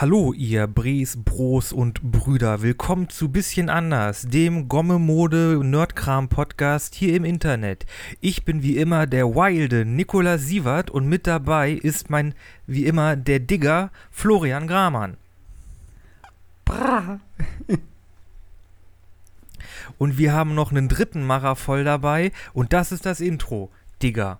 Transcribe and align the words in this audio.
Hallo, 0.00 0.32
ihr 0.32 0.68
Bres, 0.68 1.18
Bros 1.24 1.72
und 1.72 2.12
Brüder. 2.12 2.62
Willkommen 2.62 3.08
zu 3.08 3.30
Bisschen 3.30 3.68
Anders, 3.68 4.28
dem 4.28 4.68
Gomme-Mode-Nerdkram-Podcast 4.68 6.94
hier 6.94 7.16
im 7.16 7.24
Internet. 7.24 7.84
Ich 8.20 8.44
bin 8.44 8.62
wie 8.62 8.76
immer 8.76 9.08
der 9.08 9.34
wilde 9.34 9.84
Nikola 9.84 10.38
Sievert 10.38 10.88
und 10.88 11.08
mit 11.08 11.26
dabei 11.26 11.72
ist 11.72 12.10
mein, 12.10 12.36
wie 12.68 12.86
immer, 12.86 13.16
der 13.16 13.40
Digger 13.40 13.90
Florian 14.12 14.68
Gramann. 14.68 15.16
Bra. 16.64 17.18
Und 19.98 20.16
wir 20.16 20.32
haben 20.32 20.54
noch 20.54 20.70
einen 20.70 20.88
dritten 20.88 21.26
Macher 21.26 21.56
voll 21.56 21.82
dabei 21.82 22.30
und 22.52 22.72
das 22.72 22.92
ist 22.92 23.04
das 23.04 23.18
Intro. 23.18 23.72
Digger. 24.00 24.38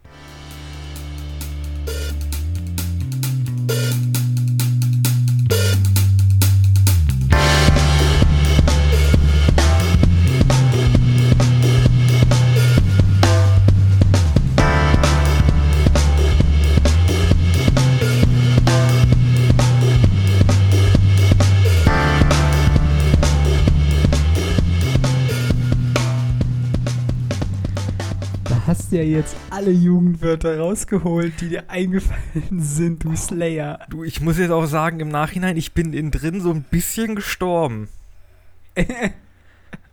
Hast 28.89 28.97
ja 28.97 29.03
jetzt 29.03 29.37
alle 29.51 29.71
Jugendwörter 29.71 30.59
rausgeholt, 30.59 31.35
die 31.43 31.51
dir 31.51 31.69
eingefallen 31.69 32.59
sind, 32.59 33.05
du 33.05 33.15
Slayer. 33.15 33.81
Du, 33.91 34.03
ich 34.03 34.23
muss 34.23 34.39
jetzt 34.39 34.51
auch 34.51 34.65
sagen, 34.65 35.01
im 35.01 35.09
Nachhinein, 35.09 35.59
ich 35.59 35.75
bin 35.75 35.93
innen 35.93 36.11
drin 36.11 36.41
so 36.41 36.51
ein 36.51 36.63
bisschen 36.63 37.15
gestorben. 37.15 37.89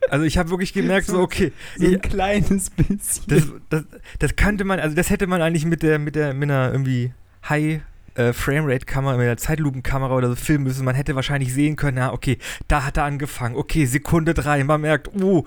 Also 0.07 0.23
ich 0.23 0.37
habe 0.37 0.51
wirklich 0.51 0.71
gemerkt, 0.71 1.07
so 1.07 1.19
okay, 1.19 1.51
So 1.79 1.87
ein 1.87 1.93
ich, 1.93 2.01
kleines 2.03 2.69
bisschen. 2.69 3.25
das, 3.27 3.43
das, 3.69 3.83
das 4.19 4.35
kannte 4.35 4.63
man, 4.63 4.79
also 4.79 4.95
das 4.95 5.09
hätte 5.09 5.25
man 5.25 5.41
eigentlich 5.41 5.65
mit 5.65 5.81
der, 5.81 5.97
mit 5.97 6.13
der, 6.13 6.35
mit 6.35 6.51
einer 6.51 6.71
irgendwie 6.71 7.11
High 7.49 7.81
äh, 8.13 8.31
Framerate-Kamera, 8.31 9.17
mit 9.17 9.25
der 9.25 9.37
Zeitlupenkamera 9.37 10.15
oder 10.15 10.29
so 10.29 10.35
filmen 10.35 10.65
müssen. 10.65 10.85
Man 10.85 10.93
hätte 10.93 11.15
wahrscheinlich 11.15 11.51
sehen 11.51 11.75
können, 11.75 11.97
ja, 11.97 12.13
okay, 12.13 12.37
da 12.67 12.85
hat 12.85 12.97
er 12.97 13.05
angefangen, 13.05 13.55
okay, 13.55 13.87
Sekunde 13.87 14.35
drei, 14.35 14.63
man 14.63 14.81
merkt, 14.81 15.09
oh, 15.19 15.43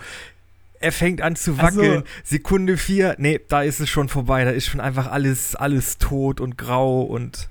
er 0.81 0.93
fängt 0.93 1.21
an 1.23 1.37
zu 1.37 1.53
Also- 1.59 1.63
wackeln, 1.81 2.03
Sekunde 2.25 2.77
vier, 2.77 3.17
nee, 3.19 3.41
da 3.49 3.63
ist 3.63 3.81
es 3.81 3.89
schon 3.89 4.09
vorbei, 4.09 4.45
da 4.45 4.51
ist 4.51 4.67
schon 4.67 4.81
einfach 4.81 5.11
alles, 5.11 5.55
alles 5.57 5.99
tot 5.99 6.41
und 6.41 6.57
grau 6.59 7.03
und 7.03 7.49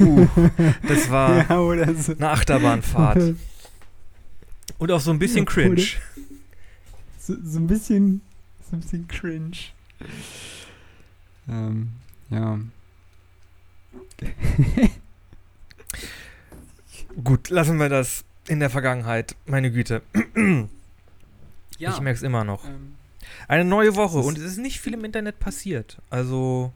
uh, 0.00 0.26
das 0.86 1.10
war 1.10 1.36
ja, 1.50 1.58
oder 1.60 1.94
so. 1.94 2.12
eine 2.12 2.30
Achterbahnfahrt. 2.30 3.34
Und 4.78 4.90
auch 4.92 5.00
so 5.00 5.10
ein 5.10 5.18
bisschen 5.18 5.44
cringe. 5.44 5.82
So, 7.18 7.34
so 7.44 7.58
ein 7.58 7.66
bisschen, 7.66 8.22
so 8.70 8.76
ein 8.76 8.80
bisschen 8.80 9.06
cringe. 9.08 9.50
Ähm, 11.46 11.90
ja. 12.30 12.58
Gut, 17.22 17.50
lassen 17.50 17.76
wir 17.78 17.90
das 17.90 18.24
in 18.48 18.60
der 18.60 18.70
Vergangenheit. 18.70 19.36
Meine 19.44 19.70
Güte. 19.70 20.00
Ja. 21.80 21.90
Ich 21.90 22.00
merke 22.00 22.16
es 22.16 22.22
immer 22.22 22.44
noch. 22.44 22.64
ähm, 22.66 22.94
Eine 23.48 23.64
neue 23.64 23.96
Woche 23.96 24.18
und 24.18 24.38
es 24.38 24.44
ist 24.44 24.58
nicht 24.58 24.80
viel 24.80 24.94
im 24.94 25.04
Internet 25.04 25.38
passiert. 25.38 25.98
Also, 26.10 26.72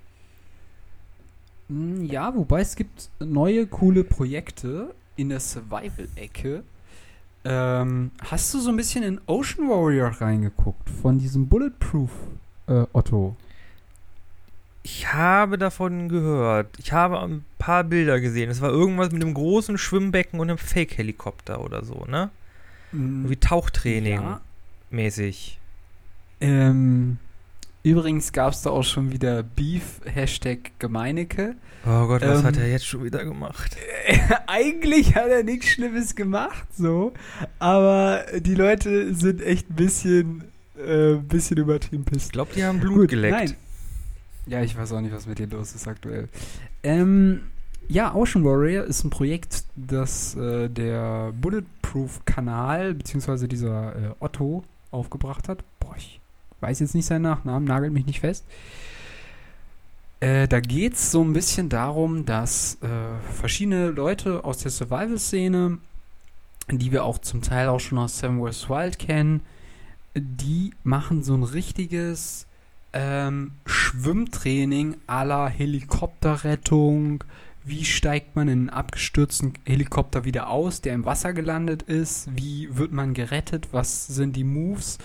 Mm, 1.68 2.04
Ja, 2.04 2.34
wobei 2.34 2.60
es 2.60 2.76
gibt 2.76 3.08
neue 3.20 3.66
coole 3.66 4.04
Projekte 4.04 4.94
in 5.16 5.30
der 5.30 5.40
Survival-Ecke. 5.40 6.62
Ähm, 7.46 8.10
hast 8.22 8.52
du 8.54 8.58
so 8.60 8.70
ein 8.70 8.76
bisschen 8.76 9.02
in 9.02 9.20
Ocean 9.26 9.68
Warrior 9.68 10.08
reingeguckt 10.08 10.88
von 11.02 11.18
diesem 11.18 11.46
Bulletproof 11.48 12.10
äh, 12.68 12.84
Otto? 12.92 13.36
ich 14.82 15.10
habe 15.12 15.56
davon 15.56 16.10
gehört. 16.10 16.78
Ich 16.78 16.92
habe 16.92 17.18
ein 17.20 17.44
paar 17.58 17.84
Bilder 17.84 18.20
gesehen. 18.20 18.50
Es 18.50 18.60
war 18.60 18.68
irgendwas 18.70 19.10
mit 19.12 19.22
einem 19.22 19.32
großen 19.32 19.78
Schwimmbecken 19.78 20.38
und 20.40 20.50
einem 20.50 20.58
Fake-Helikopter 20.58 21.62
oder 21.64 21.82
so, 21.84 22.04
ne? 22.06 22.28
Wie 22.92 23.36
Tauchtraining 23.36 24.20
Ja. 24.20 24.40
Mäßig. 24.94 25.58
Ähm, 26.40 27.18
übrigens 27.82 28.32
gab 28.32 28.52
es 28.52 28.62
da 28.62 28.70
auch 28.70 28.82
schon 28.82 29.12
wieder 29.12 29.42
Beef, 29.42 30.00
Hashtag 30.04 30.72
Gemeinecke. 30.78 31.54
Oh 31.86 32.06
Gott, 32.06 32.22
was 32.22 32.40
Ähm, 32.40 32.46
hat 32.46 32.56
er 32.56 32.68
jetzt 32.68 32.86
schon 32.86 33.04
wieder 33.04 33.24
gemacht? 33.24 33.76
Eigentlich 34.46 35.14
hat 35.14 35.28
er 35.28 35.42
nichts 35.42 35.66
Schlimmes 35.68 36.14
gemacht, 36.16 36.66
so. 36.76 37.12
Aber 37.58 38.24
die 38.38 38.54
Leute 38.54 39.14
sind 39.14 39.42
echt 39.42 39.70
ein 39.70 39.74
bisschen, 39.76 40.44
äh, 40.78 41.14
bisschen 41.14 41.58
übertrieben 41.58 42.04
Ich 42.06 42.12
pisst. 42.12 42.32
glaube, 42.32 42.52
die 42.54 42.64
haben 42.64 42.80
Blut 42.80 42.96
Gut, 43.00 43.08
geleckt. 43.08 43.34
Nein. 43.36 43.54
Ja, 44.46 44.62
ich 44.62 44.76
weiß 44.76 44.92
auch 44.92 45.00
nicht, 45.00 45.14
was 45.14 45.26
mit 45.26 45.38
dir 45.38 45.46
los 45.46 45.74
ist 45.74 45.88
aktuell. 45.88 46.28
Ähm, 46.82 47.40
ja, 47.88 48.14
Ocean 48.14 48.44
Warrior 48.44 48.84
ist 48.84 49.04
ein 49.04 49.10
Projekt, 49.10 49.64
das 49.76 50.34
äh, 50.36 50.68
der 50.68 51.32
Bulletproof-Kanal, 51.40 52.94
beziehungsweise 52.94 53.48
dieser 53.48 53.94
äh, 53.94 54.14
Otto, 54.20 54.64
aufgebracht 54.94 55.48
hat. 55.48 55.64
Boah, 55.80 55.94
ich 55.96 56.20
weiß 56.60 56.80
jetzt 56.80 56.94
nicht 56.94 57.06
seinen 57.06 57.22
Nachnamen, 57.22 57.64
nagelt 57.64 57.92
mich 57.92 58.06
nicht 58.06 58.20
fest. 58.20 58.44
Äh, 60.20 60.48
da 60.48 60.60
geht 60.60 60.94
es 60.94 61.10
so 61.10 61.22
ein 61.22 61.34
bisschen 61.34 61.68
darum, 61.68 62.24
dass 62.24 62.78
äh, 62.80 63.32
verschiedene 63.32 63.90
Leute 63.90 64.44
aus 64.44 64.58
der 64.58 64.70
Survival-Szene, 64.70 65.78
die 66.70 66.92
wir 66.92 67.04
auch 67.04 67.18
zum 67.18 67.42
Teil 67.42 67.68
auch 67.68 67.80
schon 67.80 67.98
aus 67.98 68.18
Seven 68.18 68.42
West 68.42 68.70
Wild 68.70 68.98
kennen, 68.98 69.42
die 70.16 70.72
machen 70.82 71.22
so 71.22 71.34
ein 71.34 71.42
richtiges 71.42 72.46
ähm, 72.94 73.52
Schwimmtraining 73.66 74.96
aller 75.06 75.48
Helikopterrettung. 75.48 77.24
Wie 77.64 77.84
steigt 77.84 78.36
man 78.36 78.48
in 78.48 78.58
einen 78.58 78.70
abgestürzten 78.70 79.54
Helikopter 79.64 80.24
wieder 80.24 80.50
aus, 80.50 80.82
der 80.82 80.94
im 80.94 81.06
Wasser 81.06 81.32
gelandet 81.32 81.82
ist? 81.82 82.28
Wie 82.36 82.76
wird 82.76 82.92
man 82.92 83.14
gerettet? 83.14 83.68
Was 83.72 84.06
sind 84.06 84.36
die 84.36 84.44
Moves? 84.44 84.98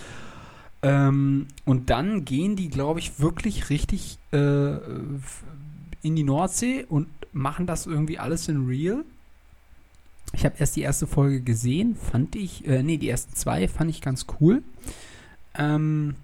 Ähm, 0.81 1.47
und 1.65 1.89
dann 1.89 2.25
gehen 2.25 2.57
die, 2.57 2.69
glaube 2.69 2.99
ich, 2.99 3.19
wirklich 3.19 3.69
richtig 3.69 4.17
äh, 4.33 4.75
in 6.01 6.15
die 6.15 6.23
Nordsee 6.23 6.85
und 6.87 7.07
machen 7.31 7.65
das 7.65 7.85
irgendwie 7.85 8.19
alles 8.19 8.49
in 8.49 8.65
Real. 8.67 9.05
Ich 10.33 10.45
habe 10.45 10.55
erst 10.59 10.75
die 10.75 10.81
erste 10.81 11.07
Folge 11.07 11.41
gesehen, 11.41 11.95
fand 11.95 12.35
ich, 12.35 12.67
äh, 12.67 12.83
nee, 12.83 12.97
die 12.97 13.09
ersten 13.09 13.35
zwei 13.35 13.67
fand 13.67 13.89
ich 13.89 14.01
ganz 14.01 14.25
cool. 14.39 14.63
Ähm, 15.57 16.15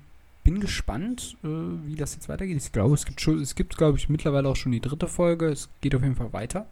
bin 0.46 0.62
gespannt, 0.62 1.36
äh, 1.44 1.48
wie 1.48 1.96
das 1.96 2.14
jetzt 2.16 2.30
weitergeht. 2.30 2.56
Ich 2.56 2.72
glaube, 2.72 2.94
es 2.94 3.06
gibt 3.06 3.20
schon, 3.20 3.42
es 3.42 3.56
gibt, 3.56 3.78
glaube 3.78 3.98
ich, 3.98 4.08
mittlerweile 4.08 4.48
auch 4.48 4.56
schon 4.56 4.72
die 4.72 4.80
dritte 4.80 5.10
Folge. 5.10 5.48
Es 5.48 5.68
geht 5.82 5.94
auf 5.94 6.02
jeden 6.04 6.16
Fall 6.16 6.32
weiter. 6.32 6.68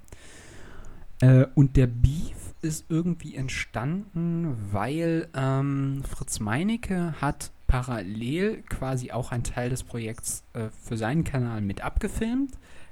Äh, 1.19 1.47
und 1.55 1.75
der 1.75 1.87
Beef 1.87 2.53
ist 2.61 2.85
irgendwie 2.89 3.35
entstanden, 3.35 4.55
weil 4.71 5.27
ähm, 5.35 6.03
Fritz 6.07 6.39
Meinecke 6.39 7.13
hat 7.19 7.51
parallel 7.67 8.61
quasi 8.69 9.11
auch 9.11 9.31
einen 9.31 9.43
Teil 9.43 9.69
des 9.69 9.83
Projekts 9.83 10.43
äh, 10.53 10.69
für 10.81 10.95
seinen 10.95 11.23
Kanal 11.25 11.61
mit 11.61 11.81
abgefilmt. 11.81 12.51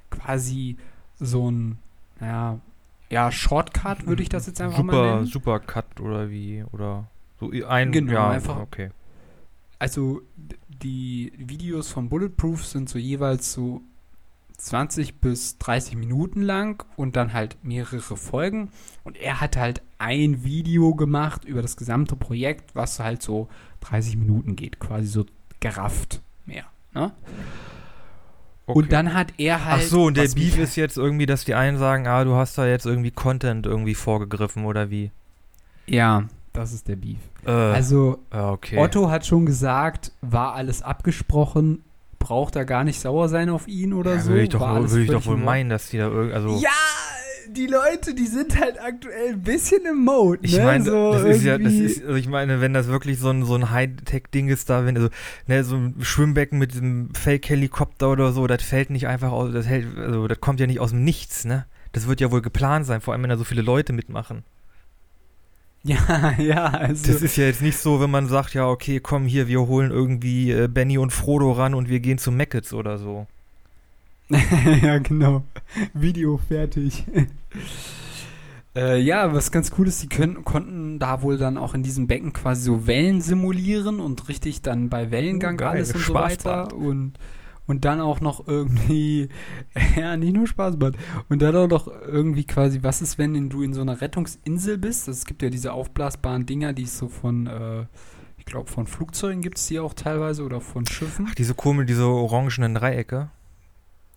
Quasi 0.09 0.75
so 1.19 1.49
ein, 1.49 1.77
naja, 2.19 2.59
ja, 3.09 3.31
Shortcut 3.31 4.07
würde 4.07 4.23
ich 4.23 4.29
das 4.29 4.47
jetzt 4.47 4.59
einfach 4.61 4.81
mal 4.83 4.93
super, 4.93 5.15
nennen. 5.15 5.25
super 5.25 5.59
Cut 5.59 5.99
oder 5.99 6.29
wie? 6.29 6.63
Oder 6.71 7.07
so 7.39 7.51
ein, 7.67 7.91
Genau, 7.91 8.11
ja, 8.13 8.29
einfach- 8.31 8.59
okay. 8.59 8.89
Also 9.81 10.21
die 10.67 11.33
Videos 11.37 11.89
von 11.89 12.07
Bulletproof 12.07 12.63
sind 12.63 12.87
so 12.87 12.99
jeweils 12.99 13.51
so 13.51 13.81
20 14.55 15.19
bis 15.21 15.57
30 15.57 15.95
Minuten 15.95 16.43
lang 16.43 16.85
und 16.97 17.15
dann 17.15 17.33
halt 17.33 17.57
mehrere 17.63 18.15
Folgen. 18.15 18.69
Und 19.03 19.17
er 19.17 19.41
hat 19.41 19.57
halt 19.57 19.81
ein 19.97 20.43
Video 20.43 20.93
gemacht 20.93 21.45
über 21.45 21.63
das 21.63 21.77
gesamte 21.77 22.15
Projekt, 22.15 22.75
was 22.75 22.99
halt 22.99 23.23
so 23.23 23.49
30 23.79 24.17
Minuten 24.17 24.55
geht, 24.55 24.79
quasi 24.79 25.07
so 25.07 25.25
gerafft 25.59 26.21
mehr. 26.45 26.65
Ne? 26.93 27.11
okay. 28.67 28.77
Und 28.77 28.91
dann 28.91 29.15
hat 29.15 29.33
er 29.39 29.65
halt. 29.65 29.81
Ach 29.83 29.87
so, 29.87 30.03
und 30.03 30.15
der 30.15 30.27
Beef 30.27 30.59
ist 30.59 30.75
jetzt 30.75 30.97
irgendwie, 30.97 31.25
dass 31.25 31.43
die 31.43 31.55
einen 31.55 31.79
sagen, 31.79 32.05
ah, 32.05 32.23
du 32.23 32.35
hast 32.35 32.55
da 32.55 32.67
jetzt 32.67 32.85
irgendwie 32.85 33.09
Content 33.09 33.65
irgendwie 33.65 33.95
vorgegriffen 33.95 34.65
oder 34.65 34.91
wie? 34.91 35.09
Ja, 35.87 36.27
das 36.53 36.73
ist 36.73 36.87
der 36.87 36.95
Beef. 36.95 37.17
Äh, 37.45 37.51
Also, 37.51 38.19
ja, 38.33 38.51
okay. 38.51 38.77
Otto 38.77 39.09
hat 39.09 39.25
schon 39.25 39.45
gesagt, 39.45 40.11
war 40.21 40.53
alles 40.55 40.81
abgesprochen, 40.81 41.83
braucht 42.19 42.55
er 42.55 42.65
gar 42.65 42.83
nicht 42.83 42.99
sauer 42.99 43.29
sein 43.29 43.49
auf 43.49 43.67
ihn 43.67 43.93
oder 43.93 44.15
ja, 44.15 44.19
so. 44.21 44.29
würde 44.29 44.43
ich 44.43 44.49
doch, 44.49 44.59
wohl- 44.61 44.89
würde 44.91 45.03
ich 45.03 45.09
doch 45.09 45.25
wohl 45.25 45.37
in 45.37 45.43
meinen, 45.45 45.69
dass 45.69 45.89
die 45.89 45.97
da 45.97 46.07
irgendwie, 46.07 46.33
also 46.35 46.49
Ja, 46.59 46.69
die 47.49 47.65
Leute, 47.67 48.13
die 48.13 48.27
sind 48.27 48.57
halt 48.59 48.79
aktuell 48.79 49.33
ein 49.33 49.41
bisschen 49.41 49.79
im 49.89 50.05
Mode. 50.05 50.39
ich 50.43 50.55
ne? 50.57 50.63
meine, 50.63 50.83
so 50.85 51.11
das 51.13 51.23
ist 51.23 51.43
ja, 51.43 51.57
das 51.57 51.73
ist, 51.73 52.01
also 52.03 52.15
ich 52.15 52.27
meine, 52.29 52.61
wenn 52.61 52.73
das 52.73 52.87
wirklich 52.87 53.17
so 53.19 53.29
ein, 53.29 53.43
so 53.43 53.55
ein 53.55 53.71
Hightech-Ding 53.71 54.47
ist 54.49 54.69
da, 54.69 54.85
wenn, 54.85 54.95
also, 54.95 55.09
ne, 55.47 55.63
so 55.63 55.75
ein 55.75 55.95
Schwimmbecken 56.01 56.59
mit 56.59 56.73
diesem 56.73 57.09
Fake-Helikopter 57.15 58.09
oder 58.11 58.31
so, 58.33 58.45
das 58.45 58.61
fällt 58.61 58.89
nicht 58.91 59.07
einfach 59.07 59.31
aus, 59.31 59.51
das 59.51 59.65
hält, 59.65 59.97
also, 59.97 60.27
das 60.27 60.39
kommt 60.39 60.59
ja 60.59 60.67
nicht 60.67 60.79
aus 60.79 60.91
dem 60.91 61.03
Nichts, 61.03 61.43
ne? 61.45 61.65
Das 61.93 62.07
wird 62.07 62.21
ja 62.21 62.31
wohl 62.31 62.41
geplant 62.41 62.85
sein, 62.85 63.01
vor 63.01 63.13
allem 63.13 63.23
wenn 63.23 63.29
da 63.31 63.37
so 63.37 63.43
viele 63.43 63.63
Leute 63.63 63.91
mitmachen. 63.93 64.43
Ja, 65.83 66.35
ja, 66.37 66.65
also. 66.65 67.11
Das 67.11 67.23
ist 67.23 67.37
ja 67.37 67.45
jetzt 67.45 67.61
nicht 67.61 67.77
so, 67.77 67.99
wenn 67.99 68.11
man 68.11 68.27
sagt, 68.27 68.53
ja, 68.53 68.67
okay, 68.67 68.99
komm 68.99 69.25
hier, 69.25 69.47
wir 69.47 69.61
holen 69.61 69.89
irgendwie 69.89 70.51
äh, 70.51 70.67
Benny 70.67 70.99
und 70.99 71.11
Frodo 71.11 71.51
ran 71.53 71.73
und 71.73 71.89
wir 71.89 71.99
gehen 71.99 72.19
zu 72.19 72.31
Meckets 72.31 72.71
oder 72.73 72.99
so. 72.99 73.25
ja, 74.81 74.99
genau. 74.99 75.43
Video 75.93 76.37
fertig. 76.37 77.03
äh, 78.75 78.99
ja, 78.99 79.33
was 79.33 79.51
ganz 79.51 79.71
cool 79.77 79.87
ist, 79.87 80.03
die 80.03 80.09
können, 80.09 80.45
konnten 80.45 80.99
da 80.99 81.21
wohl 81.21 81.37
dann 81.37 81.57
auch 81.57 81.73
in 81.73 81.83
diesem 81.83 82.07
Becken 82.07 82.31
quasi 82.31 82.63
so 82.63 82.85
Wellen 82.87 83.21
simulieren 83.21 83.99
und 83.99 84.29
richtig 84.29 84.61
dann 84.61 84.89
bei 84.89 85.09
Wellengang 85.09 85.55
Oh, 85.55 85.57
geil, 85.57 85.69
alles 85.69 85.93
und 85.95 86.01
so 86.01 86.13
weiter 86.13 86.73
und 86.73 87.13
und 87.67 87.85
dann 87.85 88.01
auch 88.01 88.19
noch 88.21 88.47
irgendwie, 88.47 89.29
ja, 89.95 90.17
nicht 90.17 90.33
nur 90.35 90.47
Spaßbad. 90.47 90.95
Und 91.29 91.41
dann 91.41 91.55
auch 91.55 91.67
noch 91.67 91.87
irgendwie 91.87 92.43
quasi, 92.45 92.83
was 92.83 93.01
ist, 93.01 93.17
wenn 93.17 93.49
du 93.49 93.61
in 93.63 93.73
so 93.73 93.81
einer 93.81 94.01
Rettungsinsel 94.01 94.77
bist? 94.77 95.07
Es 95.07 95.25
gibt 95.25 95.41
ja 95.41 95.49
diese 95.49 95.73
aufblasbaren 95.73 96.45
Dinger, 96.45 96.73
die 96.73 96.83
es 96.83 96.97
so 96.97 97.07
von, 97.07 97.47
äh, 97.47 97.85
ich 98.37 98.45
glaube, 98.45 98.69
von 98.69 98.87
Flugzeugen 98.87 99.41
gibt 99.41 99.57
es 99.57 99.67
die 99.67 99.79
auch 99.79 99.93
teilweise 99.93 100.43
oder 100.43 100.59
von 100.61 100.85
Schiffen. 100.85 101.27
Ach, 101.29 101.35
diese 101.35 101.53
komisch, 101.53 101.85
diese 101.85 102.05
orangenen 102.07 102.73
Dreiecke. 102.75 103.29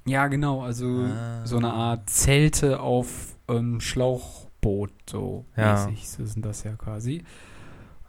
Ja, 0.07 0.27
genau, 0.29 0.63
also 0.63 0.87
Ah. 0.87 1.47
so 1.47 1.57
eine 1.57 1.73
Art 1.73 2.11
Zelte 2.11 2.81
auf 2.81 3.37
ähm, 3.49 3.81
Schlauchboot, 3.81 4.91
so 5.09 5.45
Ja. 5.57 5.73
mäßig 5.87 6.09
so 6.09 6.25
sind 6.27 6.45
das 6.45 6.63
ja 6.65 6.73
quasi. 6.77 7.23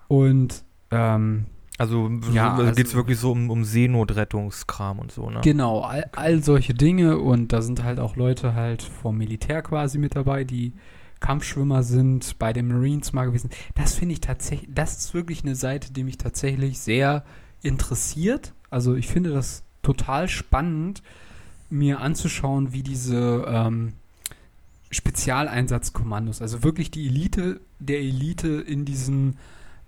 Und 0.07 0.63
ähm, 0.91 1.45
Also, 1.77 2.09
Ja, 2.31 2.55
also, 2.55 2.71
geht 2.73 2.87
es 2.87 2.95
wirklich 2.95 3.19
so 3.19 3.31
um, 3.31 3.49
um 3.49 3.65
Seenotrettungskram 3.65 4.99
und 4.99 5.11
so, 5.11 5.29
ne? 5.29 5.41
genau, 5.43 5.81
all, 5.81 6.09
all 6.13 6.41
solche 6.41 6.73
Dinge 6.73 7.17
und 7.17 7.51
da 7.51 7.61
sind 7.61 7.83
halt 7.83 7.99
auch 7.99 8.15
Leute 8.15 8.53
halt 8.53 8.81
vom 8.81 9.17
Militär 9.17 9.61
quasi 9.61 9.97
mit 9.97 10.15
dabei, 10.15 10.45
die 10.45 10.73
Kampfschwimmer 11.19 11.83
sind, 11.83 12.39
bei 12.39 12.53
den 12.53 12.67
Marines 12.67 13.11
mal 13.11 13.25
gewesen. 13.25 13.49
Das 13.73 13.95
finde 13.95 14.13
ich 14.13 14.21
tatsächlich, 14.21 14.69
das 14.73 14.97
ist 14.97 15.13
wirklich 15.13 15.43
eine 15.43 15.55
Seite, 15.55 15.91
die 15.91 16.03
mich 16.03 16.17
tatsächlich 16.17 16.79
sehr 16.79 17.25
interessiert. 17.61 18.53
Also 18.69 18.95
ich 18.95 19.07
finde 19.07 19.31
das 19.31 19.63
total 19.81 20.29
spannend, 20.29 21.01
mir 21.69 21.99
anzuschauen, 21.99 22.73
wie 22.73 22.83
diese 22.83 23.45
ähm, 23.47 23.93
Spezialeinsatzkommandos, 24.91 26.41
also 26.41 26.63
wirklich 26.63 26.91
die 26.91 27.07
Elite 27.07 27.59
der 27.79 27.99
Elite 27.99 28.47
in 28.47 28.85
diesen 28.85 29.37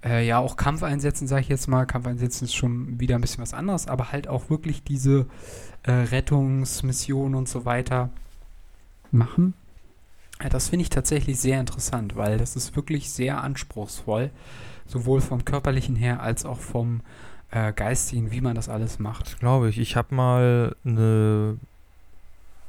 äh, 0.03 0.25
ja 0.25 0.39
auch 0.39 0.57
Kampfeinsätzen, 0.57 1.27
sage 1.27 1.41
ich 1.41 1.49
jetzt 1.49 1.67
mal. 1.67 1.85
Kampfeinsätzen 1.85 2.45
ist 2.45 2.55
schon 2.55 2.99
wieder 2.99 3.15
ein 3.15 3.21
bisschen 3.21 3.41
was 3.41 3.53
anderes, 3.53 3.87
aber 3.87 4.11
halt 4.11 4.27
auch 4.27 4.49
wirklich 4.49 4.83
diese 4.83 5.25
äh, 5.83 5.91
Rettungsmissionen 5.91 7.35
und 7.35 7.49
so 7.49 7.65
weiter 7.65 8.09
machen. 9.11 9.53
Ja, 10.41 10.49
das 10.49 10.69
finde 10.69 10.83
ich 10.83 10.89
tatsächlich 10.89 11.39
sehr 11.39 11.59
interessant, 11.59 12.15
weil 12.15 12.37
das 12.37 12.55
ist 12.55 12.75
wirklich 12.75 13.09
sehr 13.09 13.43
anspruchsvoll, 13.43 14.29
sowohl 14.85 15.21
vom 15.21 15.45
körperlichen 15.45 15.95
her 15.95 16.21
als 16.21 16.45
auch 16.45 16.59
vom 16.59 17.01
äh, 17.49 17.73
geistigen, 17.73 18.31
wie 18.31 18.41
man 18.41 18.55
das 18.55 18.69
alles 18.69 18.99
macht. 18.99 19.27
Das 19.27 19.39
glaube 19.39 19.69
ich. 19.69 19.79
Ich 19.79 19.95
habe 19.95 20.13
mal 20.13 20.75
eine, 20.85 21.57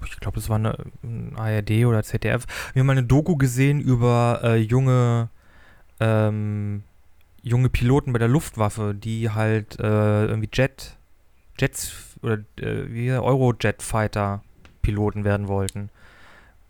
ich 0.03 0.19
glaube, 0.19 0.37
das 0.37 0.49
war 0.49 0.57
eine, 0.57 0.79
ein 1.03 1.35
ARD 1.37 1.85
oder 1.85 2.03
ZDF, 2.03 2.47
wir 2.73 2.81
haben 2.81 2.87
mal 2.87 2.93
eine 2.93 3.07
Doku 3.07 3.37
gesehen 3.37 3.81
über 3.81 4.41
äh, 4.43 4.57
junge, 4.57 5.29
ähm, 6.01 6.85
junge 7.49 7.69
Piloten 7.69 8.13
bei 8.13 8.19
der 8.19 8.29
Luftwaffe, 8.29 8.95
die 8.95 9.31
halt 9.31 9.79
äh, 9.81 10.27
irgendwie 10.27 10.49
Jet, 10.53 10.97
Jets 11.59 11.93
oder 12.23 12.39
äh, 12.61 12.93
wie 12.93 13.11
Eurojet-Fighter-Piloten 13.13 15.25
werden 15.25 15.49
wollten. 15.49 15.91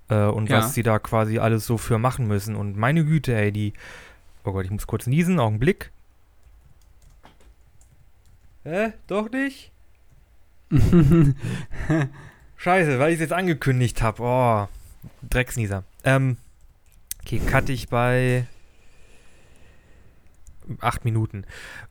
Äh, 0.09 0.25
und 0.27 0.49
Ja. 0.49 0.59
was 0.59 0.75
sie 0.75 0.83
da 0.83 0.99
quasi 0.99 1.39
alles 1.39 1.67
so 1.67 1.79
für 1.79 1.99
machen 1.99 2.27
müssen. 2.27 2.57
Und 2.57 2.77
meine 2.77 3.05
Güte, 3.05 3.35
ey, 3.35 3.53
die, 3.53 3.73
oh 4.45 4.53
Gott, 4.53 4.65
ich 4.65 4.71
muss 4.71 4.87
kurz 4.87 5.07
niesen, 5.07 5.39
Augenblick. 5.41 5.91
Hä? 8.65 8.93
Doch 9.07 9.31
nicht? 9.31 9.71
Scheiße, 12.57 12.99
weil 12.99 13.11
ich 13.11 13.15
es 13.15 13.21
jetzt 13.21 13.33
angekündigt 13.33 14.03
habe. 14.03 14.23
Oh, 14.23 14.69
Drecksnieser. 15.29 15.85
Ähm, 16.05 16.37
okay, 17.23 17.41
cut 17.47 17.69
ich 17.69 17.89
bei 17.89 18.47
acht 20.81 21.05
Minuten. 21.05 21.45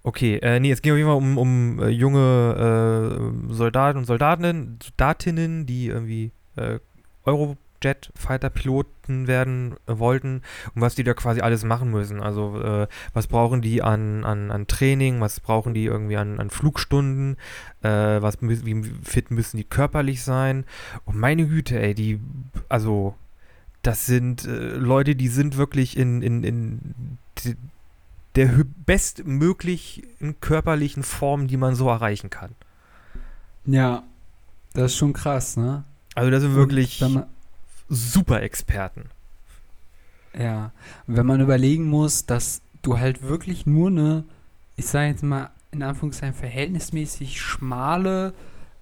Okay, 0.04 0.38
äh, 0.38 0.60
nee, 0.60 0.72
es 0.72 0.82
ging 0.82 0.94
auf 0.94 0.98
jeden 0.98 1.10
Fall 1.10 1.18
um, 1.18 1.38
um 1.38 1.80
äh, 1.82 1.90
junge 1.90 3.42
äh, 3.50 3.54
Soldaten 3.54 4.00
und 4.00 4.06
Soldatinnen, 4.06 4.80
Soldatinnen, 4.82 5.66
die 5.66 5.88
irgendwie 5.88 6.32
äh, 6.56 6.80
Eurojet-Fighter-Piloten 7.26 9.28
werden 9.28 9.76
äh, 9.88 10.00
wollten 10.00 10.42
und 10.74 10.82
was 10.82 10.96
die 10.96 11.04
da 11.04 11.14
quasi 11.14 11.42
alles 11.42 11.64
machen 11.64 11.92
müssen. 11.92 12.22
Also 12.22 12.62
äh, 12.62 12.88
was 13.14 13.28
brauchen 13.28 13.62
die 13.62 13.82
an, 13.82 14.24
an, 14.24 14.52
an 14.52 14.68
Training, 14.68 15.22
was 15.22 15.40
brauchen 15.40 15.74
die 15.74 15.86
irgendwie 15.86 16.18
an, 16.18 16.40
an 16.40 16.50
Flugstunden, 16.50 17.38
äh, 17.84 17.90
was 17.90 18.38
wie 18.42 18.84
fit 19.04 19.32
müssen 19.32 19.58
die 19.58 19.64
körperlich 19.64 20.24
sein. 20.24 20.66
Und 21.06 21.18
meine 21.18 21.48
Güte, 21.48 21.80
ey, 21.80 21.94
die, 21.94 22.20
also 22.70 23.16
das 23.82 24.06
sind 24.06 24.46
äh, 24.46 24.76
Leute, 24.76 25.16
die 25.16 25.30
sind 25.30 25.58
wirklich 25.58 25.98
in, 25.98 26.22
in, 26.22 26.44
in 26.44 27.18
der 28.38 28.64
bestmöglichen 28.86 30.40
körperlichen 30.40 31.04
Form, 31.04 31.48
die 31.48 31.58
man 31.58 31.76
so 31.76 31.90
erreichen 31.90 32.30
kann. 32.30 32.52
ja, 33.66 34.04
das 34.74 34.92
ist 34.92 34.98
schon 34.98 35.14
krass, 35.14 35.58
ne? 35.58 35.84
Also 36.14 36.30
das 36.30 36.44
sind 36.44 36.54
wirklich 36.54 37.04
super 37.90 38.44
Experten. 38.44 39.10
Ja, 40.38 40.72
wenn 41.08 41.26
man 41.26 41.42
überlegen 41.42 41.86
muss, 41.86 42.28
dass 42.28 42.62
du 42.84 43.00
halt 43.00 43.24
wirklich 43.24 43.66
nur 43.66 43.90
eine, 43.90 44.24
ich 44.76 44.86
sage 44.86 45.08
jetzt 45.08 45.24
mal 45.24 45.50
in 45.72 45.82
Anführungszeichen 45.82 46.36
verhältnismäßig 46.36 47.42
schmale 47.42 48.34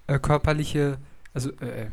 äh, 0.06 0.18
körperliche, 0.18 0.98
also 1.32 1.50
äh, 1.60 1.88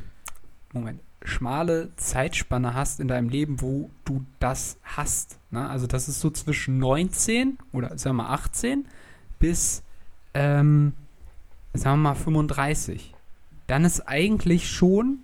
Moment, 0.73 0.99
schmale 1.23 1.91
Zeitspanne 1.95 2.73
hast 2.73 2.99
in 2.99 3.07
deinem 3.07 3.29
Leben, 3.29 3.61
wo 3.61 3.89
du 4.05 4.25
das 4.39 4.77
hast. 4.83 5.39
Ne? 5.51 5.67
Also 5.69 5.87
das 5.87 6.07
ist 6.07 6.19
so 6.19 6.29
zwischen 6.29 6.77
19 6.79 7.57
oder 7.71 7.97
sagen 7.97 8.17
wir 8.17 8.23
mal 8.23 8.33
18 8.33 8.85
bis 9.39 9.83
ähm, 10.33 10.93
sagen 11.73 12.01
wir 12.01 12.09
mal 12.09 12.15
35. 12.15 13.13
Dann 13.67 13.85
ist 13.85 14.01
eigentlich 14.01 14.69
schon 14.69 15.19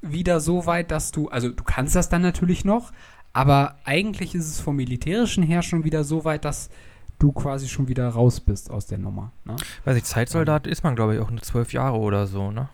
wieder 0.00 0.40
so 0.40 0.66
weit, 0.66 0.90
dass 0.90 1.10
du, 1.10 1.28
also 1.28 1.48
du 1.48 1.64
kannst 1.64 1.96
das 1.96 2.08
dann 2.08 2.22
natürlich 2.22 2.64
noch, 2.64 2.92
aber 3.32 3.76
eigentlich 3.84 4.34
ist 4.34 4.48
es 4.48 4.60
vom 4.60 4.76
militärischen 4.76 5.42
her 5.42 5.62
schon 5.62 5.84
wieder 5.84 6.04
so 6.04 6.24
weit, 6.24 6.44
dass 6.44 6.70
du 7.18 7.32
quasi 7.32 7.68
schon 7.68 7.88
wieder 7.88 8.08
raus 8.08 8.40
bist 8.40 8.70
aus 8.70 8.86
der 8.86 8.98
Nummer. 8.98 9.32
Ne? 9.44 9.56
Weiß 9.84 9.96
ich, 9.96 10.04
Zeitsoldat 10.04 10.66
ist 10.66 10.84
man, 10.84 10.94
glaube 10.94 11.16
ich, 11.16 11.20
auch 11.20 11.30
nur 11.30 11.42
zwölf 11.42 11.72
Jahre 11.72 11.98
oder 11.98 12.26
so, 12.26 12.50
ne? 12.50 12.68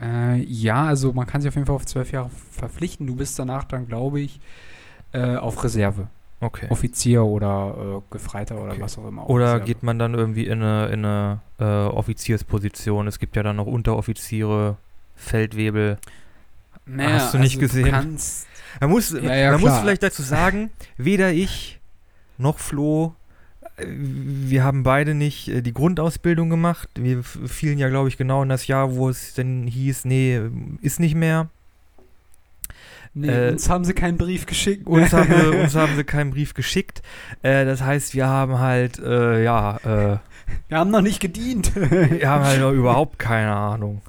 Äh, 0.00 0.36
ja, 0.44 0.84
also 0.86 1.12
man 1.12 1.26
kann 1.26 1.40
sich 1.42 1.48
auf 1.48 1.54
jeden 1.54 1.66
Fall 1.66 1.76
auf 1.76 1.86
zwölf 1.86 2.10
Jahre 2.12 2.30
verpflichten. 2.52 3.06
Du 3.06 3.14
bist 3.16 3.38
danach 3.38 3.64
dann, 3.64 3.86
glaube 3.86 4.20
ich, 4.20 4.40
äh, 5.12 5.36
auf 5.36 5.62
Reserve. 5.62 6.08
Okay. 6.42 6.66
Offizier 6.70 7.22
oder 7.24 7.74
äh, 7.98 8.12
Gefreiter 8.12 8.56
oder 8.56 8.72
Okay. 8.72 8.80
was 8.80 8.96
auch 8.96 9.06
immer. 9.06 9.28
Oder 9.28 9.44
Reserve. 9.54 9.64
geht 9.64 9.82
man 9.82 9.98
dann 9.98 10.14
irgendwie 10.14 10.46
in 10.46 10.62
eine, 10.62 10.86
in 10.86 11.04
eine 11.04 11.40
äh, 11.58 11.64
Offiziersposition? 11.64 13.06
Es 13.08 13.18
gibt 13.18 13.36
ja 13.36 13.42
dann 13.42 13.56
noch 13.56 13.66
Unteroffiziere, 13.66 14.76
Feldwebel. 15.16 15.98
Naja, 16.86 17.10
Hast 17.16 17.34
du 17.34 17.38
nicht 17.38 17.56
also 17.56 17.60
gesehen? 17.60 17.84
Du 17.84 17.90
kannst, 17.90 18.46
Man 18.80 18.90
muss, 18.90 19.10
Ja, 19.10 19.34
ja, 19.34 19.52
man 19.52 19.60
muss 19.60 19.78
vielleicht 19.80 20.02
dazu 20.02 20.22
sagen, 20.22 20.70
weder 20.96 21.30
ich 21.32 21.78
noch 22.38 22.58
Flo, 22.58 23.14
wir 23.86 24.64
haben 24.64 24.82
beide 24.82 25.14
nicht 25.14 25.48
äh, 25.48 25.62
die 25.62 25.72
Grundausbildung 25.72 26.50
gemacht. 26.50 26.88
Wir 26.94 27.22
fielen 27.22 27.78
ja, 27.78 27.88
glaube 27.88 28.08
ich, 28.08 28.16
genau 28.16 28.42
in 28.42 28.48
das 28.48 28.66
Jahr, 28.66 28.94
wo 28.94 29.08
es 29.08 29.34
dann 29.34 29.66
hieß, 29.66 30.04
nee, 30.04 30.40
ist 30.80 31.00
nicht 31.00 31.14
mehr. 31.14 31.48
nee, 33.14 33.28
äh, 33.28 33.50
uns 33.52 33.68
haben 33.68 33.84
sie 33.84 33.94
keinen 33.94 34.18
Brief 34.18 34.46
geschickt. 34.46 34.86
Uns 34.86 35.12
haben 35.12 35.32
sie, 35.32 35.56
uns 35.62 35.74
haben 35.74 35.96
sie 35.96 36.04
keinen 36.04 36.30
Brief 36.30 36.54
geschickt. 36.54 37.02
Äh, 37.42 37.64
das 37.64 37.82
heißt, 37.82 38.14
wir 38.14 38.26
haben 38.26 38.58
halt, 38.58 38.98
äh, 38.98 39.42
ja, 39.44 39.76
äh, 39.78 40.18
Wir 40.68 40.78
haben 40.78 40.90
noch 40.90 41.02
nicht 41.02 41.20
gedient. 41.20 41.74
wir 41.74 42.28
haben 42.28 42.44
halt 42.44 42.60
noch 42.60 42.72
überhaupt 42.72 43.18
keine 43.18 43.54
Ahnung. 43.54 44.02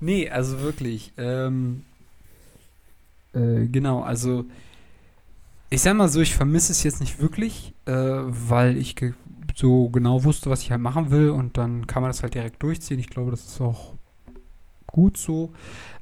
Nee, 0.00 0.30
also 0.30 0.60
wirklich. 0.60 1.12
Ähm, 1.18 1.84
äh, 3.34 3.66
genau, 3.70 4.02
also 4.02 4.46
ich 5.70 5.82
sag 5.82 5.96
mal 5.96 6.08
so, 6.08 6.20
ich 6.20 6.34
vermisse 6.34 6.72
es 6.72 6.82
jetzt 6.82 7.00
nicht 7.00 7.20
wirklich, 7.20 7.74
äh, 7.86 7.92
weil 7.92 8.76
ich 8.76 8.96
ge 8.96 9.14
so 9.54 9.88
genau 9.88 10.24
wusste, 10.24 10.48
was 10.48 10.62
ich 10.62 10.70
halt 10.70 10.80
machen 10.80 11.10
will 11.10 11.30
und 11.30 11.56
dann 11.58 11.86
kann 11.86 12.02
man 12.02 12.10
das 12.10 12.22
halt 12.22 12.34
direkt 12.34 12.62
durchziehen. 12.62 12.98
Ich 12.98 13.10
glaube, 13.10 13.30
das 13.30 13.46
ist 13.46 13.60
auch 13.60 13.94
gut 14.86 15.16
so. 15.16 15.52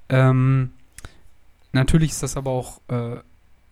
Ähm, 0.09 0.71
natürlich 1.73 2.11
ist 2.11 2.23
das 2.23 2.37
aber 2.37 2.51
auch 2.51 2.81
äh, 2.89 3.17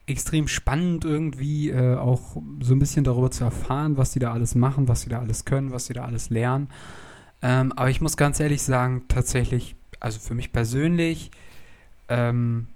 extrem 0.07 0.49
spannend 0.49 1.05
irgendwie 1.05 1.71
äh, 1.71 1.97
auch 1.97 2.37
so 2.61 2.75
ein 2.75 2.79
bisschen 2.79 3.05
darüber 3.05 3.31
zu 3.31 3.45
erfahren, 3.45 3.97
was 3.97 4.12
die 4.12 4.19
da 4.19 4.33
alles 4.33 4.55
machen, 4.55 4.88
was 4.88 5.03
sie 5.03 5.11
da 5.11 5.21
alles 5.21 5.45
können, 5.45 5.73
was 5.73 5.87
sie 5.87 5.95
da 5.95 6.05
alles 6.05 6.31
lernen. 6.31 6.69
Ähm, 7.43 7.73
aber 7.73 7.91
ich 7.91 8.00
muss 8.00 8.17
ganz 8.17 8.41
ehrlich 8.41 8.62
sagen, 8.62 9.05
tatsächlich, 9.09 9.76
also 10.00 10.19
für 10.21 10.35
mich 10.35 10.53
persönlich, 10.53 11.31
ähm, 12.09 12.69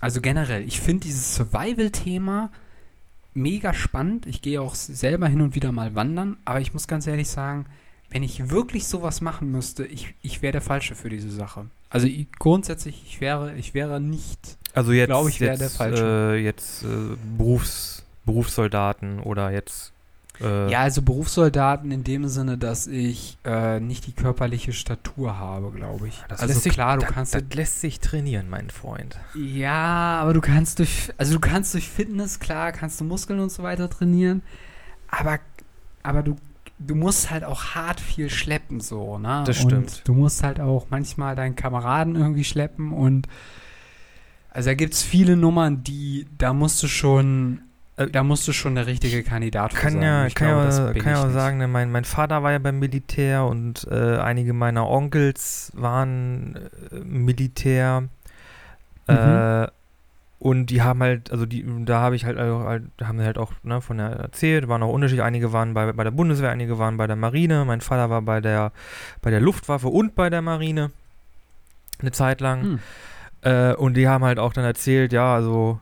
also 0.00 0.20
generell, 0.20 0.66
ich 0.66 0.80
finde 0.80 1.04
dieses 1.04 1.34
Survival-Thema 1.34 2.50
mega 3.36 3.74
spannend. 3.74 4.26
Ich 4.26 4.42
gehe 4.42 4.60
auch 4.60 4.74
selber 4.74 5.28
hin 5.28 5.40
und 5.40 5.54
wieder 5.54 5.72
mal 5.72 5.94
wandern, 5.94 6.36
aber 6.44 6.60
ich 6.60 6.72
muss 6.72 6.88
ganz 6.88 7.06
ehrlich 7.06 7.28
sagen, 7.28 7.66
wenn 8.10 8.22
ich 8.22 8.50
wirklich 8.50 8.86
sowas 8.86 9.20
machen 9.20 9.50
müsste, 9.50 9.84
ich, 9.84 10.14
ich 10.22 10.42
wäre 10.42 10.52
der 10.52 10.60
Falsche 10.60 10.94
für 10.94 11.08
diese 11.08 11.30
Sache. 11.30 11.66
Also 11.90 12.06
ich, 12.06 12.30
grundsätzlich, 12.38 13.02
ich 13.06 13.20
wäre, 13.20 13.54
ich 13.56 13.74
wäre 13.74 14.00
nicht. 14.00 14.58
Also 14.74 14.92
jetzt, 14.92 15.08
Glaub 15.08 15.28
ich, 15.28 15.40
wär 15.40 15.52
jetzt, 15.52 15.60
der 15.60 15.70
Falsche. 15.70 16.34
Äh, 16.34 16.44
jetzt 16.44 16.82
äh, 16.84 16.86
Berufs, 17.36 18.04
Berufssoldaten 18.24 19.20
oder 19.20 19.50
jetzt. 19.50 19.92
Äh, 20.40 20.70
Ja, 20.70 20.80
also 20.80 21.02
Berufssoldaten 21.02 21.90
in 21.90 22.04
dem 22.04 22.28
Sinne, 22.28 22.58
dass 22.58 22.86
ich 22.86 23.38
äh, 23.44 23.80
nicht 23.80 24.06
die 24.06 24.12
körperliche 24.12 24.72
Statur 24.72 25.38
habe, 25.38 25.70
glaube 25.70 26.08
ich. 26.08 26.22
das 26.28 26.40
also 26.40 26.52
lässt 26.52 26.64
sich, 26.64 26.72
klar, 26.72 26.96
du 26.96 27.04
das, 27.04 27.14
kannst 27.14 27.34
das 27.34 27.42
lässt 27.54 27.80
sich 27.80 28.00
trainieren, 28.00 28.48
mein 28.48 28.70
Freund. 28.70 29.18
Ja, 29.34 30.20
aber 30.20 30.34
du 30.34 30.40
kannst 30.40 30.78
durch, 30.78 31.12
also 31.18 31.34
du 31.34 31.40
kannst 31.40 31.74
durch 31.74 31.88
Fitness, 31.88 32.38
klar, 32.40 32.72
kannst 32.72 33.00
du 33.00 33.04
Muskeln 33.04 33.40
und 33.40 33.50
so 33.50 33.62
weiter 33.62 33.88
trainieren, 33.88 34.42
aber, 35.08 35.38
aber 36.02 36.22
du, 36.22 36.36
du 36.78 36.94
musst 36.94 37.30
halt 37.30 37.44
auch 37.44 37.74
hart 37.74 38.00
viel 38.00 38.28
schleppen, 38.30 38.80
so, 38.80 39.18
ne? 39.18 39.44
Das 39.46 39.60
und 39.60 39.70
stimmt. 39.70 40.02
Du 40.06 40.14
musst 40.14 40.42
halt 40.42 40.60
auch 40.60 40.86
manchmal 40.90 41.34
deinen 41.36 41.56
Kameraden 41.56 42.16
irgendwie 42.16 42.44
schleppen 42.44 42.92
und 42.92 43.26
also 44.50 44.70
da 44.70 44.74
gibt 44.74 44.94
es 44.94 45.02
viele 45.02 45.36
Nummern, 45.36 45.84
die, 45.84 46.26
da 46.38 46.54
musst 46.54 46.82
du 46.82 46.88
schon, 46.88 47.60
da 47.96 48.22
musst 48.22 48.46
du 48.46 48.52
schon 48.52 48.74
der 48.74 48.86
richtige 48.86 49.22
Kandidat 49.22 49.74
kann 49.74 49.94
sein. 49.94 50.02
ja, 50.02 50.26
Ich 50.26 50.34
kann 50.34 50.48
glaube, 50.48 50.94
ja, 50.94 51.02
kann 51.02 51.12
ja 51.12 51.20
auch 51.20 51.24
nicht. 51.26 51.34
sagen, 51.34 51.58
ne, 51.58 51.66
mein, 51.66 51.90
mein 51.90 52.04
Vater 52.04 52.42
war 52.42 52.52
ja 52.52 52.58
beim 52.58 52.78
Militär 52.78 53.44
und 53.44 53.86
äh, 53.90 54.18
einige 54.18 54.52
meiner 54.52 54.88
Onkels 54.88 55.72
waren 55.74 56.56
äh, 56.92 56.96
Militär. 56.96 58.02
Mhm. 59.08 59.14
Äh, 59.14 59.68
und 60.38 60.66
die 60.66 60.82
haben 60.82 61.00
halt, 61.02 61.32
also 61.32 61.46
die, 61.46 61.64
da 61.86 62.00
habe 62.00 62.14
ich 62.14 62.26
halt, 62.26 62.38
auch, 62.38 62.64
halt 62.64 62.84
haben 63.02 63.18
sie 63.18 63.24
halt 63.24 63.38
auch 63.38 63.52
ne, 63.62 63.80
von 63.80 63.96
der 63.96 64.10
erzählt, 64.10 64.68
waren 64.68 64.82
auch 64.82 64.92
Unterschiede. 64.92 65.24
Einige 65.24 65.52
waren 65.54 65.72
bei, 65.72 65.90
bei 65.92 66.04
der 66.04 66.10
Bundeswehr, 66.10 66.50
einige 66.50 66.78
waren 66.78 66.98
bei 66.98 67.06
der 67.06 67.16
Marine. 67.16 67.64
Mein 67.64 67.80
Vater 67.80 68.10
war 68.10 68.20
bei 68.20 68.42
der, 68.42 68.72
bei 69.22 69.30
der 69.30 69.40
Luftwaffe 69.40 69.88
und 69.88 70.14
bei 70.14 70.28
der 70.28 70.42
Marine 70.42 70.90
eine 71.98 72.12
Zeit 72.12 72.42
lang. 72.42 72.62
Hm. 72.62 72.78
Äh, 73.40 73.74
und 73.74 73.94
die 73.94 74.06
haben 74.08 74.24
halt 74.24 74.38
auch 74.38 74.52
dann 74.52 74.64
erzählt, 74.64 75.14
ja, 75.14 75.34
also 75.34 75.80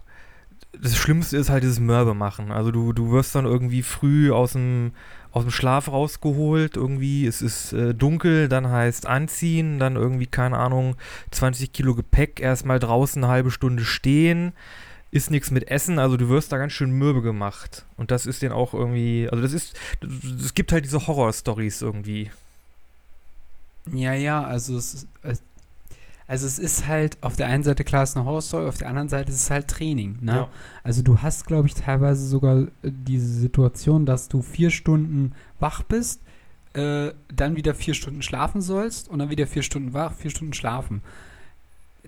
das 0.82 0.96
Schlimmste 0.96 1.36
ist 1.36 1.50
halt 1.50 1.62
dieses 1.62 1.80
Mörbe 1.80 2.14
machen. 2.14 2.50
Also 2.50 2.70
du, 2.70 2.92
du 2.92 3.10
wirst 3.12 3.34
dann 3.34 3.44
irgendwie 3.44 3.82
früh 3.82 4.30
aus 4.32 4.52
dem, 4.52 4.92
aus 5.32 5.42
dem 5.44 5.50
Schlaf 5.50 5.88
rausgeholt, 5.88 6.76
irgendwie, 6.76 7.26
es 7.26 7.42
ist 7.42 7.72
äh, 7.72 7.94
dunkel, 7.94 8.48
dann 8.48 8.68
heißt 8.68 9.06
anziehen, 9.06 9.78
dann 9.78 9.96
irgendwie, 9.96 10.26
keine 10.26 10.58
Ahnung, 10.58 10.96
20 11.30 11.72
Kilo 11.72 11.94
Gepäck, 11.94 12.40
erstmal 12.40 12.78
draußen 12.78 13.22
eine 13.22 13.32
halbe 13.32 13.50
Stunde 13.50 13.84
stehen, 13.84 14.52
ist 15.10 15.30
nichts 15.30 15.50
mit 15.50 15.68
Essen, 15.68 15.98
also 15.98 16.16
du 16.16 16.28
wirst 16.28 16.50
da 16.52 16.58
ganz 16.58 16.72
schön 16.72 16.90
mürbe 16.90 17.22
gemacht. 17.22 17.84
Und 17.96 18.10
das 18.10 18.26
ist 18.26 18.42
denen 18.42 18.52
auch 18.52 18.74
irgendwie, 18.74 19.28
also 19.30 19.42
das 19.42 19.52
ist, 19.52 19.74
es 20.42 20.54
gibt 20.54 20.72
halt 20.72 20.84
diese 20.84 21.06
Horror-Stories 21.06 21.82
irgendwie. 21.82 22.30
Ja, 23.92 24.14
ja, 24.14 24.42
also 24.42 24.76
es- 24.78 25.06
also 26.26 26.46
es 26.46 26.58
ist 26.58 26.86
halt, 26.86 27.18
auf 27.22 27.36
der 27.36 27.48
einen 27.48 27.62
Seite 27.62 27.84
klar 27.84 28.02
ist 28.02 28.16
eine 28.16 28.24
Horrorstory, 28.24 28.66
auf 28.66 28.78
der 28.78 28.88
anderen 28.88 29.10
Seite 29.10 29.30
ist 29.30 29.42
es 29.42 29.50
halt 29.50 29.68
Training, 29.68 30.18
ne? 30.22 30.32
Ja. 30.32 30.48
Also 30.82 31.02
du 31.02 31.18
hast, 31.20 31.46
glaube 31.46 31.68
ich, 31.68 31.74
teilweise 31.74 32.26
sogar 32.26 32.62
äh, 32.62 32.68
diese 32.82 33.26
Situation, 33.26 34.06
dass 34.06 34.28
du 34.28 34.40
vier 34.40 34.70
Stunden 34.70 35.32
wach 35.60 35.82
bist, 35.82 36.22
äh, 36.72 37.12
dann 37.28 37.56
wieder 37.56 37.74
vier 37.74 37.92
Stunden 37.94 38.22
schlafen 38.22 38.62
sollst 38.62 39.08
und 39.08 39.18
dann 39.18 39.28
wieder 39.28 39.46
vier 39.46 39.62
Stunden 39.62 39.92
wach, 39.92 40.14
vier 40.14 40.30
Stunden 40.30 40.54
schlafen. 40.54 41.02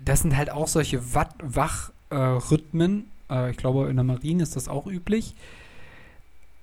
Das 0.02 0.20
sind 0.20 0.37
halt 0.37 0.50
auch 0.50 0.66
solche 0.68 1.02
Wachrhythmen. 1.14 3.11
Äh, 3.30 3.50
ich 3.50 3.58
glaube, 3.58 3.90
in 3.90 3.96
der 3.96 4.04
Marine 4.04 4.42
ist 4.42 4.56
das 4.56 4.68
auch 4.68 4.87
üblich. 4.87 5.35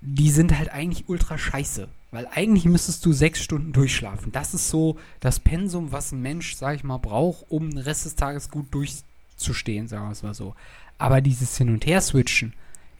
Die 0.01 0.31
sind 0.31 0.57
halt 0.57 0.69
eigentlich 0.73 1.07
ultra 1.07 1.37
scheiße. 1.37 1.87
Weil 2.13 2.27
eigentlich 2.31 2.65
müsstest 2.65 3.03
du 3.05 3.11
sechs 3.11 3.41
Stunden 3.41 3.73
durchschlafen. 3.73 4.31
Das 4.31 4.53
ist 4.53 4.69
so 4.69 4.97
das 5.19 5.39
Pensum, 5.39 5.91
was 5.91 6.11
ein 6.11 6.21
Mensch, 6.21 6.55
sag 6.55 6.75
ich 6.75 6.83
mal, 6.83 6.97
braucht, 6.99 7.45
um 7.49 7.71
den 7.71 7.79
Rest 7.79 8.05
des 8.05 8.15
Tages 8.15 8.49
gut 8.51 8.67
durchzustehen, 8.71 9.87
sagen 9.87 10.05
wir 10.05 10.11
es 10.11 10.21
mal 10.23 10.33
so. 10.35 10.53
Aber 10.99 11.21
dieses 11.21 11.57
Hin- 11.57 11.69
und 11.73 11.85
Her-Switchen 11.85 12.53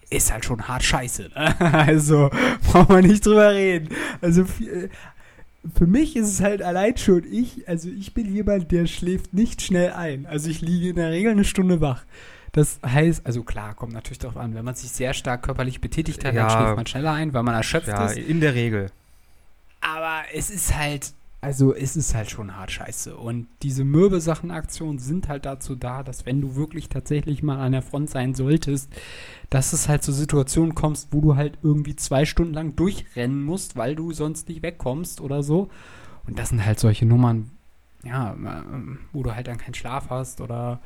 ist 0.09 0.33
halt 0.33 0.45
schon 0.45 0.67
hart 0.67 0.83
scheiße. 0.83 1.29
Ne? 1.35 1.55
Also, 1.73 2.29
brauchen 2.71 2.95
wir 2.95 3.01
nicht 3.03 3.25
drüber 3.25 3.51
reden. 3.53 3.89
Also, 4.21 4.41
äh, 4.41 4.89
für 5.75 5.87
mich 5.87 6.15
ist 6.15 6.27
es 6.27 6.41
halt 6.41 6.61
allein 6.61 6.97
schon 6.97 7.23
ich, 7.31 7.67
also 7.69 7.89
ich 7.89 8.13
bin 8.13 8.33
jemand, 8.33 8.71
der 8.71 8.85
schläft 8.87 9.33
nicht 9.33 9.61
schnell 9.61 9.91
ein. 9.93 10.25
Also 10.25 10.49
ich 10.49 10.59
liege 10.59 10.89
in 10.89 10.95
der 10.97 11.11
Regel 11.11 11.31
eine 11.31 11.45
Stunde 11.45 11.79
wach. 11.79 12.03
Das 12.51 12.79
heißt, 12.85 13.25
also 13.25 13.43
klar, 13.43 13.73
kommt 13.73 13.93
natürlich 13.93 14.19
darauf 14.19 14.35
an, 14.37 14.55
wenn 14.55 14.65
man 14.65 14.75
sich 14.75 14.91
sehr 14.91 15.13
stark 15.13 15.43
körperlich 15.43 15.79
betätigt 15.79 16.25
hat, 16.25 16.33
Ja. 16.35 16.47
dann 16.47 16.57
schläft 16.57 16.75
man 16.75 16.85
schneller 16.87 17.11
ein, 17.13 17.33
weil 17.33 17.43
man 17.43 17.55
erschöpft 17.55 17.87
Ja, 17.87 18.07
ist. 18.07 18.17
in 18.17 18.41
der 18.41 18.55
Regel. 18.55 18.91
Aber 19.83 20.23
es 20.33 20.49
ist 20.49 20.75
halt, 20.75 21.13
also 21.41 21.75
es 21.75 21.97
ist 21.97 22.15
halt 22.15 22.29
schon 22.29 22.55
hart 22.55 22.71
scheiße. 22.71 23.15
Und 23.17 23.47
diese 23.61 23.83
Mürbe-Sachen-Aktionen 23.83 24.97
sind 24.97 25.27
halt 25.27 25.45
dazu 25.45 25.75
da, 25.75 26.03
dass 26.03 26.25
wenn 26.25 26.39
du 26.39 26.55
wirklich 26.55 26.87
tatsächlich 26.87 27.43
mal 27.43 27.59
an 27.59 27.73
der 27.73 27.81
Front 27.81 28.09
sein 28.09 28.33
solltest, 28.33 28.89
dass 29.49 29.73
es 29.73 29.89
halt 29.89 30.03
zu 30.03 30.13
Situationen 30.13 30.73
kommst, 30.73 31.09
wo 31.11 31.19
du 31.19 31.35
halt 31.35 31.57
irgendwie 31.61 31.95
zwei 31.95 32.25
Stunden 32.25 32.53
lang 32.53 32.75
durchrennen 32.75 33.43
musst, 33.43 33.75
weil 33.75 33.95
du 33.95 34.13
sonst 34.13 34.47
nicht 34.47 34.63
wegkommst 34.63 35.19
oder 35.19 35.43
so. 35.43 35.69
Und 36.25 36.39
das 36.39 36.49
sind 36.49 36.65
halt 36.65 36.79
solche 36.79 37.05
Nummern, 37.05 37.51
ja, 38.05 38.33
äh, 38.33 38.63
wo 39.11 39.23
du 39.23 39.35
halt 39.35 39.47
dann 39.47 39.57
keinen 39.57 39.73
Schlaf 39.73 40.09
hast 40.09 40.39
oder 40.39 40.79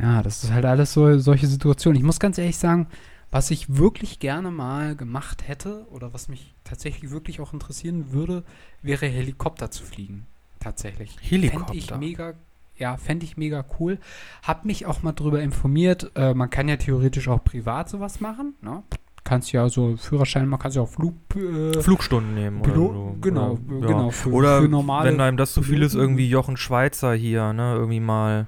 ja, 0.00 0.22
das 0.22 0.44
ist 0.44 0.52
halt 0.52 0.64
alles 0.64 0.92
so 0.92 1.18
solche 1.18 1.48
Situationen. 1.48 1.96
Ich 1.98 2.04
muss 2.04 2.20
ganz 2.20 2.38
ehrlich 2.38 2.56
sagen, 2.56 2.86
was 3.30 3.50
ich 3.50 3.76
wirklich 3.76 4.20
gerne 4.20 4.50
mal 4.50 4.96
gemacht 4.96 5.46
hätte 5.46 5.86
oder 5.90 6.14
was 6.14 6.28
mich 6.28 6.54
tatsächlich 6.64 7.10
wirklich 7.10 7.40
auch 7.40 7.52
interessieren 7.52 8.12
würde, 8.12 8.42
wäre 8.82 9.06
Helikopter 9.06 9.70
zu 9.70 9.84
fliegen. 9.84 10.26
Tatsächlich. 10.60 11.10
Fände 11.12 11.46
ich 11.46 11.52
Helikopter. 11.52 11.98
mega, 11.98 12.34
ja, 12.78 12.96
fände 12.96 13.24
ich 13.26 13.36
mega 13.36 13.64
cool. 13.78 13.98
Hab 14.42 14.64
mich 14.64 14.86
auch 14.86 15.02
mal 15.02 15.12
drüber 15.12 15.42
informiert. 15.42 16.10
Äh, 16.14 16.34
man 16.34 16.50
kann 16.50 16.68
ja 16.68 16.76
theoretisch 16.76 17.28
auch 17.28 17.44
privat 17.44 17.88
sowas 17.88 18.20
machen. 18.20 18.54
Ne? 18.62 18.82
Kannst 19.24 19.52
ja 19.52 19.68
so 19.68 19.96
Führerschein, 19.96 20.48
man 20.48 20.58
kann 20.58 20.72
ja 20.72 20.80
auch 20.82 20.88
Flug. 20.88 21.14
Äh, 21.36 21.80
Flugstunden 21.82 22.34
nehmen. 22.34 22.60
Oder, 22.62 22.72
Pilot- 22.72 22.92
so. 22.94 23.16
genau, 23.20 23.58
oder, 23.68 23.86
genau. 23.86 24.04
Ja. 24.06 24.10
Für, 24.10 24.30
Oder 24.30 24.62
für 24.62 24.68
normale. 24.68 25.10
wenn 25.12 25.20
einem 25.20 25.36
das 25.36 25.52
zu 25.52 25.62
viel 25.62 25.82
ist, 25.82 25.94
irgendwie 25.94 26.28
Jochen 26.30 26.56
Schweizer 26.56 27.12
hier, 27.12 27.52
ne, 27.52 27.74
irgendwie 27.74 28.00
mal. 28.00 28.46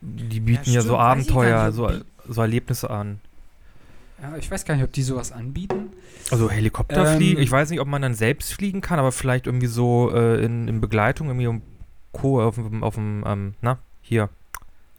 Die 0.00 0.40
bieten 0.40 0.64
ja, 0.70 0.80
stimmt, 0.80 0.84
so 0.84 0.92
ich 0.94 0.98
gar 0.98 1.10
Abenteuer, 1.10 1.66
nicht, 1.66 1.76
so, 1.76 1.90
so 2.28 2.40
Erlebnisse 2.40 2.90
an. 2.90 3.20
ja, 4.22 4.36
ich 4.36 4.50
weiß 4.50 4.64
gar 4.64 4.74
nicht, 4.74 4.84
ob 4.84 4.92
die 4.92 5.02
sowas 5.02 5.32
anbieten. 5.32 5.90
Also 6.30 6.50
Helikopterfliegen, 6.50 7.38
Ähm, 7.38 7.42
ich 7.42 7.50
weiß 7.50 7.70
nicht, 7.70 7.80
ob 7.80 7.88
man 7.88 8.02
dann 8.02 8.14
selbst 8.14 8.52
fliegen 8.54 8.80
kann, 8.80 8.98
aber 8.98 9.12
vielleicht 9.12 9.46
irgendwie 9.46 9.66
so 9.66 10.10
äh, 10.12 10.44
in, 10.44 10.68
in 10.68 10.80
Begleitung, 10.80 11.28
irgendwie 11.28 11.46
um 11.46 11.62
Co 12.12 12.42
auf 12.42 12.54
dem, 12.54 12.82
auf 12.82 12.94
dem 12.94 13.24
ähm, 13.26 13.54
na, 13.60 13.78
hier, 14.00 14.30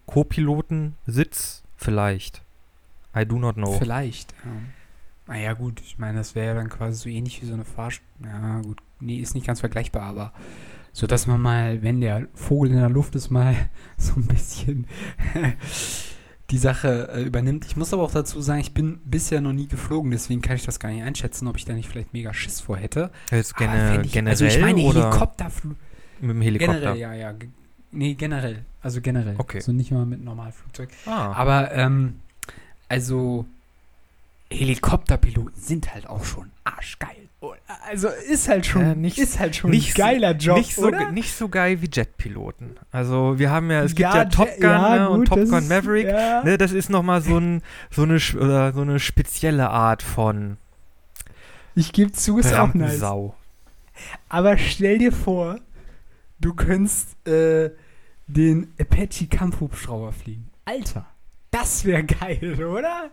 Co-Pilotensitz, 0.06 1.64
vielleicht. 1.76 2.42
I 3.16 3.26
do 3.26 3.40
not 3.40 3.56
know. 3.56 3.72
Vielleicht, 3.74 4.34
ja. 4.44 4.52
Naja, 5.28 5.54
gut, 5.54 5.82
ich 5.82 5.98
meine, 5.98 6.20
das 6.20 6.36
wäre 6.36 6.48
ja 6.48 6.54
dann 6.54 6.70
quasi 6.70 7.02
so 7.02 7.10
ähnlich 7.10 7.42
wie 7.42 7.48
so 7.48 7.54
eine 7.54 7.66
Fahrst... 7.66 8.02
Ja, 8.24 8.62
gut, 8.62 8.80
nee, 9.00 9.18
ist 9.18 9.34
nicht 9.34 9.48
ganz 9.48 9.60
vergleichbar, 9.60 10.04
aber 10.04 10.34
so, 10.94 11.08
dass 11.08 11.26
man 11.26 11.42
mal, 11.42 11.82
wenn 11.82 12.00
der 12.00 12.28
Vogel 12.36 12.72
in 12.72 12.78
der 12.78 12.90
Luft 12.90 13.16
ist, 13.16 13.30
mal 13.30 13.56
so 13.98 14.14
ein 14.16 14.28
bisschen 14.28 14.88
die 16.52 16.58
Sache 16.58 17.10
äh, 17.14 17.24
übernimmt. 17.24 17.66
Ich 17.66 17.76
muss 17.76 17.94
aber 17.94 18.04
auch 18.04 18.12
dazu 18.12 18.40
sagen, 18.42 18.60
ich 18.60 18.74
bin 18.74 19.00
bisher 19.06 19.42
noch 19.42 19.54
nie 19.54 19.68
geflogen, 19.68 20.12
deswegen 20.12 20.42
kann 20.42 20.56
ich 20.56 20.66
das 20.66 20.80
gar 20.80 20.90
nicht 20.90 21.04
einschätzen, 21.04 21.48
ob 21.48 21.58
ich 21.58 21.66
da 21.66 21.74
nicht 21.74 21.90
vielleicht 21.90 22.14
mega 22.14 22.34
Schiss 22.34 22.62
vor 22.62 22.78
hätte. 22.78 23.12
Jetzt 23.32 23.56
gene, 23.58 23.92
fänd 23.92 24.06
ich, 24.06 24.12
generell 24.12 24.34
also 24.34 24.46
ich 24.46 24.60
meine, 24.60 24.82
Helikopterflug... 24.82 25.76
mit 26.22 26.30
dem 26.30 26.42
Helikopter? 26.42 26.74
Generell, 26.74 27.00
ja, 27.00 27.14
ja. 27.14 27.34
Nee, 27.92 28.14
generell. 28.14 28.66
Also 28.82 29.02
generell. 29.02 29.36
Okay. 29.38 29.58
Also 29.58 29.72
nicht 29.72 29.92
mal 29.92 30.06
mit 30.06 30.24
Normalflugzeug. 30.24 30.90
Ah, 31.06 31.32
Aber, 31.34 31.72
ähm, 31.72 32.20
also, 32.90 33.46
Helikopterpiloten 34.52 35.60
sind 35.60 35.94
halt 35.94 36.08
auch 36.08 36.24
schon 36.24 36.52
arschgeil. 36.64 37.25
Also, 37.88 38.08
ist 38.10 38.48
halt 38.48 38.66
schon, 38.66 38.82
Ja, 38.82 38.96
nicht- 38.96 39.18
ist 39.18 39.40
halt 39.40 39.56
schon 39.56 39.70
nicht 39.72 39.90
ein 39.96 39.98
geiler 39.98 40.32
Job, 40.36 40.58
nicht, 40.58 40.76
so, 40.76 40.88
oder? 40.88 41.12
nicht 41.12 41.34
so 41.36 41.50
geil 41.50 41.82
wie 41.82 41.90
Jetpiloten. 41.92 42.78
Also 42.92 43.38
wir 43.40 43.50
haben 43.52 43.70
ja, 43.72 43.82
es 43.84 43.92
gibt 43.96 44.00
Ja, 44.02 44.16
ja, 44.18 44.26
Top 44.26 44.50
Gun 44.56 44.64
ja, 44.70 44.96
ne, 44.96 45.10
und 45.10 45.20
gut, 45.20 45.28
Top 45.30 45.40
das 45.40 45.50
Gun 45.50 45.60
ist- 45.60 45.70
Maverick. 45.70 46.08
ja. 46.08 46.44
Ne, 46.44 46.58
das 46.58 46.72
ist 46.72 46.90
nochmal 46.90 47.22
so, 47.22 47.38
ein, 47.38 47.62
so, 47.92 48.04
eine, 48.04 48.20
so 48.20 48.82
eine 48.82 49.00
spezielle 49.00 49.70
Art 49.70 50.02
von 50.04 50.58
Ich 51.76 51.92
gebe 51.94 52.12
zu, 52.12 52.38
ist 52.40 52.54
auch 52.54 52.74
nice. 52.74 53.04
Aber 54.30 54.58
stell 54.58 54.98
dir 54.98 55.12
vor, 55.12 55.58
du 56.40 56.54
könntest 56.54 57.16
äh, 57.28 57.72
den 58.28 58.74
Apache 58.80 59.28
Kampfhubschrauber 59.28 60.12
fliegen. 60.12 60.50
Alter, 60.66 61.06
das 61.52 61.86
wäre 61.86 62.04
geil, 62.04 62.64
oder? 62.66 63.10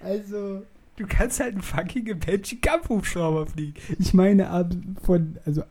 Also, 0.00 0.62
du 0.96 1.06
kannst 1.06 1.40
halt 1.40 1.52
einen 1.52 1.62
fucking 1.62 2.10
Apache 2.12 2.56
Kampfhubschrauber 2.60 3.46
fliegen. 3.46 3.74
Ich 3.98 4.14
meine, 4.14 4.50
ab 4.50 4.72
von, 5.02 5.38
also 5.44 5.62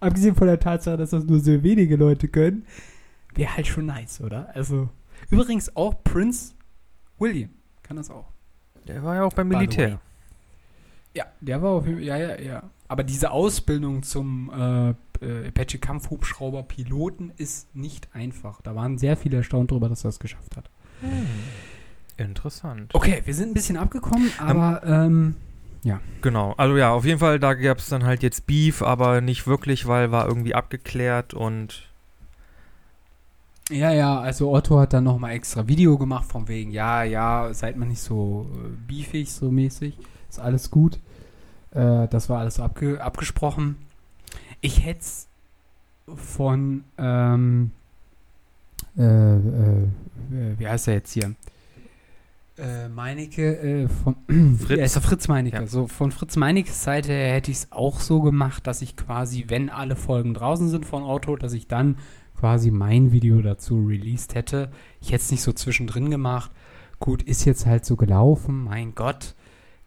abgesehen 0.00 0.34
von 0.34 0.46
der 0.46 0.60
Tatsache, 0.60 0.96
dass 0.96 1.10
das 1.10 1.24
nur 1.24 1.40
sehr 1.40 1.62
wenige 1.62 1.96
Leute 1.96 2.28
können, 2.28 2.66
wäre 3.34 3.56
halt 3.56 3.66
schon 3.66 3.86
nice, 3.86 4.20
oder? 4.20 4.54
Also, 4.54 4.88
übrigens 5.30 5.74
auch 5.76 6.02
Prince 6.04 6.54
William 7.18 7.50
kann 7.82 7.96
das 7.96 8.10
auch. 8.10 8.32
Der 8.86 9.02
war 9.02 9.16
ja 9.16 9.24
auch 9.24 9.32
beim 9.32 9.48
Militär. 9.48 10.00
Ja, 11.14 11.26
der 11.40 11.60
war 11.62 11.70
auf 11.72 11.86
jeden 11.86 11.98
Fall, 11.98 12.06
ja, 12.06 12.16
ja, 12.16 12.40
ja. 12.40 12.70
Aber 12.88 13.04
diese 13.04 13.30
Ausbildung 13.30 14.02
zum 14.02 14.50
äh, 14.50 14.90
äh, 15.24 15.48
Apache 15.48 15.78
Kampfhubschrauber 15.78 16.62
Piloten 16.62 17.32
ist 17.36 17.74
nicht 17.74 18.14
einfach. 18.14 18.60
Da 18.62 18.74
waren 18.74 18.98
sehr 18.98 19.16
viele 19.16 19.38
erstaunt 19.38 19.70
darüber, 19.70 19.88
dass 19.88 20.04
er 20.04 20.08
es 20.10 20.18
geschafft 20.18 20.56
hat. 20.56 20.70
Hm. 21.00 21.26
Interessant. 22.16 22.94
Okay, 22.94 23.22
wir 23.24 23.34
sind 23.34 23.50
ein 23.50 23.54
bisschen 23.54 23.76
abgekommen, 23.76 24.30
aber 24.38 24.82
ähm, 24.84 25.36
Genau, 26.20 26.54
also 26.56 26.76
ja, 26.76 26.92
auf 26.92 27.04
jeden 27.04 27.18
Fall, 27.18 27.40
da 27.40 27.54
gab 27.54 27.78
es 27.78 27.88
dann 27.88 28.04
halt 28.04 28.22
jetzt 28.22 28.46
Beef, 28.46 28.82
aber 28.82 29.20
nicht 29.20 29.46
wirklich, 29.46 29.86
weil 29.88 30.12
war 30.12 30.28
irgendwie 30.28 30.54
abgeklärt 30.54 31.34
und 31.34 31.88
ja, 33.70 33.90
ja, 33.90 34.20
also 34.20 34.52
Otto 34.52 34.78
hat 34.78 34.92
dann 34.92 35.04
nochmal 35.04 35.32
extra 35.32 35.66
Video 35.66 35.96
gemacht 35.96 36.26
von 36.26 36.46
wegen, 36.46 36.70
ja, 36.70 37.04
ja, 37.04 37.52
seid 37.54 37.76
mal 37.76 37.86
nicht 37.86 38.02
so 38.02 38.48
äh, 38.54 38.68
beefig, 38.86 39.32
so 39.32 39.50
mäßig, 39.50 39.96
ist 40.28 40.38
alles 40.38 40.70
gut. 40.70 40.98
Äh, 41.70 42.06
das 42.08 42.28
war 42.28 42.40
alles 42.40 42.60
abge 42.60 43.02
abgesprochen. 43.02 43.76
Ich 44.60 44.84
hätte 44.84 45.00
es 45.00 45.26
von, 46.14 46.84
ähm, 46.98 47.70
äh, 48.96 49.02
äh, 49.02 49.88
wie 50.58 50.68
heißt 50.68 50.88
er 50.88 50.94
jetzt 50.94 51.12
hier? 51.12 51.34
Äh, 52.58 52.88
Meinecke, 52.88 53.58
äh, 53.58 53.88
von 53.88 54.16
Fritz. 54.58 54.78
Ja, 54.78 54.84
ist 54.84 54.98
Fritz 54.98 55.28
Meinecke. 55.28 55.56
Ja. 55.56 55.66
So, 55.66 55.86
von 55.86 56.12
Fritz 56.12 56.36
Meinekes 56.36 56.84
Seite 56.84 57.12
her 57.12 57.34
hätte 57.34 57.50
ich 57.50 57.58
es 57.58 57.72
auch 57.72 58.00
so 58.00 58.20
gemacht, 58.20 58.66
dass 58.66 58.82
ich 58.82 58.96
quasi, 58.96 59.46
wenn 59.48 59.70
alle 59.70 59.96
Folgen 59.96 60.34
draußen 60.34 60.68
sind 60.68 60.84
von 60.84 61.02
Auto, 61.02 61.36
dass 61.36 61.54
ich 61.54 61.66
dann 61.66 61.96
quasi 62.38 62.70
mein 62.70 63.12
Video 63.12 63.40
dazu 63.40 63.86
released 63.86 64.34
hätte. 64.34 64.70
Ich 65.00 65.08
hätte 65.08 65.22
es 65.22 65.30
nicht 65.30 65.42
so 65.42 65.52
zwischendrin 65.52 66.10
gemacht. 66.10 66.50
Gut, 66.98 67.22
ist 67.22 67.44
jetzt 67.46 67.66
halt 67.66 67.86
so 67.86 67.96
gelaufen, 67.96 68.64
mein 68.64 68.94
Gott. 68.94 69.34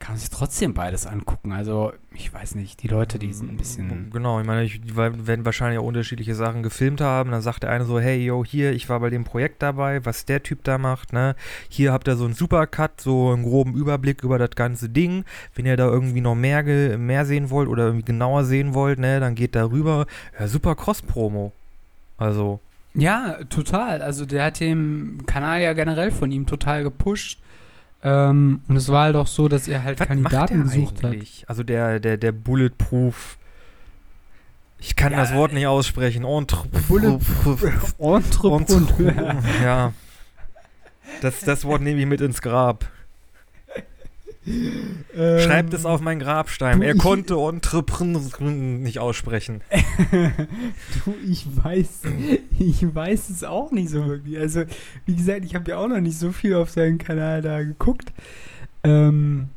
Kann 0.06 0.18
sich 0.18 0.30
trotzdem 0.30 0.76
beides 0.76 1.08
angucken. 1.08 1.52
Also, 1.52 1.92
ich 2.14 2.32
weiß 2.32 2.54
nicht, 2.54 2.84
die 2.84 2.88
Leute, 2.88 3.18
die 3.18 3.34
sind 3.34 3.50
ein 3.52 3.58
bisschen. 3.58 4.12
Genau, 4.12 4.40
ich 4.40 4.46
meine, 4.46 4.64
ich, 4.64 4.80
die 4.80 4.96
werden 4.96 5.46
wahrscheinlich 5.46 5.80
auch 5.80 5.84
unterschiedliche 5.86 6.36
Sachen 6.36 6.62
gefilmt 6.62 7.02
haben. 7.02 7.32
Dann 7.32 7.42
sagt 7.42 7.64
der 7.64 7.72
eine 7.72 7.86
so, 7.86 8.00
hey, 8.00 8.24
yo, 8.24 8.46
hier, 8.46 8.72
ich 8.74 8.88
war 8.88 9.00
bei 9.00 9.10
dem 9.10 9.24
Projekt 9.24 9.64
dabei, 9.64 10.06
was 10.06 10.26
der 10.26 10.44
Typ 10.44 10.64
da 10.64 10.78
macht, 10.78 11.12
ne? 11.12 11.36
Hier 11.70 11.92
habt 11.92 12.08
ihr 12.08 12.18
so 12.18 12.26
einen 12.26 12.36
Supercut, 12.36 13.02
so 13.02 13.32
einen 13.34 13.42
groben 13.42 13.74
Überblick 13.74 14.22
über 14.22 14.38
das 14.38 14.52
ganze 14.52 14.90
Ding. 14.90 15.26
Wenn 15.56 15.66
ihr 15.66 15.76
da 15.76 15.88
irgendwie 15.88 16.22
noch 16.22 16.36
mehr, 16.36 16.62
ge- 16.64 16.98
mehr 16.98 17.26
sehen 17.26 17.50
wollt 17.50 17.68
oder 17.68 17.86
irgendwie 17.86 18.06
genauer 18.06 18.44
sehen 18.44 18.76
wollt, 18.76 19.00
ne, 19.00 19.20
dann 19.20 19.34
geht 19.34 19.56
da 19.56 19.66
rüber. 19.72 20.06
Ja, 20.40 20.48
super 20.48 20.76
Cross-Promo. 20.76 21.52
Also, 22.18 22.60
Ja, 22.94 23.38
total. 23.50 24.02
Also 24.04 24.26
der 24.26 24.46
hat 24.46 24.60
den 24.60 25.24
Kanal 25.26 25.62
ja 25.62 25.74
generell 25.74 26.12
von 26.12 26.32
ihm 26.32 26.46
total 26.46 26.84
gepusht. 26.84 27.40
Ähm, 28.06 28.62
und 28.68 28.76
es 28.76 28.88
war 28.90 29.06
halt 29.06 29.16
auch 29.16 29.26
so, 29.26 29.48
dass 29.48 29.68
er 29.68 29.84
halt 29.84 30.00
was 30.00 30.08
Kandidaten 30.08 30.60
macht 30.60 30.74
der 30.74 30.80
gesucht 30.82 31.04
hat. 31.04 31.12
eigentlich? 31.12 31.44
Also 31.48 31.64
der, 31.64 32.00
der, 32.00 32.18
der 32.18 32.32
Bulletproof. 32.32 33.38
Ich 34.78 34.96
kann 34.96 35.12
Ja, 35.12 35.20
das 35.22 35.34
Wort 35.34 35.54
nicht 35.54 35.66
aussprechen. 35.66 36.24
Entre 36.24 36.68
Bulletproof. 36.88 37.96
Entrepreneur. 38.00 39.44
ja. 39.64 39.94
Das, 41.22 41.40
das 41.42 41.66
Wort 41.66 41.82
nehme 41.82 42.00
ich 42.00 42.06
mit 42.06 42.22
ins 42.22 42.42
Grab. 42.44 42.86
Schreibt 45.14 45.74
es 45.74 45.86
auf 45.86 46.02
meinen 46.02 46.20
Grabstein. 46.20 46.82
Du, 46.82 46.86
er 46.86 46.96
konnte 46.96 47.36
Entrepreneur 47.36 48.22
nicht 48.52 49.00
aussprechen. 49.00 49.62
du, 50.12 51.14
ich 51.28 51.48
weiß, 51.64 52.02
ich 52.60 52.96
weiß 52.96 53.30
es 53.30 53.44
auch 53.44 53.72
nicht 53.72 53.90
so 53.90 54.06
wirklich. 54.06 54.38
Also, 54.38 54.64
wie 55.06 55.16
gesagt, 55.16 55.46
ich 55.46 55.56
habe 55.56 55.72
ja 55.72 55.78
auch 55.78 55.88
noch 55.88 56.00
nicht 56.00 56.20
so 56.20 56.32
viel 56.32 56.56
auf 56.56 56.70
seinen 56.70 57.00
Kanal 57.00 57.42
da 57.42 57.64
geguckt. 57.64 58.14
Ähm, 58.84 59.50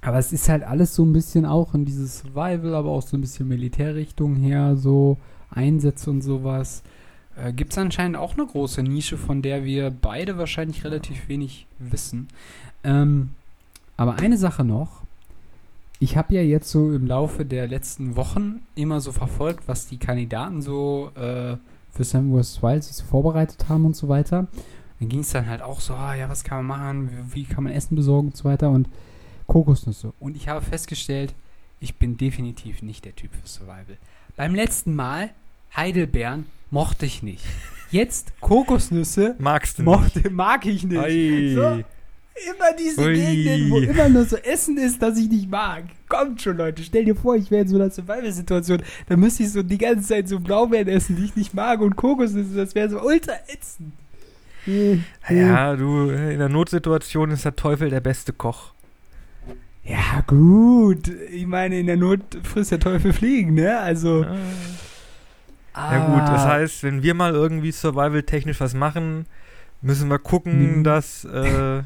aber 0.00 0.18
es 0.18 0.32
ist 0.32 0.48
halt 0.48 0.64
alles 0.64 0.94
so 0.96 1.04
ein 1.04 1.12
bisschen 1.12 1.46
auch 1.46 1.74
in 1.74 1.84
dieses 1.84 2.18
Survival, 2.18 2.74
aber 2.74 2.90
auch 2.90 3.02
so 3.02 3.16
ein 3.16 3.20
bisschen 3.20 3.46
Militärrichtung 3.46 4.34
her, 4.34 4.74
so 4.76 5.16
Einsätze 5.48 6.10
und 6.10 6.22
sowas. 6.22 6.82
Äh, 7.36 7.52
Gibt 7.52 7.72
es 7.72 7.78
anscheinend 7.78 8.16
auch 8.16 8.34
eine 8.34 8.46
große 8.46 8.82
Nische, 8.82 9.16
von 9.16 9.42
der 9.42 9.64
wir 9.64 9.90
beide 9.90 10.38
wahrscheinlich 10.38 10.84
relativ 10.84 11.28
wenig 11.28 11.68
wissen. 11.78 12.26
Ähm, 12.82 13.30
aber 14.02 14.18
eine 14.18 14.36
Sache 14.36 14.64
noch. 14.64 15.02
Ich 16.00 16.16
habe 16.16 16.34
ja 16.34 16.42
jetzt 16.42 16.68
so 16.70 16.92
im 16.92 17.06
Laufe 17.06 17.44
der 17.46 17.68
letzten 17.68 18.16
Wochen 18.16 18.62
immer 18.74 19.00
so 19.00 19.12
verfolgt, 19.12 19.68
was 19.68 19.86
die 19.86 19.98
Kandidaten 19.98 20.60
so 20.60 21.12
äh, 21.14 21.56
für 21.90 22.02
Sam 22.02 22.36
vs. 22.36 22.60
Wild 22.62 22.82
sich 22.82 22.96
so 22.96 23.04
vorbereitet 23.04 23.68
haben 23.68 23.86
und 23.86 23.94
so 23.94 24.08
weiter. 24.08 24.48
Dann 24.98 25.08
ging 25.08 25.20
es 25.20 25.30
dann 25.30 25.48
halt 25.48 25.62
auch 25.62 25.80
so, 25.80 25.94
ah, 25.94 26.16
ja, 26.16 26.28
was 26.28 26.42
kann 26.42 26.66
man 26.66 26.78
machen, 26.78 27.10
wie, 27.10 27.34
wie 27.34 27.44
kann 27.44 27.62
man 27.62 27.72
Essen 27.72 27.94
besorgen 27.94 28.28
und 28.28 28.36
so 28.36 28.44
weiter 28.44 28.70
und 28.70 28.88
Kokosnüsse. 29.46 30.12
Und 30.18 30.36
ich 30.36 30.48
habe 30.48 30.62
festgestellt, 30.62 31.32
ich 31.78 31.96
bin 31.96 32.16
definitiv 32.16 32.82
nicht 32.82 33.04
der 33.04 33.14
Typ 33.14 33.30
für 33.34 33.46
Survival. 33.46 33.98
Beim 34.34 34.56
letzten 34.56 34.96
Mal 34.96 35.30
Heidelbeeren 35.76 36.46
mochte 36.70 37.06
ich 37.06 37.22
nicht. 37.22 37.44
Jetzt 37.92 38.32
Kokosnüsse 38.40 39.36
Magst 39.38 39.78
du 39.78 39.84
mochte, 39.84 40.28
mag 40.30 40.66
ich 40.66 40.82
nicht? 40.82 41.54
So. 41.54 41.82
Immer 42.34 42.72
diese 42.78 43.02
Ui. 43.02 43.14
Gegenden, 43.14 43.70
wo 43.70 43.78
immer 43.78 44.08
nur 44.08 44.24
so 44.24 44.36
Essen 44.36 44.78
ist, 44.78 45.02
das 45.02 45.18
ich 45.18 45.28
nicht 45.28 45.50
mag. 45.50 45.84
Kommt 46.08 46.40
schon, 46.40 46.56
Leute. 46.56 46.82
Stell 46.82 47.04
dir 47.04 47.14
vor, 47.14 47.36
ich 47.36 47.50
wäre 47.50 47.62
in 47.62 47.68
so 47.68 47.76
einer 47.76 47.90
Survival-Situation. 47.90 48.82
Da 49.08 49.16
müsste 49.16 49.42
ich 49.42 49.52
so 49.52 49.62
die 49.62 49.78
ganze 49.78 50.08
Zeit 50.08 50.28
so 50.28 50.40
Blaubeeren 50.40 50.88
essen, 50.88 51.16
die 51.16 51.24
ich 51.24 51.36
nicht 51.36 51.52
mag 51.54 51.80
und 51.80 51.96
Kokosnüsse. 51.96 52.56
Das 52.56 52.74
wäre 52.74 52.88
so 52.88 53.00
ultra 53.02 53.34
ätzend. 53.48 53.92
Hm. 54.64 55.04
Ja, 55.28 55.76
du, 55.76 56.08
in 56.10 56.38
der 56.38 56.48
Notsituation 56.48 57.30
ist 57.32 57.44
der 57.44 57.56
Teufel 57.56 57.90
der 57.90 58.00
beste 58.00 58.32
Koch. 58.32 58.72
Ja, 59.84 60.22
gut. 60.26 61.08
Ich 61.32 61.46
meine, 61.46 61.78
in 61.80 61.86
der 61.86 61.96
Not 61.96 62.20
frisst 62.44 62.70
der 62.70 62.80
Teufel 62.80 63.12
Fliegen, 63.12 63.54
ne? 63.54 63.78
Also. 63.78 64.24
Ja 65.74 66.06
gut, 66.06 66.20
das 66.28 66.42
ah, 66.42 66.50
heißt, 66.50 66.82
wenn 66.82 67.02
wir 67.02 67.14
mal 67.14 67.32
irgendwie 67.32 67.72
survival-technisch 67.72 68.60
was 68.60 68.74
machen, 68.74 69.26
müssen 69.80 70.08
wir 70.08 70.18
gucken, 70.18 70.78
Mhm. 70.78 70.84
dass 70.84 71.24
äh, 71.24 71.82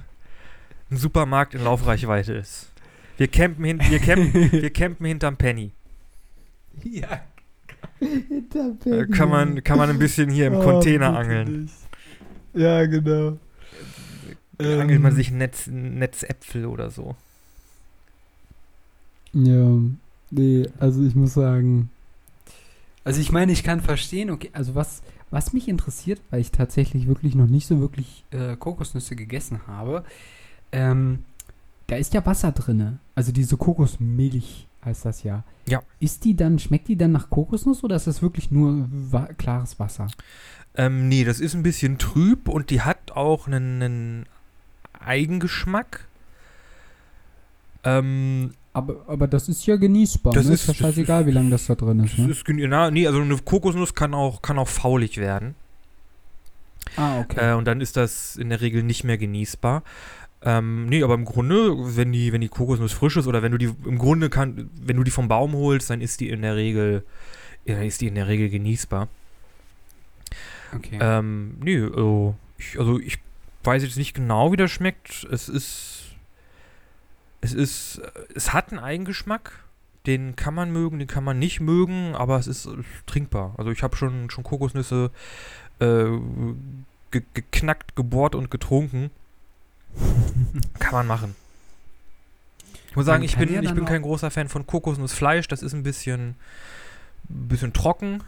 ein 0.91 0.97
Supermarkt 0.97 1.55
in 1.55 1.65
Laufreichweite 1.65 2.35
ist. 2.35 2.71
Wir 3.17 3.29
campen, 3.29 3.65
hin, 3.65 3.81
wir 3.89 3.99
campen, 3.99 4.33
wir 4.53 4.71
campen 4.71 5.07
hinterm 5.07 5.37
Penny. 5.37 5.73
Ja. 6.85 7.23
Da 8.01 9.07
kann 9.07 9.31
man, 9.31 9.65
kann 9.65 9.79
man 9.79 9.89
ein 9.91 9.99
bisschen 9.99 10.29
hier 10.31 10.49
im 10.49 10.55
Oh, 10.57 10.63
Container 10.63 11.17
angeln. 11.17 11.63
nicht. 11.63 11.75
Ja, 12.55 12.85
genau. 12.87 13.39
Da 14.59 14.81
angelt 14.81 15.01
man 15.01 15.13
Ähm. 15.13 15.17
sich 15.17 15.31
Netz, 15.31 15.67
Netzäpfel 15.67 16.67
oder 16.67 16.91
so. 16.91 17.17
Ja, 19.33 19.79
nee, 20.31 20.67
also 20.79 21.05
ich 21.05 21.15
muss 21.15 21.35
sagen. 21.35 21.91
Also 23.05 23.21
ich 23.21 23.31
meine, 23.33 23.53
ich 23.53 23.63
kann 23.63 23.81
verstehen, 23.83 24.31
okay, 24.31 24.51
also 24.53 24.75
was, 24.75 25.03
was 25.31 25.53
mich 25.53 25.69
interessiert, 25.69 26.21
weil 26.31 26.41
ich 26.41 26.51
tatsächlich 26.51 27.07
wirklich 27.07 27.35
noch 27.35 27.47
nicht 27.47 27.67
so 27.67 27.81
wirklich 27.81 28.25
äh, 28.31 28.57
Kokosnüsse 28.57 29.15
gegessen 29.15 29.61
habe, 29.67 30.05
ähm, 30.73 31.25
da 31.87 31.97
ist 31.97 32.15
ja 32.15 32.25
Wasser 32.27 32.53
drinne. 32.53 32.99
Also 33.15 33.33
diese 33.33 33.57
Kokosmilch 33.57 34.67
heißt 34.85 35.05
das 35.05 35.23
ja. 35.23 35.45
Ja. 35.69 35.83
Ist 36.01 36.25
die 36.25 36.37
dann, 36.37 36.59
schmeckt 36.59 36.89
die 36.89 36.97
dann 36.97 37.13
nach 37.13 37.31
Kokosnuss 37.31 37.83
oder 37.85 37.97
ist 37.97 38.07
das 38.07 38.23
wirklich 38.23 38.51
nur 38.51 38.87
wa 38.91 39.29
klares 39.39 39.79
Wasser? 39.79 40.09
Ähm, 40.75 41.09
nee, 41.09 41.25
das 41.25 41.41
ist 41.41 41.55
ein 41.55 41.63
bisschen 41.63 41.99
trüb 41.99 42.49
und 42.49 42.71
die 42.71 42.83
hat 42.83 43.13
auch 43.13 43.47
einen, 43.47 43.83
einen 43.83 44.27
Eigengeschmack. 45.01 46.07
Ähm, 47.85 48.53
Aber, 48.73 49.05
aber 49.07 49.27
das 49.29 49.49
ist 49.49 49.65
ja 49.67 49.77
genießbar. 49.77 50.33
Das 50.35 50.47
ne? 50.47 50.55
ist- 50.55 50.67
ja 50.67 50.75
scheißegal, 50.75 51.23
ist- 51.23 51.27
wie 51.29 51.33
lange 51.33 51.51
das 51.51 51.67
da 51.67 51.75
drin 51.75 52.05
ist. 52.05 52.19
Ne? 52.19 52.29
ist 52.31 52.45
na, 52.49 52.91
nee, 52.91 53.07
also 53.07 53.21
eine 53.21 53.37
Kokosnuss 53.39 53.95
kann 53.95 54.13
auch, 54.15 54.43
kann 54.43 54.59
auch 54.59 54.69
faulig 54.69 55.19
werden. 55.19 55.55
Ah, 56.97 57.21
okay. 57.21 57.53
Äh, 57.53 57.55
und 57.55 57.65
dann 57.67 57.81
ist 57.81 57.97
das 57.97 58.37
in 58.37 58.51
der 58.51 58.61
Regel 58.61 58.83
nicht 58.83 59.05
mehr 59.05 59.19
genießbar. 59.19 59.83
Ähm, 60.47 60.87
nee, 60.87 61.03
aber 61.03 61.15
im 61.15 61.25
Grunde, 61.25 61.75
wenn 61.97 62.13
die, 62.13 62.33
wenn 62.33 62.41
die 62.41 62.49
Kokosnuss 62.49 62.93
frisch 62.93 63.17
ist 63.17 63.27
oder 63.27 63.43
wenn 63.43 63.51
du 63.51 63.59
die 63.59 63.75
im 63.85 63.99
Grunde 63.99 64.31
kann, 64.31 64.71
wenn 64.81 64.97
du 64.97 65.03
die 65.03 65.11
vom 65.11 65.27
Baum 65.27 65.55
holst, 65.55 65.91
dann 65.91 66.01
ist 66.01 66.21
die 66.21 66.29
in 66.29 66.43
der 66.43 66.55
Regel, 66.55 67.05
ja, 67.65 67.83
ist 67.83 68.01
die 68.01 68.07
in 68.07 68.15
der 68.15 68.29
Regel 68.29 68.49
genießbar. 68.49 69.09
okay. 70.73 70.99
Ähm, 71.01 71.57
nee, 71.61 71.83
also 71.83 72.37
ich, 72.59 72.79
also 72.79 73.01
ich 73.01 73.19
weiß 73.65 73.83
jetzt 73.83 73.97
nicht 73.97 74.15
genau, 74.15 74.53
wie 74.53 74.57
das 74.57 74.71
schmeckt. 74.71 75.27
Es 75.33 75.49
ist, 75.49 76.15
es 77.41 77.53
ist, 77.53 78.01
es 78.33 78.53
hat 78.53 78.71
einen 78.71 78.79
Eigengeschmack. 78.79 79.65
Den 80.07 80.37
kann 80.37 80.55
man 80.55 80.71
mögen, 80.71 81.01
den 81.01 81.09
kann 81.09 81.25
man 81.25 81.41
nicht 81.41 81.59
mögen, 81.59 82.15
aber 82.15 82.39
es 82.39 82.47
ist 82.47 82.67
äh, 82.67 82.77
trinkbar. 83.07 83.57
Also 83.59 83.73
ich 83.73 83.83
habe 83.83 83.97
schon, 83.97 84.31
schon 84.31 84.45
Kokosnüsse 84.45 85.11
äh, 85.81 86.05
ge 87.11 87.23
geknackt, 87.35 87.97
gebohrt 87.97 88.37
und 88.37 88.49
getrunken. 88.49 89.11
Kann 90.79 90.93
man 90.93 91.07
machen. 91.07 91.37
Ich 92.89 92.97
muss 92.97 93.07
sagen, 93.07 93.23
ich 93.23 93.37
bin, 93.37 93.53
ja 93.53 93.61
ich 93.61 93.75
bin 93.75 93.85
kein 93.85 94.03
großer 94.03 94.31
Fan 94.31 94.49
von 94.49 94.67
Kokosnussfleisch. 94.67 95.49
Das 95.49 95.63
ist 95.63 95.75
ein 95.75 95.83
bisschen, 95.83 96.35
bisschen 97.29 97.73
trocken, 97.73 98.23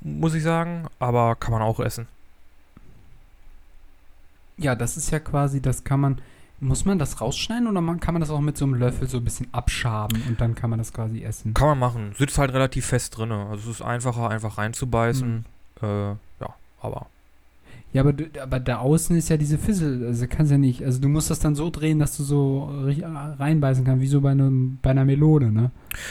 muss 0.00 0.34
ich 0.34 0.42
sagen. 0.42 0.88
Aber 0.98 1.36
kann 1.36 1.52
man 1.52 1.62
auch 1.62 1.78
essen. 1.78 2.08
Ja, 4.56 4.74
das 4.74 4.96
ist 4.96 5.10
ja 5.10 5.20
quasi, 5.20 5.62
das 5.62 5.84
kann 5.84 6.00
man, 6.00 6.20
muss 6.58 6.84
man 6.84 6.98
das 6.98 7.20
rausschneiden 7.20 7.66
oder 7.66 7.80
man, 7.80 8.00
kann 8.00 8.14
man 8.14 8.20
das 8.20 8.30
auch 8.30 8.40
mit 8.40 8.58
so 8.58 8.64
einem 8.64 8.74
Löffel 8.74 9.08
so 9.08 9.18
ein 9.18 9.24
bisschen 9.24 9.48
abschaben 9.52 10.22
und 10.28 10.40
dann 10.40 10.54
kann 10.54 10.70
man 10.70 10.78
das 10.78 10.92
quasi 10.92 11.22
essen? 11.22 11.54
Kann 11.54 11.68
man 11.68 11.78
machen. 11.78 12.14
Sitzt 12.18 12.36
halt 12.36 12.52
relativ 12.52 12.86
fest 12.86 13.16
drin. 13.16 13.32
Also 13.32 13.70
es 13.70 13.76
ist 13.76 13.82
einfacher, 13.82 14.28
einfach 14.28 14.58
reinzubeißen. 14.58 15.46
Äh, 15.82 15.86
ja, 15.86 16.54
aber. 16.82 17.06
Ja, 17.92 18.02
aber, 18.02 18.12
du, 18.12 18.24
aber 18.40 18.60
da 18.60 18.78
außen 18.78 19.16
ist 19.16 19.28
ja 19.30 19.36
diese 19.36 19.58
Fissel, 19.58 20.06
also 20.06 20.26
kannst 20.28 20.52
ja 20.52 20.58
nicht, 20.58 20.84
also 20.84 21.00
du 21.00 21.08
musst 21.08 21.28
das 21.28 21.40
dann 21.40 21.56
so 21.56 21.70
drehen, 21.70 21.98
dass 21.98 22.16
du 22.16 22.22
so 22.22 22.70
ri- 22.84 23.02
reinbeißen 23.04 23.84
kannst, 23.84 24.00
wie 24.00 24.06
so 24.06 24.20
bei, 24.20 24.30
einem, 24.30 24.78
bei 24.80 24.90
einer 24.90 25.04
Melone, 25.04 25.50
ne? 25.50 25.70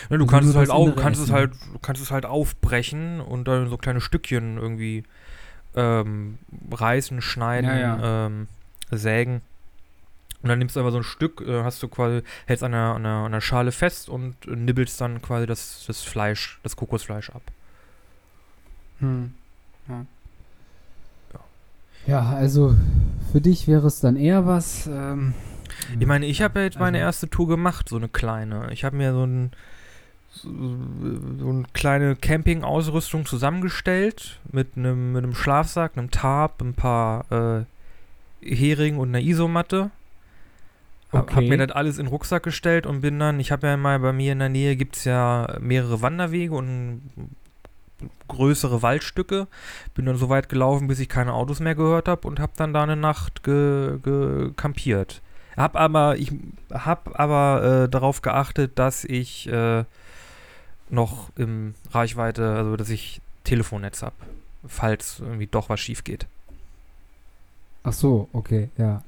Ja, 0.10 0.18
du 0.18 0.26
Also 0.26 0.28
kannst 0.28 0.50
es 0.50 0.56
halt 0.58 0.70
auch, 0.72 0.96
kannst 0.98 1.22
es 1.22 1.32
halt, 1.32 1.52
kannst 1.82 2.02
es 2.02 2.12
halt 2.12 2.26
aufbrechen 2.26 3.22
und 3.22 3.48
dann 3.48 3.70
so 3.70 3.78
kleine 3.78 4.02
Stückchen 4.02 4.58
irgendwie 4.58 5.04
ähm, 5.76 6.38
reißen, 6.72 7.22
schneiden, 7.22 7.70
Ja, 7.70 7.78
ja. 7.78 8.26
Ähm, 8.26 8.48
sägen. 8.92 9.42
Und 10.42 10.50
dann 10.50 10.60
nimmst 10.60 10.76
du 10.76 10.80
einfach 10.80 10.92
so 10.92 10.98
ein 10.98 11.04
Stück, 11.04 11.42
äh, 11.42 11.64
hast 11.64 11.82
du 11.84 11.88
quasi, 11.88 12.24
hältst 12.46 12.64
an 12.64 12.72
der, 12.72 12.82
an 12.82 13.04
der, 13.04 13.12
an 13.12 13.32
der 13.32 13.42
Schale 13.42 13.72
fest 13.72 14.10
und 14.10 14.36
äh, 14.48 14.56
nibbelst 14.56 15.00
dann 15.00 15.22
quasi 15.22 15.46
das, 15.46 15.84
das 15.88 16.02
Fleisch, 16.04 16.60
das 16.64 16.76
Kokosfleisch 16.76 17.30
ab. 17.30 17.42
Hm. 19.00 19.34
Ja, 19.88 20.06
also 22.08 22.76
für 23.32 23.42
dich 23.42 23.68
wäre 23.68 23.88
es 23.88 24.00
dann 24.00 24.16
eher 24.16 24.46
was. 24.46 24.88
Ähm, 24.88 25.34
Ich 26.00 26.06
meine, 26.08 26.26
ich 26.26 26.42
habe 26.42 26.60
ja 26.60 26.66
jetzt 26.66 26.80
meine 26.80 26.98
Also- 26.98 27.06
erste 27.06 27.30
Tour 27.30 27.48
gemacht, 27.48 27.90
so 27.90 27.96
eine 27.98 28.08
kleine. 28.10 28.72
Ich 28.74 28.84
habe 28.84 28.96
mir 28.98 29.12
so, 29.14 29.24
ein, 29.26 29.52
so, 30.32 30.50
so 31.40 31.50
eine 31.50 31.64
kleine 31.74 32.16
Camping-Ausrüstung 32.16 33.26
zusammengestellt 33.26 34.40
mit 34.52 34.76
einem 34.76 35.14
mit 35.14 35.24
einem 35.24 35.36
Schlafsack, 35.36 35.98
einem 35.98 36.12
Tarp, 36.12 36.62
ein 36.62 36.74
paar 36.74 37.26
äh, 37.32 37.66
Heringen 38.42 39.00
und 39.00 39.10
einer 39.10 39.22
Isomatte. 39.22 39.92
Hab, 41.12 41.32
hab 41.32 41.38
Okay. 41.38 41.50
mir 41.50 41.58
das 41.58 41.72
alles 41.76 41.98
in 41.98 42.06
den 42.06 42.12
Rucksack 42.12 42.44
gestellt 42.44 42.86
und 42.86 43.02
bin 43.02 43.18
dann, 43.20 43.40
ich 43.40 43.52
habe 43.52 43.66
ja 43.68 43.78
mal 43.78 44.00
bei 44.00 44.14
mir 44.14 44.32
in 44.34 44.40
der 44.40 44.50
Nähe 44.50 44.76
gibt 44.76 44.96
es 44.96 45.06
ja 45.06 45.58
mehrere 45.60 46.02
Wanderwege 46.04 46.54
und 46.54 47.02
größere 48.28 48.82
Waldstücke. 48.82 49.48
Bin 49.94 50.06
dann 50.06 50.18
so 50.18 50.30
weit 50.30 50.50
gelaufen, 50.50 50.88
bis 50.88 51.00
ich 51.00 51.10
keine 51.10 51.34
Autos 51.34 51.60
mehr 51.60 51.76
gehört 51.76 52.08
habe 52.08 52.28
und 52.28 52.40
habe 52.40 52.54
dann 52.56 52.74
da 52.74 52.84
eine 52.84 52.96
Nacht 52.96 53.44
ge, 53.44 54.00
ge. 54.04 54.52
Hab 55.58 55.76
aber, 55.76 56.18
ich 56.18 56.32
hab 56.72 57.20
aber 57.20 57.84
äh, 57.84 57.90
darauf 57.90 58.22
geachtet, 58.22 58.80
dass 58.80 59.04
ich 59.04 59.48
äh, 59.50 59.84
noch 60.90 61.30
im 61.36 61.76
Reichweite, 61.92 62.56
also 62.56 62.78
dass 62.78 62.90
ich 62.90 63.22
Telefonnetz 63.44 64.02
habe, 64.02 64.16
falls 64.66 65.20
irgendwie 65.20 65.48
doch 65.48 65.70
was 65.70 65.80
schief 65.80 66.04
geht. 66.04 66.28
ach 67.84 67.94
so, 67.94 68.30
okay, 68.34 68.70
ja. 68.78 69.04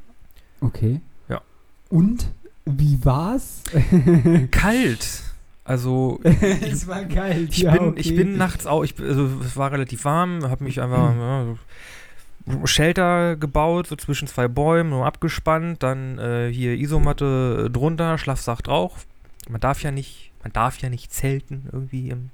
Okay. 0.60 1.01
Ja. 1.30 1.41
Und 1.89 2.27
wie 2.65 3.04
war's? 3.04 3.63
Kalt! 4.51 5.31
Also 5.71 6.19
es 6.23 6.86
war 6.88 7.05
geil. 7.05 7.47
Ich, 7.49 7.63
bin, 7.65 7.93
ich 7.95 8.13
bin 8.13 8.36
nachts 8.38 8.67
auch, 8.67 8.84
ich, 8.84 8.99
also 8.99 9.29
es 9.41 9.55
war 9.55 9.71
relativ 9.71 10.03
warm, 10.03 10.43
habe 10.49 10.65
mich 10.65 10.81
einfach 10.81 11.15
ja, 11.15 11.45
so 11.45 12.65
Shelter 12.65 13.38
gebaut, 13.38 13.88
so 13.88 13.95
zwischen 13.95 14.27
zwei 14.27 14.49
Bäumen, 14.49 14.89
nur 14.89 15.05
abgespannt, 15.05 15.81
dann 15.81 16.19
äh, 16.19 16.51
hier 16.51 16.73
Isomatte 16.73 17.69
drunter, 17.71 18.17
Schlafsack 18.17 18.63
drauf. 18.63 19.05
Man 19.47 19.62
darf 19.62 19.81
ja 19.81 19.91
nicht, 19.91 20.31
man 20.43 20.51
darf 20.51 20.77
ja 20.79 20.89
nicht 20.89 21.13
zelten 21.13 21.69
irgendwie 21.71 22.10
im, 22.10 22.31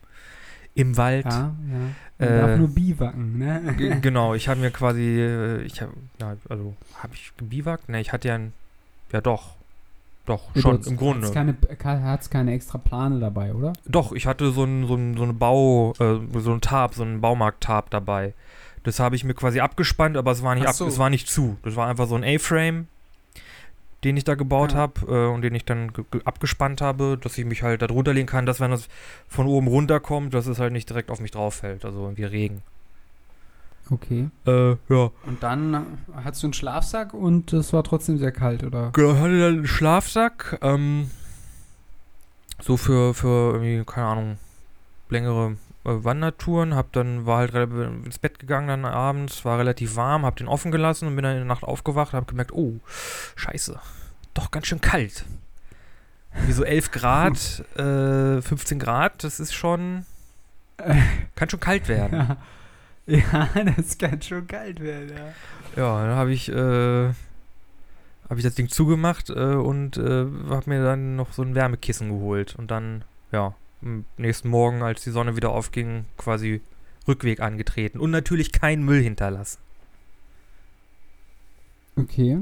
im 0.73 0.97
Wald. 0.97 1.26
Ja, 1.26 1.54
ja. 1.69 1.95
Man 2.17 2.30
Äh, 2.30 2.41
darf 2.41 2.58
nur 2.58 2.69
biwaken, 2.69 3.38
ne? 3.38 4.00
Genau, 4.02 4.34
ich 4.34 4.47
habe 4.47 4.60
mir 4.62 4.71
quasi, 4.71 5.04
äh, 5.19 5.62
ich 5.62 5.80
habe, 5.82 5.93
ja, 6.19 6.36
also 6.50 6.73
habe 7.04 7.13
ich 7.13 7.34
gebiwakt? 7.38 7.88
Ne, 7.88 8.02
ich 8.02 8.12
hatte 8.12 8.30
ja 8.30 8.36
ein, 8.36 8.54
ja 9.12 9.21
doch, 9.21 9.57
doch, 10.28 10.44
schon, 10.56 10.80
im 10.84 10.98
Grunde. 10.98 11.32
Keine, 11.32 11.56
hat's 11.84 12.30
keine 12.30 12.54
extra 12.54 12.78
Plane 12.78 13.20
dabei, 13.20 13.54
oder? 13.56 13.74
Doch, 13.88 14.12
ich 14.12 14.28
hatte 14.28 14.52
so 14.52 14.63
ein, 14.63 14.86
so 14.86 14.94
ein, 14.96 15.18
so 15.18 15.24
eine 15.24 15.34
Bau, 15.34 15.94
äh, 16.00 16.20
so 16.40 16.52
ein 16.54 16.62
Tarp, 16.62 16.94
so 16.94 17.02
ein 17.04 17.20
Baumarkt-Tarp 17.22 17.90
dabei. 17.90 18.34
Das 18.84 19.00
habe 19.00 19.16
ich 19.16 19.24
mir 19.24 19.34
quasi 19.34 19.60
abgespannt, 19.60 20.16
aber 20.18 20.32
es 20.32 20.44
war 20.44 20.54
nicht 20.54 20.68
ab, 20.68 20.76
so. 20.76 20.86
es 20.86 21.00
war 21.00 21.10
nicht 21.10 21.28
zu. 21.28 21.58
Das 21.63 21.76
war 21.76 21.88
einfach 21.88 22.08
so 22.08 22.16
ein 22.16 22.24
A-Frame, 22.24 22.88
den 24.04 24.16
ich 24.16 24.24
da 24.24 24.36
gebaut 24.36 24.76
Ah. 24.76 24.78
habe 24.78 24.94
äh, 25.08 25.34
und 25.34 25.42
den 25.42 25.56
ich 25.56 25.66
dann 25.66 25.92
ge- 25.92 26.06
ge- 26.12 26.22
abgespannt 26.24 26.82
habe, 26.82 27.18
dass 27.20 27.38
ich 27.38 27.46
mich 27.46 27.63
halt 27.63 27.82
da 27.82 27.88
drunter 27.88 28.13
legen 28.13 28.28
kann, 28.28 28.46
dass 28.46 28.60
wenn 28.60 28.72
das 28.72 28.88
von 29.28 29.48
oben 29.48 29.68
runterkommt, 29.68 30.34
dass 30.34 30.46
es 30.46 30.60
halt 30.60 30.72
nicht 30.74 30.88
direkt 30.90 31.10
auf 31.10 31.20
mich 31.20 31.32
drauf 31.32 31.56
fällt, 31.56 31.84
also 31.84 32.12
wie 32.16 32.24
Regen. 32.24 32.62
Okay. 33.89 34.30
Äh, 34.45 34.71
ja. 34.89 35.12
Und 35.26 35.41
dann 35.41 36.00
hattest 36.23 36.43
du 36.43 36.47
einen 36.47 36.54
Schlafsack 36.54 37.13
und 37.13 37.54
es 37.54 37.73
war 37.73 37.84
trotzdem 37.84 38.17
sehr 38.17 38.32
kalt, 38.32 38.63
oder? 38.63 38.91
Genau, 38.91 39.13
ich 39.13 39.19
hatte 39.19 39.39
dann 39.39 39.54
einen 39.54 39.67
Schlafsack, 39.67 40.60
ähm, 40.62 41.10
so 42.62 42.78
für, 42.78 43.13
für 43.13 43.54
irgendwie, 43.54 43.84
keine 43.86 44.08
Ahnung, 44.08 44.38
längere 45.10 45.58
äh, 45.86 46.04
Wandertouren, 46.04 46.76
hab 46.76 46.91
dann, 46.93 47.26
war 47.26 47.39
halt 47.39 47.54
ins 47.54 48.19
Bett 48.19 48.39
gegangen 48.39 48.67
dann 48.67 48.86
abends, 48.86 49.45
war 49.45 49.60
relativ 49.60 49.95
warm, 49.95 50.26
hab 50.26 50.36
den 50.36 50.47
offen 50.47 50.71
gelassen 50.71 51.08
und 51.08 51.15
bin 51.15 51.23
dann 51.23 51.34
in 51.34 51.39
der 51.39 51.45
Nacht 51.45 51.63
aufgewacht 51.63 52.13
und 52.13 52.19
hab 52.19 52.28
gemerkt, 52.28 52.52
oh, 52.52 52.80
scheiße, 53.36 53.80
doch 54.34 54.52
ganz 54.52 54.67
schön 54.67 54.82
kalt. 54.82 55.26
Wie 56.45 56.52
so 56.52 56.63
11 56.63 56.91
Grad, 56.91 57.63
äh, 57.78 58.41
15 58.41 58.80
Grad, 58.80 59.23
das 59.23 59.39
ist 59.39 59.54
schon, 59.54 60.06
kann 61.36 61.50
schon 61.50 61.60
kalt 61.60 61.88
werden. 61.88 62.17
Ja. 62.17 62.38
Ja, 63.08 63.50
das 63.78 63.98
kann 63.98 64.22
schon 64.22 64.48
kalt 64.48 64.80
werden, 64.80 65.10
ja. 65.10 65.34
Ja, 65.76 66.06
dann 66.06 66.15
habe 66.15 66.34
ich, 66.34 66.50
äh, 66.50 66.54
habe 66.54 68.36
ich 68.38 68.43
das 68.43 68.56
Ding 68.56 68.70
zugemacht 68.70 69.30
äh, 69.30 69.56
und 69.56 69.98
äh, 69.98 70.26
habe 70.50 70.63
mir 70.70 70.84
dann 70.84 71.15
noch 71.15 71.34
so 71.34 71.41
ein 71.41 71.56
Wärmekissen 71.56 72.10
geholt 72.10 72.56
und 72.56 72.72
dann, 72.72 73.04
ja, 73.32 73.54
am 73.82 74.06
nächsten 74.17 74.50
Morgen, 74.50 74.82
als 74.82 75.04
die 75.04 75.12
Sonne 75.12 75.36
wieder 75.36 75.52
aufging, 75.52 76.06
quasi 76.17 76.62
Rückweg 77.08 77.39
angetreten 77.39 78.00
und 78.00 78.12
natürlich 78.12 78.52
keinen 78.52 78.84
Müll 78.84 79.02
hinterlassen. 79.02 79.60
Okay. 81.96 82.39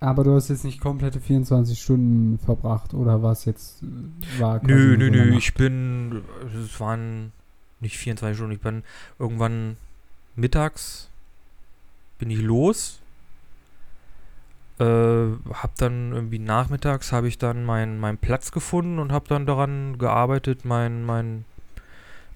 Aber 0.00 0.24
du 0.24 0.34
hast 0.34 0.48
jetzt 0.48 0.64
nicht 0.64 0.80
komplette 0.80 1.20
24 1.20 1.80
Stunden 1.80 2.38
verbracht, 2.38 2.92
oder 2.92 3.22
was 3.22 3.44
jetzt 3.44 3.82
äh, 3.82 4.40
war? 4.40 4.60
Nö, 4.62 4.96
nö, 4.96 5.10
nö, 5.10 5.36
ich 5.36 5.54
bin, 5.54 6.22
es 6.62 6.78
waren 6.80 7.32
nicht 7.80 7.96
24 7.96 8.36
Stunden, 8.36 8.52
ich 8.52 8.60
bin 8.60 8.82
irgendwann 9.18 9.76
mittags, 10.36 11.08
bin 12.18 12.30
ich 12.30 12.40
los, 12.40 13.00
äh, 14.78 14.84
hab 15.52 15.76
dann 15.76 16.12
irgendwie 16.12 16.38
nachmittags, 16.38 17.12
habe 17.12 17.28
ich 17.28 17.38
dann 17.38 17.64
meinen 17.64 18.00
meinen 18.00 18.18
Platz 18.18 18.50
gefunden 18.50 18.98
und 18.98 19.12
habe 19.12 19.28
dann 19.28 19.46
daran 19.46 19.98
gearbeitet, 19.98 20.64
meinen 20.64 21.04
mein, 21.04 21.44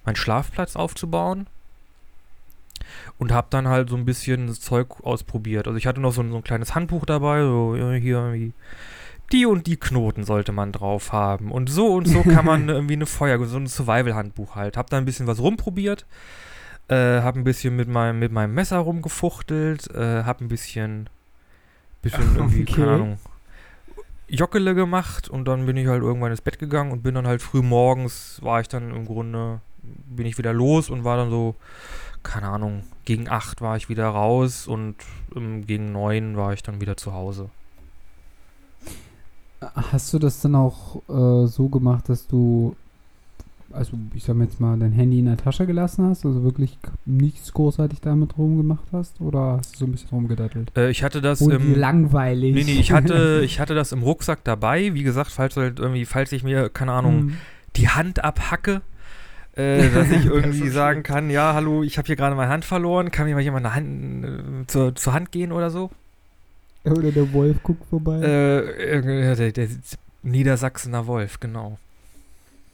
mein 0.05 0.15
Schlafplatz 0.15 0.75
aufzubauen. 0.75 1.47
Und 3.17 3.33
habe 3.33 3.47
dann 3.49 3.67
halt 3.67 3.89
so 3.89 3.97
ein 3.97 4.05
bisschen 4.05 4.47
das 4.47 4.61
Zeug 4.61 5.01
ausprobiert. 5.03 5.67
Also 5.67 5.77
ich 5.77 5.85
hatte 5.85 5.99
noch 5.99 6.13
so 6.13 6.21
ein, 6.21 6.31
so 6.31 6.37
ein 6.37 6.43
kleines 6.43 6.73
Handbuch 6.73 7.05
dabei, 7.05 7.41
so 7.41 7.75
hier 7.75 8.17
irgendwie 8.17 8.53
die 9.31 9.45
und 9.45 9.67
die 9.67 9.77
Knoten 9.77 10.23
sollte 10.23 10.51
man 10.51 10.71
drauf 10.71 11.11
haben. 11.11 11.51
Und 11.51 11.69
so 11.69 11.95
und 11.95 12.07
so 12.07 12.23
kann 12.23 12.45
man 12.45 12.69
irgendwie 12.69 12.93
eine 12.93 13.05
Feuer, 13.05 13.43
so 13.45 13.57
ein 13.57 13.67
Survival-Handbuch 13.67 14.55
halt. 14.55 14.77
Hab 14.77 14.89
da 14.89 14.97
ein 14.97 15.05
bisschen 15.05 15.27
was 15.27 15.39
rumprobiert, 15.39 16.05
äh, 16.89 17.21
hab 17.21 17.35
ein 17.35 17.43
bisschen 17.43 17.75
mit 17.75 17.87
meinem, 17.87 18.19
mit 18.19 18.31
meinem 18.31 18.53
Messer 18.53 18.79
rumgefuchtelt, 18.79 19.89
äh, 19.95 20.23
hab 20.23 20.41
ein 20.41 20.47
bisschen, 20.49 21.09
bisschen 22.01 22.35
irgendwie, 22.35 22.63
Okay. 22.63 22.73
keine 22.73 22.91
Ahnung, 22.91 23.19
Jockele 24.27 24.75
gemacht 24.75 25.27
und 25.29 25.45
dann 25.45 25.65
bin 25.65 25.75
ich 25.77 25.87
halt 25.87 26.03
irgendwann 26.03 26.31
ins 26.31 26.41
Bett 26.41 26.59
gegangen 26.59 26.91
und 26.91 27.01
bin 27.01 27.15
dann 27.15 27.25
halt 27.25 27.41
früh 27.41 27.61
morgens, 27.63 28.39
war 28.43 28.61
ich 28.61 28.67
dann 28.67 28.91
im 28.91 29.05
Grunde, 29.05 29.61
bin 29.81 30.25
ich 30.27 30.37
wieder 30.37 30.53
los 30.53 30.89
und 30.89 31.03
war 31.03 31.17
dann 31.17 31.31
so, 31.31 31.55
keine 32.21 32.47
Ahnung, 32.47 32.83
gegen 33.05 33.27
acht 33.29 33.61
war 33.61 33.75
ich 33.77 33.89
wieder 33.89 34.07
raus 34.07 34.67
und 34.67 34.95
ähm, 35.35 35.65
gegen 35.65 35.91
neun 35.91 36.37
war 36.37 36.53
ich 36.53 36.61
dann 36.61 36.79
wieder 36.81 36.95
zu 36.97 37.13
Hause. 37.13 37.49
Hast 39.61 40.13
du 40.13 40.19
das 40.19 40.39
dann 40.41 40.55
auch 40.55 41.01
äh, 41.09 41.47
so 41.47 41.67
gemacht, 41.69 42.07
dass 42.07 42.27
du, 42.27 42.75
also 43.71 43.97
ich 44.13 44.23
sag 44.23 44.37
jetzt 44.37 44.59
mal, 44.59 44.77
dein 44.77 44.91
Handy 44.91 45.19
in 45.19 45.25
der 45.25 45.37
Tasche 45.37 45.65
gelassen 45.65 46.05
hast, 46.05 46.25
also 46.25 46.43
wirklich 46.43 46.77
nichts 47.05 47.53
großartig 47.53 48.01
damit 48.01 48.37
rumgemacht 48.37 48.85
hast? 48.91 49.19
Oder 49.21 49.57
hast 49.57 49.75
du 49.75 49.79
so 49.79 49.85
ein 49.85 49.91
bisschen 49.91 50.09
rumgedattelt? 50.09 50.71
Äh, 50.77 50.89
ich 50.89 51.03
hatte 51.03 51.21
das 51.21 51.41
Und 51.41 51.51
im, 51.51 51.75
langweilig. 51.75 52.53
Nee, 52.55 52.63
nee, 52.63 52.79
ich 52.79 52.91
hatte, 52.91 53.41
ich 53.45 53.59
hatte 53.59 53.75
das 53.75 53.91
im 53.91 54.03
Rucksack 54.03 54.43
dabei. 54.43 54.93
Wie 54.93 55.03
gesagt, 55.03 55.31
falls 55.31 55.55
halt 55.57 55.79
irgendwie, 55.79 56.05
falls 56.05 56.31
ich 56.31 56.43
mir, 56.43 56.69
keine 56.69 56.91
Ahnung, 56.93 57.19
Hm. 57.19 57.33
die 57.75 57.89
Hand 57.89 58.23
abhacke, 58.23 58.81
äh, 59.55 59.89
dass 59.89 60.09
ich 60.11 60.25
irgendwie 60.27 60.69
sagen 60.69 61.03
kann, 61.03 61.29
ja, 61.29 61.53
hallo, 61.53 61.83
ich 61.83 61.97
habe 61.97 62.05
hier 62.07 62.15
gerade 62.15 62.35
meine 62.35 62.51
Hand 62.51 62.65
verloren, 62.65 63.11
kann 63.11 63.25
mir 63.27 63.35
mal 63.35 63.41
jemand 63.41 63.65
eine 63.65 63.75
Hand, 63.75 64.25
äh, 64.25 64.67
zur, 64.67 64.95
zur 64.95 65.13
Hand 65.13 65.31
gehen 65.31 65.51
oder 65.51 65.69
so? 65.69 65.89
Oder 66.85 67.11
der 67.11 67.33
Wolf 67.33 67.61
guckt 67.61 67.83
vorbei. 67.89 68.19
Äh, 68.21 68.59
äh, 68.99 69.35
der, 69.35 69.51
der 69.51 69.67
Niedersachsener 70.23 71.07
Wolf, 71.07 71.39
genau. 71.39 71.77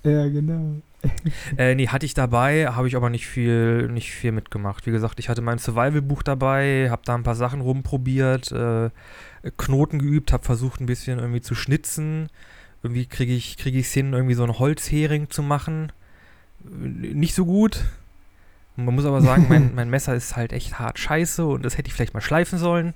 Ja, 0.05 0.27
genau. 0.27 0.81
Äh, 1.57 1.75
nee, 1.75 1.87
hatte 1.87 2.05
ich 2.05 2.13
dabei, 2.13 2.67
habe 2.67 2.87
ich 2.87 2.95
aber 2.95 3.09
nicht 3.09 3.27
viel, 3.27 3.87
nicht 3.89 4.11
viel 4.11 4.31
mitgemacht. 4.31 4.85
Wie 4.85 4.91
gesagt, 4.91 5.19
ich 5.19 5.29
hatte 5.29 5.41
mein 5.41 5.59
Survival-Buch 5.59 6.23
dabei, 6.23 6.89
habe 6.89 7.03
da 7.05 7.15
ein 7.15 7.23
paar 7.23 7.35
Sachen 7.35 7.61
rumprobiert, 7.61 8.51
äh, 8.51 8.89
Knoten 9.57 9.99
geübt, 9.99 10.33
habe 10.33 10.43
versucht 10.43 10.81
ein 10.81 10.87
bisschen 10.87 11.19
irgendwie 11.19 11.41
zu 11.41 11.53
schnitzen. 11.53 12.29
Irgendwie 12.81 13.05
kriege 13.05 13.33
ich 13.33 13.57
krieg 13.57 13.75
es 13.75 13.93
hin, 13.93 14.13
irgendwie 14.13 14.33
so 14.33 14.43
einen 14.43 14.57
Holzhering 14.57 15.29
zu 15.29 15.43
machen. 15.43 15.91
Nicht 16.63 17.35
so 17.35 17.45
gut. 17.45 17.85
Man 18.75 18.95
muss 18.95 19.05
aber 19.05 19.21
sagen, 19.21 19.45
mein, 19.47 19.75
mein 19.75 19.89
Messer 19.89 20.15
ist 20.15 20.35
halt 20.35 20.53
echt 20.53 20.79
hart 20.79 20.99
scheiße 20.99 21.45
und 21.45 21.63
das 21.63 21.77
hätte 21.77 21.87
ich 21.87 21.93
vielleicht 21.93 22.13
mal 22.13 22.21
schleifen 22.21 22.59
sollen. 22.59 22.93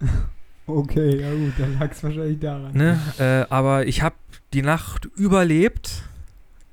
Okay, 0.66 1.20
ja 1.20 1.30
gut, 1.30 1.52
dann 1.58 1.78
lag 1.78 1.92
es 1.92 2.02
wahrscheinlich 2.02 2.40
daran. 2.40 2.72
Ne? 2.72 2.98
Äh, 3.18 3.46
aber 3.52 3.86
ich 3.86 4.02
habe 4.02 4.16
die 4.52 4.62
Nacht 4.62 5.06
überlebt. 5.16 6.02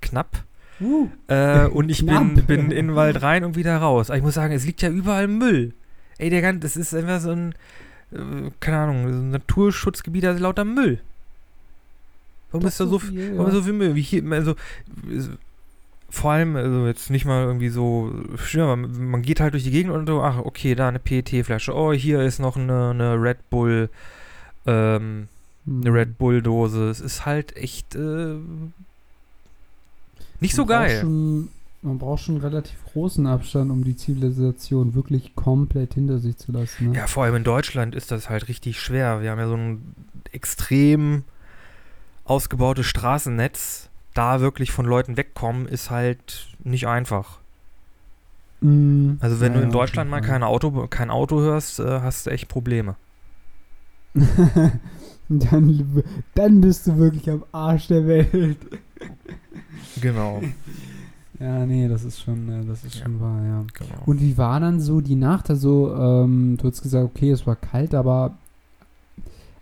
Knapp. 0.02 0.44
Uh, 0.82 1.08
Äh, 1.28 1.68
und 1.68 1.90
ich 1.90 2.06
bin, 2.06 2.34
Knapp. 2.34 2.48
bin 2.48 2.72
in 2.72 2.88
den 2.88 2.96
Wald 2.96 3.22
rein 3.22 3.44
und 3.44 3.56
wieder 3.56 3.78
raus. 3.78 4.10
Aber 4.10 4.18
ich 4.18 4.24
muss 4.24 4.34
sagen, 4.34 4.54
es 4.54 4.66
liegt 4.66 4.82
ja 4.82 4.90
überall 4.90 5.28
Müll. 5.28 5.74
Ey, 6.18 6.30
der 6.30 6.42
ganze, 6.42 6.62
das 6.62 6.76
ist 6.76 6.94
einfach 6.94 7.22
so 7.22 7.32
ein, 7.32 7.54
äh, 8.12 8.50
keine 8.60 8.78
Ahnung, 8.78 9.14
so 9.14 9.20
ein 9.20 9.30
Naturschutzgebiet, 9.32 10.24
da 10.24 10.32
ist 10.32 10.40
lauter 10.40 10.66
Müll. 10.66 11.00
Warum 12.52 12.68
ist 12.68 12.80
da 12.80 12.86
so, 12.86 13.00
viel, 13.00 13.36
warum 13.38 13.48
ist 13.48 13.56
so 13.56 13.64
viel 13.64 13.74
Müll? 13.74 13.96
Wie 13.96 14.02
hier, 14.02 14.24
also, 14.32 14.56
vor 16.14 16.32
allem, 16.32 16.56
also 16.56 16.86
jetzt 16.86 17.10
nicht 17.10 17.26
mal 17.26 17.44
irgendwie 17.44 17.70
so 17.70 18.14
man 18.86 19.24
geht 19.24 19.40
halt 19.40 19.54
durch 19.54 19.64
die 19.64 19.72
Gegend 19.72 19.92
und 19.92 20.06
so, 20.06 20.22
ach, 20.22 20.38
okay, 20.38 20.76
da 20.76 20.88
eine 20.88 21.00
PET-Flasche. 21.00 21.74
Oh, 21.76 21.92
hier 21.92 22.22
ist 22.22 22.38
noch 22.38 22.56
eine, 22.56 22.92
eine 22.92 23.16
Red 23.20 23.50
Bull, 23.50 23.90
ähm, 24.68 25.28
eine 25.66 25.86
Hm. 25.88 25.94
Red 25.94 26.18
Bull-Dose. 26.20 26.88
Es 26.90 27.00
ist 27.00 27.26
halt 27.26 27.58
echt, 27.58 27.96
äh, 27.96 28.36
nicht 30.40 30.54
so 30.54 30.66
Man 30.66 30.68
braucht 30.68 30.88
geil. 30.88 31.02
Schon, 31.02 31.50
man 31.82 31.98
braucht 31.98 32.24
schon 32.24 32.38
relativ 32.38 32.78
großen 32.94 33.26
Abstand, 33.26 33.72
um 33.72 33.84
die 33.84 33.96
Zivilisation 33.96 34.94
wirklich 34.94 35.36
komplett 35.36 35.96
hinter 35.96 36.20
sich 36.20 36.38
zu 36.38 36.52
lassen. 36.52 36.92
Ne? 36.92 36.96
Ja, 36.96 37.08
vor 37.08 37.24
allem 37.24 37.38
in 37.38 37.44
Deutschland 37.44 37.96
ist 37.96 38.12
das 38.12 38.30
halt 38.30 38.48
richtig 38.50 38.80
schwer. 38.80 39.24
Wir 39.24 39.32
haben 39.32 39.40
ja 39.40 39.48
so 39.48 39.58
ein 39.58 39.96
extrem 40.32 41.24
ausgebautes 42.24 42.86
Straßennetz. 42.86 43.90
Da 44.14 44.42
wirklich 44.42 44.72
von 44.72 44.86
Leuten 44.86 45.18
wegkommen, 45.18 45.68
ist 45.68 45.90
halt 45.90 46.48
nicht 46.64 46.88
einfach. 46.88 47.40
Mm, 48.62 49.14
Also 49.20 49.40
wenn 49.40 49.54
ja, 49.54 49.60
du 49.60 49.64
in 49.66 49.72
Deutschland 49.72 50.10
mal 50.10 50.22
kein 50.22 50.44
Auto, 50.44 50.88
kein 50.88 51.10
Auto 51.10 51.40
hörst, 51.40 51.80
äh, 51.80 52.02
hast 52.02 52.26
du 52.28 52.30
echt 52.32 52.48
Probleme. 52.48 52.96
Dann, 55.30 56.04
dann 56.36 56.62
bist 56.62 56.86
du 56.86 56.98
wirklich 56.98 57.30
am 57.30 57.44
Arsch 57.54 57.88
der 57.88 58.06
Welt. 58.08 58.58
Genau. 60.02 60.42
Ja, 61.40 61.66
nee, 61.66 61.88
das 61.90 62.04
ist 62.06 62.22
schon, 62.22 62.48
äh, 62.48 62.64
das 62.64 62.84
ist 62.86 62.96
Ja. 62.96 63.04
schon 63.04 63.20
wahr, 63.20 63.44
ja. 63.44 63.66
genau. 63.74 64.02
Und 64.06 64.22
wie 64.22 64.38
war 64.38 64.60
dann 64.62 64.80
so 64.80 65.02
die 65.02 65.16
Nacht? 65.16 65.50
Also, 65.50 65.94
ähm, 65.94 66.56
du 66.58 66.68
hast 66.70 66.82
gesagt, 66.84 67.04
okay, 67.04 67.32
es 67.32 67.46
war 67.46 67.56
kalt, 67.58 67.94
aber 67.96 68.38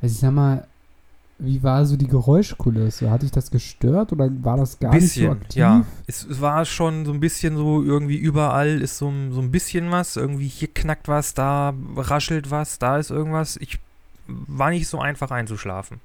also 0.01 0.13
ich 0.13 0.19
sag 0.19 0.31
mal, 0.33 0.67
wie 1.43 1.63
war 1.63 1.85
so 1.85 1.97
die 1.97 2.07
Geräuschkulisse? 2.07 3.09
Hat 3.09 3.23
dich 3.23 3.31
das 3.31 3.49
gestört 3.51 4.11
oder 4.11 4.29
war 4.43 4.57
das 4.57 4.79
gar 4.79 4.93
nicht 4.93 5.01
so 5.01 5.07
bisschen, 5.21 5.31
aktiv? 5.31 5.55
ja. 5.59 5.85
Es, 6.07 6.23
es 6.25 6.39
war 6.39 6.63
schon 6.65 7.05
so 7.05 7.11
ein 7.13 7.19
bisschen 7.19 7.55
so, 7.57 7.83
irgendwie 7.83 8.17
überall 8.17 8.81
ist 8.81 8.97
so, 8.97 9.09
ein- 9.09 9.31
so 9.31 9.41
ein 9.41 9.51
bisschen 9.51 9.89
was. 9.91 10.15
Irgendwie 10.17 10.47
hier 10.47 10.67
knackt 10.67 11.07
was, 11.07 11.33
da 11.33 11.73
raschelt 11.97 12.51
was, 12.51 12.79
da 12.79 12.97
ist 12.97 13.09
irgendwas. 13.11 13.57
Ich 13.57 13.79
war 14.27 14.69
nicht 14.69 14.87
so 14.87 14.99
einfach 14.99 15.31
einzuschlafen. 15.31 15.99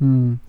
Hm. 0.00 0.40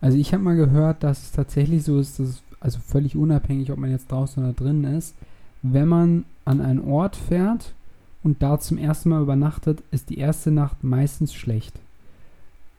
Also 0.00 0.16
ich 0.16 0.32
habe 0.32 0.42
mal 0.42 0.56
gehört, 0.56 1.02
dass 1.02 1.22
es 1.24 1.32
tatsächlich 1.32 1.84
so 1.84 1.98
ist, 2.00 2.18
dass 2.18 2.28
es, 2.28 2.42
also 2.60 2.78
völlig 2.86 3.16
unabhängig, 3.16 3.70
ob 3.70 3.78
man 3.78 3.90
jetzt 3.90 4.10
draußen 4.10 4.42
oder 4.42 4.52
drin 4.52 4.84
ist, 4.84 5.14
wenn 5.62 5.88
man 5.88 6.24
an 6.44 6.60
einen 6.60 6.80
Ort 6.82 7.16
fährt 7.16 7.74
und 8.22 8.42
da 8.42 8.58
zum 8.58 8.78
ersten 8.78 9.10
Mal 9.10 9.20
übernachtet, 9.22 9.82
ist 9.90 10.08
die 10.10 10.18
erste 10.18 10.50
Nacht 10.50 10.82
meistens 10.82 11.34
schlecht. 11.34 11.74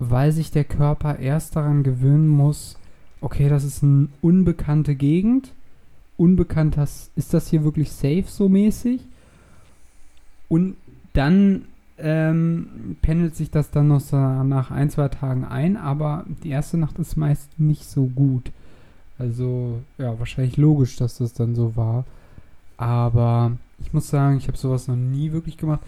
Weil 0.04 0.32
sich 0.32 0.50
der 0.50 0.64
Körper 0.64 1.20
erst 1.20 1.56
daran 1.56 1.84
gewöhnen 1.84 2.28
muss, 2.28 2.76
okay, 3.22 3.50
das 3.50 3.64
ist 3.64 3.84
eine 3.84 4.08
unbekannte 4.22 4.96
Gegend. 4.96 5.54
Unbekannt, 6.18 6.76
ist 6.78 7.34
das 7.34 7.48
hier 7.50 7.64
wirklich 7.64 7.92
safe 7.92 8.26
so 8.26 8.50
mäßig? 8.50 9.02
Und 10.50 10.76
dann 11.14 11.66
ähm, 12.00 12.98
pendelt 13.04 13.36
sich 13.36 13.52
das 13.52 13.70
dann 13.70 13.90
noch 13.90 14.00
so 14.00 14.18
nach 14.18 14.72
ein, 14.72 14.90
zwei 14.90 15.08
Tagen 15.08 15.46
ein, 15.46 15.78
aber 15.78 16.26
die 16.44 16.50
erste 16.50 16.78
Nacht 16.78 16.98
ist 16.98 17.16
meist 17.16 17.60
nicht 17.60 17.86
so 17.86 18.06
gut. 18.06 18.52
Also, 19.20 19.82
ja, 20.00 20.18
wahrscheinlich 20.18 20.58
logisch, 20.58 20.96
dass 20.96 21.20
das 21.20 21.34
dann 21.34 21.54
so 21.54 21.76
war. 21.76 22.06
Aber 22.78 23.52
ich 23.80 23.94
muss 23.94 24.08
sagen, 24.08 24.38
ich 24.38 24.48
habe 24.48 24.58
sowas 24.58 24.88
noch 24.88 24.96
nie 24.96 25.32
wirklich 25.32 25.58
gemacht. 25.58 25.82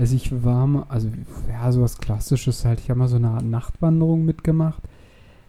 Also 0.00 0.16
ich 0.16 0.42
war 0.42 0.66
mal, 0.66 0.86
also 0.88 1.10
ja, 1.46 1.70
sowas 1.70 1.98
Klassisches 1.98 2.64
halt. 2.64 2.80
Ich 2.80 2.88
habe 2.88 3.00
mal 3.00 3.08
so 3.08 3.16
eine 3.16 3.28
Art 3.28 3.44
Nachtwanderung 3.44 4.24
mitgemacht. 4.24 4.82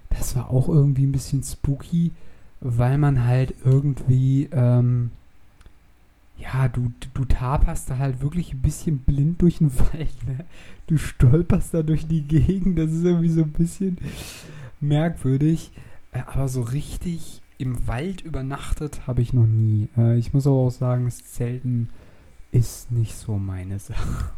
Das 0.10 0.36
war 0.36 0.50
auch 0.50 0.68
irgendwie 0.68 1.06
ein 1.06 1.14
bisschen 1.14 1.42
spooky, 1.42 2.12
weil 2.60 2.98
man 2.98 3.24
halt 3.24 3.54
irgendwie, 3.64 4.50
ähm, 4.52 5.12
ja, 6.38 6.68
du, 6.68 6.92
du 7.14 7.24
taperst 7.24 7.92
da 7.92 7.98
halt 7.98 8.22
wirklich 8.22 8.54
ein 8.54 8.62
bisschen 8.62 8.98
blind 8.98 9.42
durch 9.42 9.60
den 9.60 9.72
Wald. 9.80 10.28
Ne? 10.28 10.44
Du 10.86 10.98
stolperst 10.98 11.74
da 11.74 11.82
durch 11.82 12.06
die 12.06 12.24
Gegend. 12.24 12.78
Das 12.78 12.92
ist 12.92 13.06
irgendwie 13.06 13.30
so 13.30 13.44
ein 13.44 13.54
bisschen 13.54 14.00
merkwürdig. 14.82 15.72
Äh, 16.12 16.24
aber 16.28 16.50
so 16.50 16.62
richtig 16.62 17.42
im 17.58 17.88
Wald 17.88 18.20
übernachtet 18.20 19.08
habe 19.08 19.22
ich 19.22 19.32
noch 19.32 19.48
nie. 19.48 19.88
Äh, 19.96 20.18
ich 20.18 20.34
muss 20.34 20.46
aber 20.46 20.58
auch 20.58 20.72
sagen, 20.72 21.06
das 21.06 21.24
Zelten 21.24 21.88
ist 22.52 22.92
nicht 22.92 23.16
so 23.16 23.38
meine 23.38 23.80
Sache. 23.80 24.32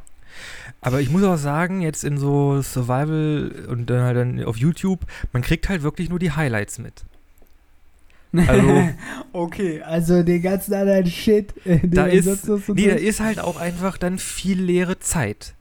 Aber 0.82 1.00
ich 1.02 1.10
muss 1.10 1.24
auch 1.24 1.38
sagen, 1.38 1.82
jetzt 1.82 2.04
in 2.04 2.18
so 2.18 2.62
Survival 2.62 3.66
und 3.70 3.90
dann 3.90 4.02
halt 4.02 4.18
dann 4.18 4.44
auf 4.44 4.58
YouTube, 4.58 5.00
man 5.32 5.42
kriegt 5.42 5.70
halt 5.70 5.82
wirklich 5.84 6.10
nur 6.10 6.20
die 6.20 6.32
Highlights 6.32 6.80
mit. 6.80 7.04
Also- 8.48 8.90
okay, 9.34 9.82
also 9.84 10.24
den 10.24 10.42
ganzen 10.42 10.74
anderen 10.74 11.06
Shit, 11.06 11.54
Da 11.84 12.08
ist- 12.08 12.48
Nee, 12.70 12.88
da 12.88 12.96
ist 12.96 13.20
halt 13.20 13.40
auch 13.40 13.58
einfach 13.58 13.98
dann 13.98 14.18
viel 14.20 14.60
leere 14.62 15.00
Zeit. 15.00 15.54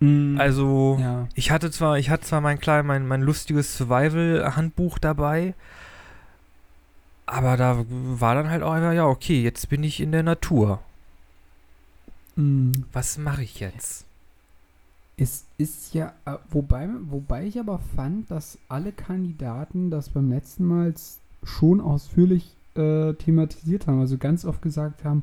Mm, 0.00 0.36
Also, 0.40 0.96
ja. 1.00 1.28
ich 1.34 1.50
hatte 1.50 1.70
zwar, 1.70 1.98
ich 1.98 2.10
hatte 2.10 2.24
zwar 2.24 2.40
mein 2.40 2.58
klein, 2.58 2.86
mein, 2.86 3.06
mein 3.06 3.22
lustiges 3.22 3.76
Survival-Handbuch 3.76 4.98
dabei, 4.98 5.54
aber 7.26 7.56
da 7.56 7.84
war 7.88 8.34
dann 8.34 8.50
halt 8.50 8.62
auch 8.62 8.72
einfach, 8.72 8.92
ja, 8.92 9.06
okay, 9.06 9.42
jetzt 9.42 9.68
bin 9.68 9.84
ich 9.84 10.00
in 10.00 10.10
der 10.10 10.22
Natur. 10.24 10.80
Mm. 12.36 12.72
Was 12.92 13.18
mache 13.18 13.42
ich 13.42 13.60
jetzt? 13.60 14.04
Es 15.16 15.44
ist 15.58 15.94
ja, 15.94 16.14
äh, 16.24 16.36
wobei, 16.50 16.88
wobei 17.10 17.46
ich 17.46 17.60
aber 17.60 17.78
fand, 17.94 18.30
dass 18.30 18.58
alle 18.68 18.92
Kandidaten 18.92 19.90
das 19.90 20.08
beim 20.08 20.30
letzten 20.30 20.64
Mal 20.64 20.94
schon 21.44 21.80
ausführlich 21.80 22.56
äh, 22.74 23.12
thematisiert 23.14 23.86
haben. 23.86 24.00
Also 24.00 24.16
ganz 24.16 24.44
oft 24.44 24.62
gesagt 24.62 25.04
haben, 25.04 25.22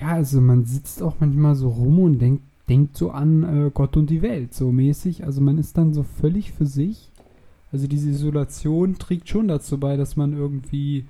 ja, 0.00 0.08
also 0.08 0.40
man 0.40 0.64
sitzt 0.64 1.02
auch 1.02 1.16
manchmal 1.20 1.54
so 1.54 1.68
rum 1.68 1.98
und 2.00 2.18
denkt, 2.18 2.42
denkt 2.68 2.96
so 2.96 3.10
an 3.10 3.66
äh, 3.66 3.70
Gott 3.72 3.96
und 3.96 4.08
die 4.08 4.22
Welt, 4.22 4.54
so 4.54 4.72
mäßig. 4.72 5.24
Also 5.24 5.40
man 5.40 5.58
ist 5.58 5.76
dann 5.76 5.92
so 5.92 6.02
völlig 6.02 6.52
für 6.52 6.66
sich. 6.66 7.10
Also 7.70 7.86
diese 7.86 8.10
Isolation 8.10 8.98
trägt 8.98 9.28
schon 9.28 9.48
dazu 9.48 9.78
bei, 9.78 9.96
dass 9.96 10.16
man 10.16 10.32
irgendwie 10.32 11.04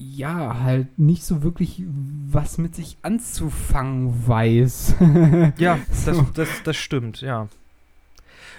ja, 0.00 0.60
halt 0.62 0.98
nicht 0.98 1.24
so 1.24 1.42
wirklich 1.42 1.82
was 2.30 2.56
mit 2.56 2.74
sich 2.74 2.96
anzufangen 3.02 4.26
weiß. 4.26 4.94
Ja, 5.58 5.78
das, 6.06 6.18
das, 6.32 6.48
das 6.64 6.76
stimmt, 6.76 7.20
ja. 7.20 7.48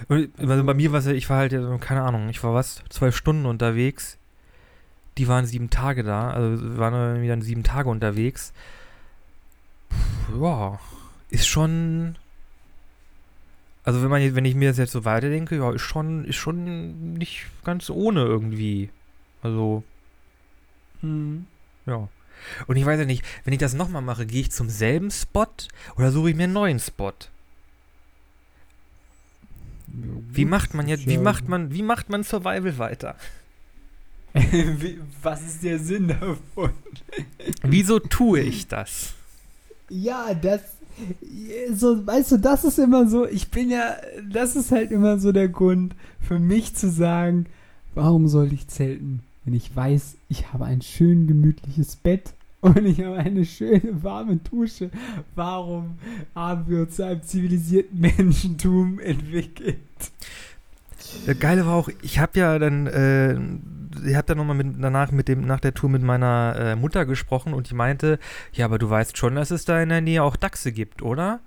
Und, 0.07 0.29
also 0.37 0.63
bei 0.63 0.75
mir 0.75 0.91
war 0.91 0.99
es 0.99 1.07
ja, 1.07 1.13
ich 1.13 1.29
war 1.31 1.37
halt, 1.37 1.51
keine 1.81 2.03
Ahnung, 2.03 2.29
ich 2.29 2.43
war 2.43 2.53
was, 2.53 2.83
zwölf 2.89 3.15
Stunden 3.17 3.47
unterwegs. 3.47 4.17
Die 5.17 5.27
waren 5.27 5.47
sieben 5.47 5.71
Tage 5.71 6.03
da, 6.03 6.29
also 6.29 6.63
wir 6.63 6.77
waren 6.77 6.93
irgendwie 6.93 7.27
dann 7.27 7.41
sieben 7.41 7.63
Tage 7.63 7.89
unterwegs. 7.89 8.53
Puh, 9.89 10.45
ja, 10.45 10.79
ist 11.31 11.47
schon. 11.47 12.17
Also 13.83 14.03
wenn 14.03 14.09
man 14.09 14.35
wenn 14.35 14.45
ich 14.45 14.53
mir 14.53 14.69
das 14.69 14.77
jetzt 14.77 14.91
so 14.91 15.05
weiterdenke, 15.05 15.57
ja, 15.57 15.71
ist 15.71 15.81
schon, 15.81 16.23
ist 16.25 16.35
schon 16.35 17.13
nicht 17.13 17.47
ganz 17.63 17.89
ohne 17.89 18.21
irgendwie. 18.21 18.89
Also, 19.41 19.83
Hm. 21.01 21.45
ja. 21.85 22.07
Und 22.65 22.75
ich 22.75 22.85
weiß 22.85 22.99
ja 22.99 23.05
nicht, 23.05 23.23
wenn 23.43 23.53
ich 23.53 23.59
das 23.59 23.73
nochmal 23.75 24.01
mache, 24.01 24.25
gehe 24.25 24.41
ich 24.41 24.51
zum 24.51 24.67
selben 24.69 25.11
Spot 25.11 25.45
oder 25.95 26.11
suche 26.11 26.31
ich 26.31 26.35
mir 26.35 26.45
einen 26.45 26.53
neuen 26.53 26.79
Spot? 26.79 27.13
Wie 30.33 30.45
macht 30.45 30.73
man 30.73 30.87
jetzt, 30.87 31.05
wie 31.07 31.17
macht 31.17 31.47
man, 31.49 31.73
wie 31.73 31.83
macht 31.83 32.09
man 32.09 32.23
Survival 32.23 32.77
weiter? 32.77 33.15
Wie- 34.33 34.99
Was 35.21 35.41
ist 35.45 35.63
der 35.63 35.77
Sinn 35.79 36.07
davon? 36.07 36.71
Wieso 37.63 37.99
tue 37.99 38.39
ich 38.39 38.67
das? 38.67 39.13
Ja, 39.89 40.33
das. 40.33 40.61
So, 41.73 42.05
weißt 42.07 42.31
du, 42.33 42.37
das 42.37 42.63
ist 42.63 42.79
immer 42.79 43.07
so, 43.07 43.27
ich 43.27 43.49
bin 43.51 43.69
ja, 43.69 43.97
das 44.29 44.55
ist 44.55 44.71
halt 44.71 44.91
immer 44.91 45.19
so 45.19 45.31
der 45.33 45.49
Grund 45.49 45.95
für 46.25 46.39
mich 46.39 46.75
zu 46.75 46.89
sagen, 46.89 47.47
warum 47.93 48.27
sollte 48.29 48.55
ich 48.55 48.67
zelten, 48.67 49.21
wenn 49.45 49.53
ich 49.53 49.75
weiß, 49.75 50.17
ich 50.29 50.53
habe 50.53 50.65
ein 50.65 50.81
schön 50.81 51.27
gemütliches 51.27 51.95
Bett 51.95 52.33
und 52.61 52.85
ich 52.85 53.01
habe 53.03 53.17
eine 53.17 53.45
schöne 53.45 54.03
warme 54.03 54.37
Dusche? 54.37 54.91
Warum 55.35 55.97
haben 56.35 56.67
wir 56.67 56.81
uns 56.81 56.95
zu 56.95 57.05
einem 57.05 57.23
zivilisierten 57.23 57.99
Menschentum 57.99 58.99
entwickelt? 59.03 59.77
Das 61.25 61.39
Geile 61.39 61.65
war 61.65 61.73
auch, 61.73 61.89
ich 62.01 62.19
habe 62.19 62.39
ja 62.39 62.59
dann, 62.59 62.87
äh, 62.87 63.33
ich 64.07 64.15
habe 64.15 64.27
dann 64.27 64.37
nochmal 64.37 64.55
mit, 64.55 64.75
danach 64.79 65.11
mit 65.11 65.27
dem, 65.27 65.45
nach 65.45 65.59
der 65.59 65.73
Tour 65.73 65.89
mit 65.89 66.03
meiner 66.03 66.55
äh, 66.57 66.75
Mutter 66.75 67.05
gesprochen 67.05 67.53
und 67.53 67.69
die 67.69 67.75
meinte, 67.75 68.19
ja, 68.53 68.65
aber 68.65 68.77
du 68.77 68.89
weißt 68.89 69.17
schon, 69.17 69.35
dass 69.35 69.51
es 69.51 69.65
da 69.65 69.81
in 69.81 69.89
der 69.89 70.01
Nähe 70.01 70.23
auch 70.23 70.35
Dachse 70.35 70.71
gibt, 70.71 71.01
oder? 71.01 71.39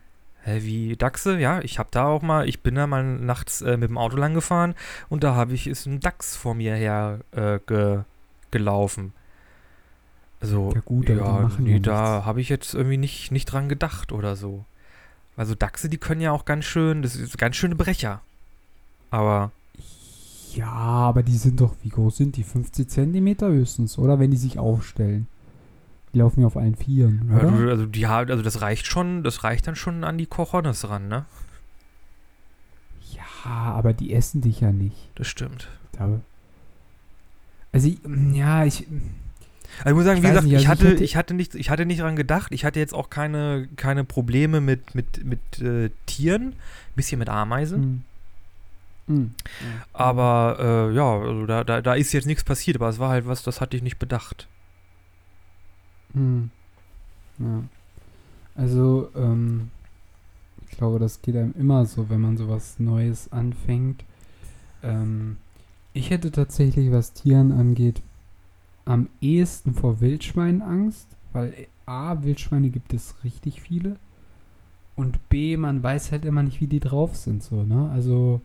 Hä, 0.44 0.62
wie 0.62 0.94
Dachse? 0.94 1.38
Ja, 1.38 1.61
ich 1.61 1.78
habe 1.78 1.88
da 1.90 2.04
auch 2.07 2.20
mal, 2.20 2.46
ich 2.46 2.62
bin 2.62 2.74
da 2.74 2.87
mal 2.87 3.02
nachts 3.02 3.62
äh, 3.62 3.78
mit 3.78 3.88
dem 3.88 3.96
Auto 3.96 4.16
lang 4.18 4.35
gefahren 4.35 4.74
und 5.09 5.24
da 5.24 5.35
habe 5.35 5.54
ich, 5.54 5.66
ist 5.66 5.87
ein 5.87 6.00
Dachs 6.00 6.37
vor 6.37 6.54
mir 6.54 6.74
her 6.74 7.20
äh, 7.33 7.59
ge, 7.66 8.00
gelaufen. 8.50 9.14
Also, 10.40 10.72
Ja 10.74 10.83
gut, 10.85 11.09
ja, 11.09 11.50
nee, 11.59 11.80
da 11.80 12.26
habe 12.26 12.42
ich 12.42 12.50
jetzt 12.50 12.74
irgendwie 12.74 12.98
nicht, 12.98 13.33
nicht 13.33 13.46
dran 13.46 13.70
gedacht 13.70 14.12
oder 14.12 14.37
so. 14.37 14.66
Also 15.35 15.54
Dachse, 15.54 15.88
die 15.88 15.96
können 15.96 16.20
ja 16.20 16.33
auch 16.33 16.44
ganz 16.44 16.66
schön, 16.66 17.00
das 17.00 17.16
ist 17.16 17.38
ganz 17.38 17.57
schöne 17.57 17.74
Brecher. 17.74 18.20
Aber 19.11 19.50
Ja, 20.52 20.68
aber 20.68 21.22
die 21.22 21.38
sind 21.38 21.62
doch, 21.62 21.74
wie 21.83 21.88
groß 21.88 22.18
sind 22.18 22.37
die? 22.37 22.44
50 22.44 22.88
Zentimeter 22.88 23.48
höchstens, 23.48 23.96
oder? 23.96 24.18
Wenn 24.18 24.30
die 24.30 24.37
sich 24.37 24.59
aufstellen. 24.59 25.26
Die 26.14 26.18
laufen 26.18 26.40
ja 26.40 26.46
auf 26.46 26.57
allen 26.57 26.77
Vieren, 26.77 27.29
Ja, 27.31 27.38
oder? 27.48 27.70
also 27.70 27.87
die 27.87 28.07
haben, 28.07 28.31
also 28.31 28.42
das 28.42 28.61
reicht 28.61 28.87
schon, 28.87 29.22
das 29.24 29.42
reicht 29.44 29.66
dann 29.66 29.74
schon 29.77 30.05
an 30.05 30.16
die 30.16 30.27
Cojones 30.27 30.88
ran, 30.88 31.09
ne? 31.09 31.24
Ja, 33.12 33.22
aber 33.72 33.92
die 33.92 34.12
essen 34.12 34.40
dich 34.40 34.61
ja 34.61 34.72
nicht. 34.72 34.96
Das 35.16 35.27
stimmt. 35.27 35.68
Da, 35.92 36.20
also, 37.72 37.88
ich, 37.88 37.98
ja, 38.33 38.64
ich. 38.64 38.87
Also 39.79 39.90
ich 39.90 39.94
muss 39.96 40.05
sagen, 40.05 40.18
Ich 40.18 40.22
wie 40.24 40.29
gesagt, 40.29 40.44
nicht, 40.46 40.53
ich, 40.53 40.57
also 40.59 40.62
ich 40.62 40.68
hatte, 40.68 40.88
hätte- 40.90 41.05
ich 41.05 41.16
hatte 41.16 41.35
nicht, 41.35 41.55
ich 41.57 41.68
hatte 41.70 41.85
nicht 41.87 42.00
dran 42.00 42.14
gedacht. 42.14 42.53
Ich 42.53 42.64
hatte 42.64 42.79
jetzt 42.79 42.94
auch 42.94 43.11
keine, 43.11 43.68
keine 43.77 44.05
Probleme 44.05 44.61
mit, 44.61 44.94
mit, 44.94 45.24
mit 45.24 45.40
äh, 45.61 45.90
Tieren, 46.07 46.50
ein 46.50 46.94
bisschen 46.94 47.18
mit 47.18 47.29
Ameisen. 47.29 48.05
Hm. 49.09 49.14
Hm. 49.16 49.35
Aber 49.92 50.88
äh, 50.90 50.94
ja, 50.94 51.18
also 51.18 51.44
da, 51.46 51.64
da, 51.64 51.83
da 51.83 51.94
ist 51.94 52.12
jetzt 52.12 52.27
nichts 52.27 52.44
passiert, 52.44 52.77
aber 52.77 52.88
es 52.88 52.98
war 53.00 53.11
halt 53.11 53.27
was, 53.27 53.42
das 53.42 53.61
hatte 53.61 53.77
ich 53.77 53.83
nicht 53.83 53.98
bedacht. 53.98 54.46
Hm. 56.14 56.50
Ja. 57.38 57.62
Also, 58.55 59.11
ähm, 59.14 59.70
ich 60.70 60.77
glaube, 60.77 60.98
das 60.98 61.22
geht 61.22 61.37
einem 61.37 61.55
immer 61.59 61.87
so, 61.87 62.09
wenn 62.09 62.20
man 62.20 62.37
sowas 62.37 62.79
Neues 62.79 63.33
anfängt. 63.33 64.05
Ähm, 64.83 65.37
ich 65.92 66.11
hätte 66.11 66.31
tatsächlich, 66.31 66.90
was 66.90 67.12
Tieren 67.12 67.53
angeht, 67.53 68.03
am 68.85 69.09
ehesten 69.20 69.74
vor 69.74 70.00
Wildschweinen 70.00 70.62
Angst, 70.62 71.09
weil 71.33 71.53
A, 71.87 72.22
Wildschweine 72.22 72.70
gibt 72.70 72.92
es 72.94 73.14
richtig 73.24 73.61
viele 73.61 73.96
und 74.96 75.29
B, 75.29 75.57
man 75.57 75.83
weiß 75.83 76.12
halt 76.12 76.24
immer 76.24 76.42
nicht, 76.42 76.61
wie 76.61 76.66
die 76.66 76.81
drauf 76.81 77.16
sind, 77.16 77.42
so, 77.42 77.64
ne? 77.64 77.90
Also, 77.90 78.40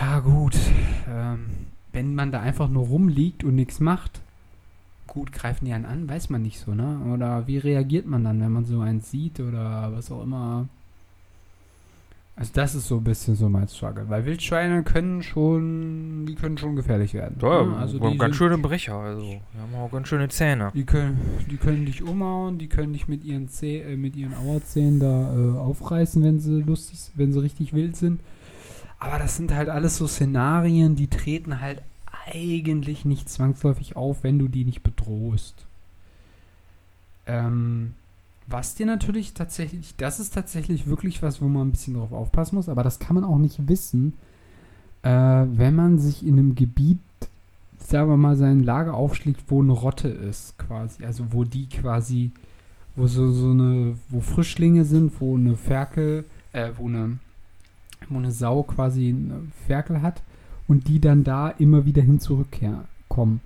ja, 0.00 0.20
gut. 0.20 0.56
Ähm, 1.08 1.46
wenn 1.92 2.14
man 2.14 2.30
da 2.30 2.40
einfach 2.40 2.68
nur 2.68 2.86
rumliegt 2.86 3.44
und 3.44 3.54
nichts 3.54 3.80
macht, 3.80 4.20
gut, 5.10 5.32
greifen 5.32 5.64
die 5.66 5.72
einen 5.74 5.84
an, 5.84 6.08
weiß 6.08 6.30
man 6.30 6.40
nicht 6.42 6.58
so, 6.60 6.72
ne? 6.74 6.98
Oder 7.12 7.46
wie 7.46 7.58
reagiert 7.58 8.06
man 8.06 8.24
dann, 8.24 8.40
wenn 8.40 8.52
man 8.52 8.64
so 8.64 8.80
einen 8.80 9.00
sieht 9.02 9.38
oder 9.40 9.90
was 9.94 10.10
auch 10.10 10.22
immer? 10.22 10.66
Also 12.36 12.52
das 12.54 12.74
ist 12.74 12.88
so 12.88 12.96
ein 12.96 13.04
bisschen 13.04 13.34
so 13.36 13.50
mein 13.50 13.68
Struggle, 13.68 14.08
weil 14.08 14.24
Wildschweine 14.24 14.82
können 14.82 15.22
schon, 15.22 16.24
die 16.26 16.34
können 16.36 16.56
schon 16.56 16.74
gefährlich 16.74 17.12
werden. 17.12 17.36
Ja, 17.42 17.64
ne? 17.64 17.76
also 17.76 17.98
ganz 18.00 18.12
die 18.14 18.18
sind- 18.18 18.34
schöne 18.36 18.56
Brecher, 18.56 18.94
also 18.94 19.20
die 19.20 19.40
haben 19.60 19.74
auch 19.74 19.90
ganz 19.92 20.08
schöne 20.08 20.28
Zähne. 20.30 20.70
Die 20.74 20.84
können, 20.84 21.18
die 21.50 21.56
können 21.58 21.84
dich 21.84 22.02
umhauen, 22.02 22.56
die 22.56 22.68
können 22.68 22.94
dich 22.94 23.08
mit 23.08 23.24
ihren 23.24 23.48
Zäh 23.48 23.80
äh, 23.82 23.96
mit 23.96 24.16
ihren 24.16 24.32
Auerzähnen 24.34 25.00
da 25.00 25.34
äh, 25.34 25.58
aufreißen, 25.58 26.22
wenn 26.24 26.40
sie 26.40 26.62
lustig, 26.62 27.10
wenn 27.14 27.32
sie 27.32 27.42
richtig 27.42 27.74
wild 27.74 27.96
sind. 27.96 28.20
Aber 28.98 29.18
das 29.18 29.36
sind 29.36 29.54
halt 29.54 29.68
alles 29.68 29.98
so 29.98 30.06
Szenarien, 30.06 30.94
die 30.96 31.08
treten 31.08 31.60
halt 31.60 31.82
eigentlich 32.30 33.04
nicht 33.04 33.28
zwangsläufig 33.28 33.96
auf, 33.96 34.22
wenn 34.22 34.38
du 34.38 34.48
die 34.48 34.64
nicht 34.64 34.82
bedrohst. 34.82 35.66
Ähm, 37.26 37.94
was 38.46 38.74
dir 38.74 38.86
natürlich 38.86 39.34
tatsächlich, 39.34 39.94
das 39.96 40.18
ist 40.20 40.34
tatsächlich 40.34 40.86
wirklich 40.86 41.22
was, 41.22 41.40
wo 41.40 41.48
man 41.48 41.68
ein 41.68 41.72
bisschen 41.72 41.94
drauf 41.94 42.12
aufpassen 42.12 42.56
muss, 42.56 42.68
aber 42.68 42.82
das 42.82 42.98
kann 42.98 43.14
man 43.14 43.24
auch 43.24 43.38
nicht 43.38 43.68
wissen, 43.68 44.14
äh, 45.02 45.10
wenn 45.10 45.74
man 45.74 45.98
sich 45.98 46.26
in 46.26 46.38
einem 46.38 46.54
Gebiet 46.54 46.98
sagen 47.90 48.08
wir 48.08 48.16
mal, 48.16 48.36
sein 48.36 48.62
Lager 48.62 48.94
aufschlägt, 48.94 49.42
wo 49.48 49.62
eine 49.62 49.72
Rotte 49.72 50.08
ist, 50.08 50.56
quasi. 50.58 51.04
Also 51.04 51.32
wo 51.32 51.44
die 51.44 51.68
quasi, 51.68 52.30
wo 52.96 53.06
so, 53.06 53.30
so 53.32 53.50
eine, 53.50 53.96
wo 54.08 54.20
Frischlinge 54.20 54.84
sind, 54.84 55.20
wo 55.20 55.36
eine 55.36 55.56
Ferkel, 55.56 56.24
äh, 56.52 56.70
wo 56.76 56.86
eine, 56.86 57.18
wo 58.08 58.18
eine 58.18 58.30
Sau 58.30 58.62
quasi 58.62 59.08
eine 59.08 59.42
Ferkel 59.66 60.02
hat 60.02 60.22
und 60.70 60.86
die 60.86 61.00
dann 61.00 61.24
da 61.24 61.48
immer 61.48 61.84
wieder 61.84 62.00
hin 62.00 62.20
zurückkommen. 62.20 63.40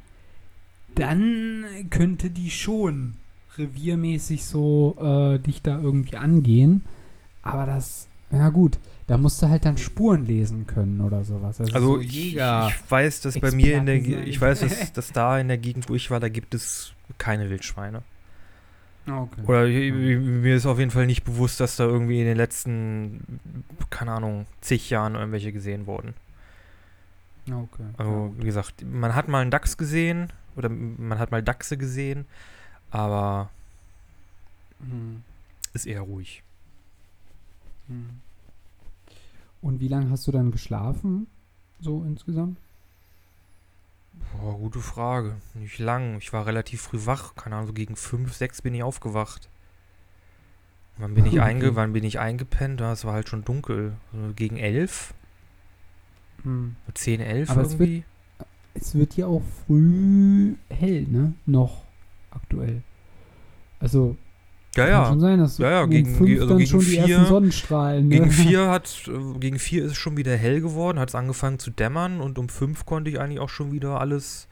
Dann 0.95 1.65
könnte 1.91 2.29
die 2.31 2.51
schon 2.51 3.15
reviermäßig 3.57 4.45
so 4.45 4.97
äh, 5.01 5.39
dich 5.39 5.63
da 5.63 5.81
irgendwie 5.81 6.17
angehen. 6.17 6.83
Aber 7.43 7.67
das, 7.67 8.09
ja 8.31 8.51
gut, 8.51 8.79
da 9.07 9.17
musst 9.17 9.41
du 9.43 9.49
halt 9.49 9.65
dann 9.65 9.77
Spuren 9.79 10.27
lesen 10.27 10.67
können 10.67 11.01
oder 11.01 11.25
sowas. 11.25 11.61
Also 11.61 11.79
so 11.97 12.01
ich, 12.01 12.37
ich 12.37 12.41
weiß, 12.91 13.23
dass 13.23 13.39
bei 13.39 13.51
mir 13.53 13.79
in 13.79 13.87
der, 13.87 14.01
Ge- 14.01 14.23
ich 14.25 14.41
weiß, 14.41 14.61
dass, 14.61 14.93
dass 14.93 15.13
da 15.13 15.39
in 15.39 15.49
der 15.49 15.59
Gegend, 15.59 15.89
wo 15.89 15.95
ich 15.95 16.11
war, 16.11 16.21
da 16.21 16.29
gibt 16.29 16.55
es 16.55 16.93
keine 17.19 17.49
Wildschweine. 17.49 18.03
Ah, 19.07 19.23
okay. 19.23 19.41
Oder 19.47 19.67
ich- 19.67 19.93
mir 19.93 20.57
ist 20.57 20.67
auf 20.67 20.79
jeden 20.79 20.91
Fall 20.91 21.07
nicht 21.07 21.25
bewusst, 21.25 21.59
dass 21.61 21.77
da 21.77 21.85
irgendwie 21.85 22.21
in 22.21 22.27
den 22.27 22.37
letzten, 22.37 23.41
keine 23.91 24.13
Ahnung, 24.13 24.47
zig 24.61 24.91
Jahren 24.91 25.15
irgendwelche 25.15 25.53
gesehen 25.53 25.87
wurden. 25.87 26.15
Ah, 27.51 27.61
okay. 27.61 27.85
Also, 27.99 28.35
wie 28.39 28.45
gesagt, 28.47 28.83
man 28.85 29.15
hat 29.15 29.29
mal 29.29 29.43
einen 29.43 29.51
Dachs 29.51 29.77
gesehen 29.77 30.33
oder 30.57 30.69
man 30.69 31.19
hat 31.19 31.31
mal 31.31 31.43
Dachse 31.43 31.77
gesehen, 31.77 32.25
aber 32.91 33.51
Hm. 34.81 35.23
ist 35.73 35.87
eher 35.87 36.01
ruhig. 36.03 36.43
Hm. 37.89 38.21
Und 39.63 39.81
wie 39.81 39.89
lange 39.89 40.11
hast 40.11 40.27
du 40.27 40.33
dann 40.33 40.51
geschlafen? 40.53 41.27
So 41.81 42.05
insgesamt? 42.05 42.59
Boah, 44.33 44.57
gute 44.59 44.81
Frage. 44.81 45.37
Nicht 45.55 45.79
lang. 45.79 46.19
Ich 46.19 46.33
war 46.33 46.47
relativ 46.47 46.83
früh 46.83 47.05
wach. 47.07 47.35
Keine 47.35 47.57
Ahnung, 47.57 47.69
so 47.69 47.73
gegen 47.73 47.97
fünf, 47.97 48.33
sechs 48.35 48.63
bin 48.63 48.75
ich 48.75 48.83
aufgewacht. 48.83 49.49
Wann 50.99 51.15
bin 51.15 51.27
ich, 51.27 51.33
Okay. 51.33 51.41
einge 51.41 51.75
wann 51.77 51.93
bin 51.93 52.05
ich 52.05 52.21
eingepennt? 52.21 52.81
Ja, 52.81 52.93
es 52.93 53.05
war 53.05 53.15
halt 53.15 53.29
schon 53.29 53.45
dunkel. 53.45 53.95
So 54.13 54.33
gegen 54.35 54.57
elf? 54.57 55.13
Hm. 56.45 56.77
So 56.87 56.93
10, 56.95 57.21
11 57.21 57.51
Aber 57.51 57.63
es 57.63 57.79
wird- 57.79 57.81
irgendwie? 57.91 58.05
Es 58.75 58.95
wird 58.95 59.17
ja 59.17 59.27
auch 59.27 59.43
früh 59.67 60.55
hell, 60.69 61.03
ne? 61.09 61.33
Noch 61.47 61.83
aktuell. 62.31 62.83
Also 63.81 64.17
ja, 64.75 64.85
kann 64.85 64.93
ja. 64.93 65.07
schon 65.07 65.21
sein, 65.21 65.39
dass 65.39 65.59
Ja, 65.59 65.71
ja, 65.71 65.83
um 65.85 65.91
gegen- 65.91 66.15
fünf 66.15 66.41
also 66.41 66.57
gegen 66.57 66.69
schon 66.69 66.81
die 66.81 66.87
vier- 66.87 67.07
ersten 67.09 67.27
Sonnenstrahlen. 67.27 68.09
Ne? 68.09 68.17
Gegen 68.19 68.31
vier 68.33 68.69
hat, 68.71 69.09
äh, 69.09 69.39
gegen 69.39 69.59
vier 69.61 69.85
ist 69.85 69.93
es 69.93 69.97
schon 69.99 70.17
wieder 70.17 70.37
hell 70.37 70.61
geworden, 70.61 70.99
hat 70.99 71.09
es 71.11 71.15
angefangen 71.15 71.59
zu 71.61 71.71
dämmern 71.71 72.21
und 72.21 72.39
um 72.39 72.49
fünf 72.49 72.85
konnte 72.85 73.11
ich 73.11 73.21
eigentlich 73.21 73.39
auch 73.39 73.49
schon 73.49 73.71
wieder 73.71 74.01
alles, 74.01 74.49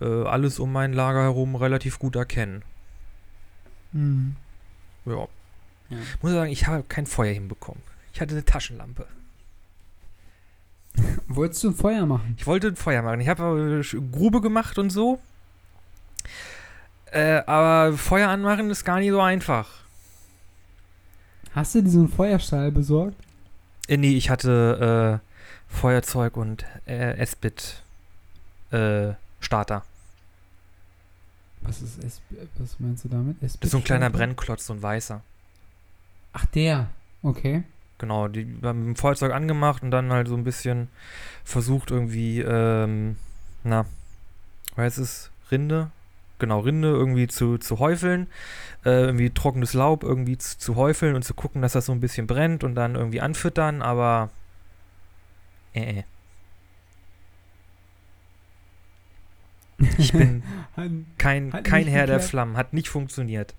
äh, 0.00 0.04
alles 0.04 0.60
um 0.60 0.72
mein 0.72 0.92
Lager 0.92 1.22
herum 1.22 1.56
relativ 1.56 1.98
gut 1.98 2.14
erkennen. 2.14 2.62
Hm. 3.92 4.36
Ja. 5.04 5.26
Ja. 5.90 5.96
Muss 6.22 6.32
sagen, 6.32 6.52
ich 6.52 6.66
habe 6.68 6.84
kein 6.86 7.06
Feuer 7.06 7.32
hinbekommen. 7.32 7.82
Ich 8.12 8.20
hatte 8.20 8.34
eine 8.34 8.44
Taschenlampe. 8.44 9.06
Wolltest 11.28 11.64
du 11.64 11.68
ein 11.68 11.74
Feuer 11.74 12.06
machen? 12.06 12.34
Ich 12.38 12.46
wollte 12.46 12.68
ein 12.68 12.76
Feuer 12.76 13.02
machen. 13.02 13.20
Ich 13.20 13.28
habe 13.28 13.82
Grube 14.12 14.40
gemacht 14.40 14.78
und 14.78 14.90
so. 14.90 15.18
Äh, 17.10 17.42
aber 17.46 17.96
Feuer 17.96 18.28
anmachen 18.28 18.70
ist 18.70 18.84
gar 18.84 18.98
nicht 18.98 19.10
so 19.10 19.20
einfach. 19.20 19.68
Hast 21.54 21.74
du 21.74 21.82
dir 21.82 21.90
so 21.90 22.00
einen 22.00 22.08
Feuerstahl 22.08 22.70
besorgt? 22.70 23.16
Äh, 23.88 23.96
nee, 23.96 24.16
ich 24.16 24.30
hatte 24.30 25.20
äh, 25.22 25.74
Feuerzeug 25.74 26.36
und 26.36 26.64
äh, 26.86 27.16
Esbit 27.16 27.82
äh, 28.70 29.12
Starter. 29.40 29.84
Was 31.62 31.82
ist 31.82 32.02
S 32.02 32.20
was 32.58 32.78
meinst 32.78 33.04
du 33.04 33.08
damit? 33.08 33.36
Das 33.40 33.56
ist 33.56 33.70
so 33.70 33.78
ein 33.78 33.84
kleiner? 33.84 34.10
Brennklotz, 34.10 34.66
so 34.66 34.74
ein 34.74 34.82
weißer. 34.82 35.22
Ach, 36.32 36.46
der. 36.46 36.90
Okay. 37.22 37.64
Genau, 37.98 38.28
die 38.28 38.46
haben 38.62 38.78
mit 38.80 38.86
dem 38.88 38.96
Feuerzeug 38.96 39.32
angemacht 39.32 39.82
und 39.82 39.90
dann 39.90 40.12
halt 40.12 40.28
so 40.28 40.36
ein 40.36 40.44
bisschen 40.44 40.88
versucht 41.44 41.90
irgendwie, 41.90 42.40
ähm, 42.40 43.16
na, 43.64 43.86
was 44.76 44.98
ist 44.98 44.98
es? 44.98 45.30
Rinde? 45.50 45.90
Genau, 46.38 46.60
Rinde 46.60 46.88
irgendwie 46.88 47.26
zu, 47.26 47.58
zu 47.58 47.80
häufeln, 47.80 48.28
äh, 48.84 49.06
irgendwie 49.06 49.30
trockenes 49.30 49.74
Laub 49.74 50.04
irgendwie 50.04 50.38
zu, 50.38 50.56
zu 50.58 50.76
häufeln 50.76 51.16
und 51.16 51.22
zu 51.22 51.34
gucken, 51.34 51.62
dass 51.62 51.72
das 51.72 51.86
so 51.86 51.92
ein 51.92 52.00
bisschen 52.00 52.28
brennt 52.28 52.62
und 52.62 52.76
dann 52.76 52.94
irgendwie 52.94 53.20
anfüttern, 53.20 53.82
aber 53.82 54.30
äh, 55.74 55.98
äh. 55.98 56.04
Ich 59.96 60.12
bin 60.12 60.42
kein, 61.18 61.52
Hat 61.52 61.64
kein 61.64 61.86
Herr 61.86 62.06
der 62.06 62.16
geklappt. 62.16 62.30
Flammen. 62.30 62.56
Hat 62.56 62.72
nicht 62.72 62.88
funktioniert. 62.88 63.54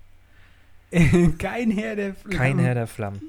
Kein 1.38 1.70
Herr 1.70 1.94
der 1.94 2.14
Flammen. 2.14 2.36
Kein 2.36 2.58
Herr 2.58 2.74
der 2.74 2.86
Flammen. 2.88 3.20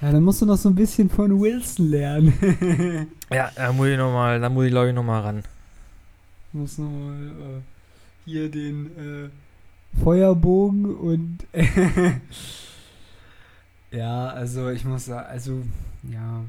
Ja, 0.00 0.12
dann 0.12 0.22
musst 0.22 0.40
du 0.42 0.46
noch 0.46 0.56
so 0.56 0.68
ein 0.68 0.74
bisschen 0.74 1.10
von 1.10 1.40
Wilson 1.40 1.88
lernen. 1.90 3.08
Ja, 3.30 3.50
da 3.54 3.72
muss 3.74 3.88
ich 3.88 3.98
nochmal, 3.98 4.40
da 4.40 4.48
muss 4.48 4.64
ich 4.64 4.70
glaube 4.70 4.88
ich 4.88 4.94
nochmal 4.94 5.20
ran. 5.20 5.42
muss 6.52 6.78
nochmal 6.78 7.26
äh, 7.28 7.60
hier 8.24 8.50
den 8.50 8.86
äh, 8.96 9.28
Feuerbogen 10.02 10.94
und 10.96 11.38
ja, 13.90 14.28
also 14.28 14.70
ich 14.70 14.84
muss 14.86 15.04
sagen, 15.06 15.26
also 15.28 15.62
ja, 16.10 16.42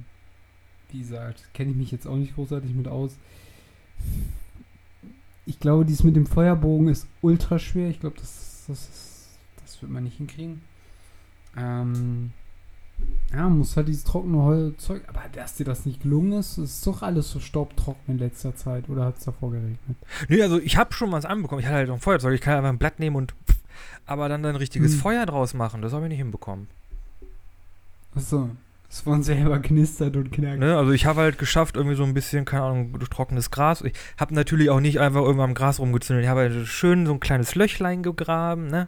wie 0.92 1.00
gesagt, 1.00 1.50
kenne 1.54 1.72
ich 1.72 1.76
mich 1.78 1.92
jetzt 1.92 2.08
auch 2.08 2.16
nicht 2.16 2.36
großartig 2.36 2.74
mit 2.74 2.88
aus. 2.88 3.18
Ich 5.46 5.60
glaube, 5.60 5.84
dies 5.86 6.04
mit 6.04 6.16
dem 6.16 6.28
Feuerbogen 6.28 6.88
ist 6.88 7.08
ultra 7.22 7.60
schwer. 7.60 7.90
Ich 7.90 8.00
glaube, 8.00 8.16
das, 8.20 8.64
das, 8.68 8.80
ist- 8.80 9.28
das 9.64 9.82
wird 9.82 9.92
man 9.92 10.04
nicht 10.06 10.18
hinkriegen. 10.18 10.62
Ähm, 11.58 12.32
ja, 13.32 13.48
muss 13.48 13.78
halt 13.78 13.88
dieses 13.88 14.04
trockene 14.04 14.42
Holzzeug, 14.42 15.04
aber 15.08 15.22
dass 15.34 15.56
dir 15.56 15.64
das 15.64 15.86
nicht 15.86 16.02
gelungen 16.02 16.34
ist, 16.34 16.58
ist 16.58 16.86
doch 16.88 17.04
alles 17.04 17.30
so 17.30 17.40
staubtrocken 17.40 18.16
in 18.16 18.18
letzter 18.18 18.56
Zeit. 18.56 18.90
Oder 18.90 19.06
hat 19.06 19.20
es 19.20 19.26
davor 19.26 19.52
geregnet? 19.52 19.80
Nee, 20.28 20.42
also 20.42 20.60
ich 20.60 20.78
habe 20.78 20.94
schon 20.94 21.12
was 21.12 21.26
anbekommen. 21.26 21.60
Ich 21.60 21.68
hatte 21.68 21.78
halt 21.78 21.88
noch 21.90 21.96
ein 21.96 22.02
Feuerzeug. 22.02 22.34
Ich 22.34 22.42
kann 22.42 22.58
einfach 22.58 22.70
ein 22.70 22.80
Blatt 22.80 23.00
nehmen 23.00 23.16
und 23.16 23.36
aber 24.06 24.28
dann 24.30 24.44
ein 24.46 24.56
richtiges 24.56 24.94
Hm. 24.94 25.00
Feuer 25.00 25.26
draus 25.28 25.54
machen. 25.54 25.82
Das 25.84 25.94
habe 25.94 26.06
ich 26.06 26.10
nicht 26.10 26.18
hinbekommen. 26.18 26.68
Achso, 28.16 28.50
es 28.90 29.02
von 29.02 29.22
selber 29.22 29.60
knistert 29.60 30.16
und 30.16 30.32
knackt. 30.32 30.60
Ne? 30.60 30.76
Also 30.76 30.92
ich 30.92 31.06
habe 31.06 31.22
halt 31.22 31.38
geschafft, 31.38 31.76
irgendwie 31.76 31.96
so 31.96 32.04
ein 32.04 32.16
bisschen, 32.16 32.46
keine 32.46 32.64
Ahnung, 32.64 33.00
trockenes 33.10 33.52
Gras. 33.52 33.82
Ich 33.82 33.94
habe 34.18 34.34
natürlich 34.34 34.72
auch 34.72 34.80
nicht 34.80 35.00
einfach 35.00 35.22
irgendwann 35.22 35.52
am 35.52 35.54
Gras 35.54 35.80
rumgezündet. 35.80 36.24
Ich 36.24 36.30
habe 36.30 36.42
halt 36.42 36.68
schön 36.68 37.06
so 37.06 37.14
ein 37.14 37.20
kleines 37.20 37.54
Löchlein 37.54 38.02
gegraben, 38.02 38.68
ne? 38.68 38.88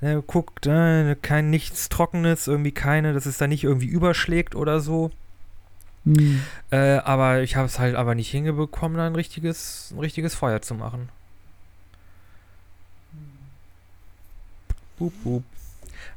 ne 0.00 0.22
guckt, 0.26 0.66
ne? 0.66 1.18
kein 1.20 1.50
nichts 1.50 1.90
Trockenes, 1.90 2.46
irgendwie 2.46 2.72
keine, 2.72 3.12
dass 3.12 3.26
es 3.26 3.36
da 3.36 3.46
nicht 3.46 3.64
irgendwie 3.64 3.86
überschlägt 3.86 4.54
oder 4.54 4.80
so. 4.80 5.10
Hm. 6.04 6.42
Äh, 6.70 6.96
aber 6.98 7.42
ich 7.42 7.54
habe 7.54 7.66
es 7.66 7.78
halt 7.78 7.94
aber 7.94 8.14
nicht 8.14 8.30
hingebekommen, 8.30 8.96
da 8.96 9.06
ein 9.06 9.14
richtiges, 9.14 9.92
ein 9.94 9.98
richtiges 9.98 10.34
Feuer 10.34 10.62
zu 10.62 10.74
machen. 10.74 11.10
Boop, 14.98 15.12
boop. 15.22 15.44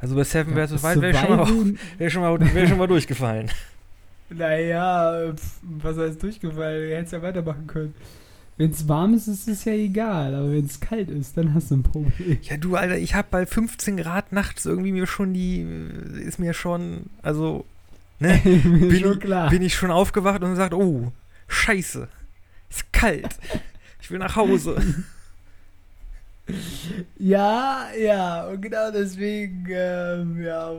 Also 0.05 0.15
bei 0.15 0.23
Seven 0.23 0.55
Ja, 0.55 0.67
vs. 0.67 0.83
Wild 0.83 1.01
wäre 1.01 1.17
schon, 1.25 1.35
mal- 1.35 1.73
wär 1.97 2.09
schon, 2.11 2.21
mal- 2.21 2.53
wär 2.53 2.67
schon 2.67 2.77
mal 2.77 2.87
durchgefallen. 2.87 3.49
Naja, 4.29 5.33
pf, 5.35 5.59
was 5.61 5.97
heißt 5.97 6.21
durchgefallen? 6.21 6.89
Du 6.89 6.95
hättest 6.95 7.13
ja 7.13 7.21
weitermachen 7.21 7.67
können. 7.67 7.93
Wenn 8.57 8.71
es 8.71 8.87
warm 8.87 9.13
ist, 9.13 9.27
ist 9.27 9.47
es 9.47 9.65
ja 9.65 9.73
egal, 9.73 10.33
aber 10.33 10.51
wenn 10.51 10.65
es 10.65 10.79
kalt 10.79 11.09
ist, 11.09 11.37
dann 11.37 11.53
hast 11.53 11.69
du 11.71 11.75
ein 11.77 11.83
Problem. 11.83 12.37
Ja, 12.41 12.57
du, 12.57 12.75
Alter, 12.75 12.97
ich 12.97 13.13
habe 13.15 13.27
bei 13.31 13.45
15 13.45 13.97
Grad 13.97 14.31
nachts 14.31 14.65
irgendwie 14.65 14.91
mir 14.91 15.05
schon 15.07 15.33
die, 15.33 15.65
ist 16.25 16.39
mir 16.39 16.53
schon, 16.53 17.07
also, 17.21 17.65
ne, 18.19 18.39
Bin 18.43 18.95
schon 18.99 19.13
ich- 19.13 19.19
klar. 19.19 19.49
bin 19.49 19.61
ich 19.61 19.75
schon 19.75 19.91
aufgewacht 19.91 20.41
und 20.43 20.51
gesagt, 20.51 20.73
oh, 20.73 21.11
scheiße, 21.47 22.07
ist 22.71 22.93
kalt, 22.93 23.37
ich 24.01 24.09
will 24.09 24.17
nach 24.19 24.35
Hause. 24.35 24.77
Ja, 27.17 27.87
ja, 27.97 28.47
und 28.47 28.61
genau 28.61 28.91
deswegen, 28.91 29.65
ähm, 29.69 30.41
ja, 30.43 30.73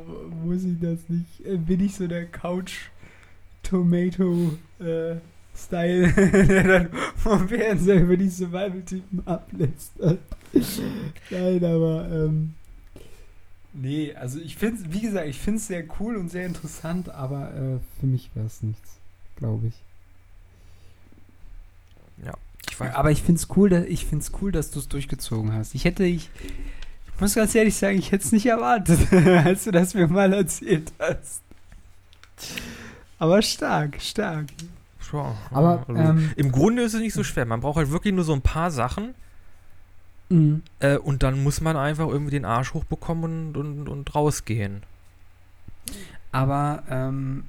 muss 0.45 0.65
ich 0.65 0.79
das 0.81 1.09
nicht, 1.09 1.45
äh, 1.45 1.57
bin 1.57 1.81
ich 1.85 1.97
so 1.97 2.07
der 2.07 2.27
Couch 2.27 2.91
Tomato 3.63 4.57
äh, 4.79 5.17
Style, 5.57 6.13
der 6.47 6.63
dann 6.63 6.89
vom 7.17 7.49
Fernseher 7.49 8.03
über 8.03 8.17
die 8.17 8.29
Survival-Typen 8.29 9.27
ablässt. 9.27 9.93
Nein, 11.31 11.65
aber, 11.65 12.09
ähm, 12.13 12.55
nee, 13.73 14.15
also 14.15 14.39
ich 14.39 14.57
finde 14.57 14.93
wie 14.93 15.01
gesagt, 15.01 15.27
ich 15.29 15.39
finde 15.39 15.59
es 15.59 15.67
sehr 15.67 15.85
cool 15.99 16.17
und 16.17 16.31
sehr 16.31 16.47
interessant, 16.47 17.09
aber 17.09 17.55
äh, 17.55 17.79
für 18.01 18.07
mich 18.07 18.31
wäre 18.35 18.47
es 18.47 18.63
nichts, 18.63 18.99
glaube 19.37 19.69
ich. 19.69 19.75
Ich 22.19 22.46
weiß, 22.81 22.95
Aber 22.95 23.11
ich 23.11 23.23
finde 23.23 23.41
es 23.41 23.49
cool, 23.57 23.69
dass, 23.71 23.85
ich 23.87 24.07
find's 24.07 24.33
cool, 24.41 24.53
dass 24.53 24.71
du 24.71 24.79
es 24.79 24.89
durchgezogen 24.89 25.53
hast. 25.53 25.75
Ich 25.75 25.85
hätte, 25.85 26.05
ich, 26.05 26.31
ich 27.15 27.21
muss 27.21 27.35
ganz 27.35 27.55
ehrlich 27.55 27.77
sagen, 27.77 27.99
ich 27.99 28.13
hätte 28.13 28.25
es 28.25 28.33
nicht 28.33 28.47
erwartet, 28.47 29.13
als 29.47 29.65
du 29.65 29.71
das 29.71 29.95
mir 29.95 30.09
mal 30.09 30.33
erzählt 30.33 30.93
hast. 30.99 31.43
Aber 33.19 33.41
stark, 33.43 34.01
stark. 34.01 34.47
ja, 35.13 35.35
Aber, 35.51 35.85
also, 35.89 36.01
ähm, 36.01 36.33
im 36.37 36.53
Grunde 36.53 36.83
ist 36.83 36.95
es 36.95 37.01
nicht 37.01 37.15
so 37.15 37.25
schwer, 37.25 37.47
man 37.47 37.61
braucht 37.61 37.77
halt 37.79 37.91
wirklich 37.91 38.13
nur 38.15 38.25
so 38.25 38.33
ein 38.33 38.43
paar 38.43 38.71
Sachen 38.71 39.15
Mhm. 40.29 40.63
äh, 40.81 40.97
und 40.97 41.23
dann 41.23 41.41
muss 41.45 41.61
man 41.61 41.77
einfach 41.77 42.09
irgendwie 42.09 42.33
den 42.33 42.45
Arsch 42.45 42.75
hochbekommen 42.75 43.55
und, 43.55 43.57
und, 43.57 43.89
und 43.89 44.13
rausgehen. 44.13 44.83
Aber 46.33 46.83
ähm, 46.91 47.45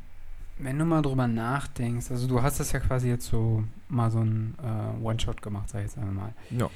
wenn 0.59 0.79
du 0.79 0.85
mal 0.85 1.01
drüber 1.01 1.27
nachdenkst, 1.27 2.09
also 2.11 2.27
du 2.27 2.41
hast 2.41 2.59
das 2.59 2.71
ja 2.71 2.79
quasi 2.79 3.09
jetzt 3.09 3.27
so 3.27 3.63
mal 3.89 4.09
so 4.09 4.19
ein 4.19 4.55
äh, 4.61 5.03
One-Shot 5.03 5.41
gemacht, 5.41 5.69
sag 5.69 5.79
ich 5.79 5.85
jetzt 5.85 5.97
einmal 5.97 6.33
Ja. 6.49 6.69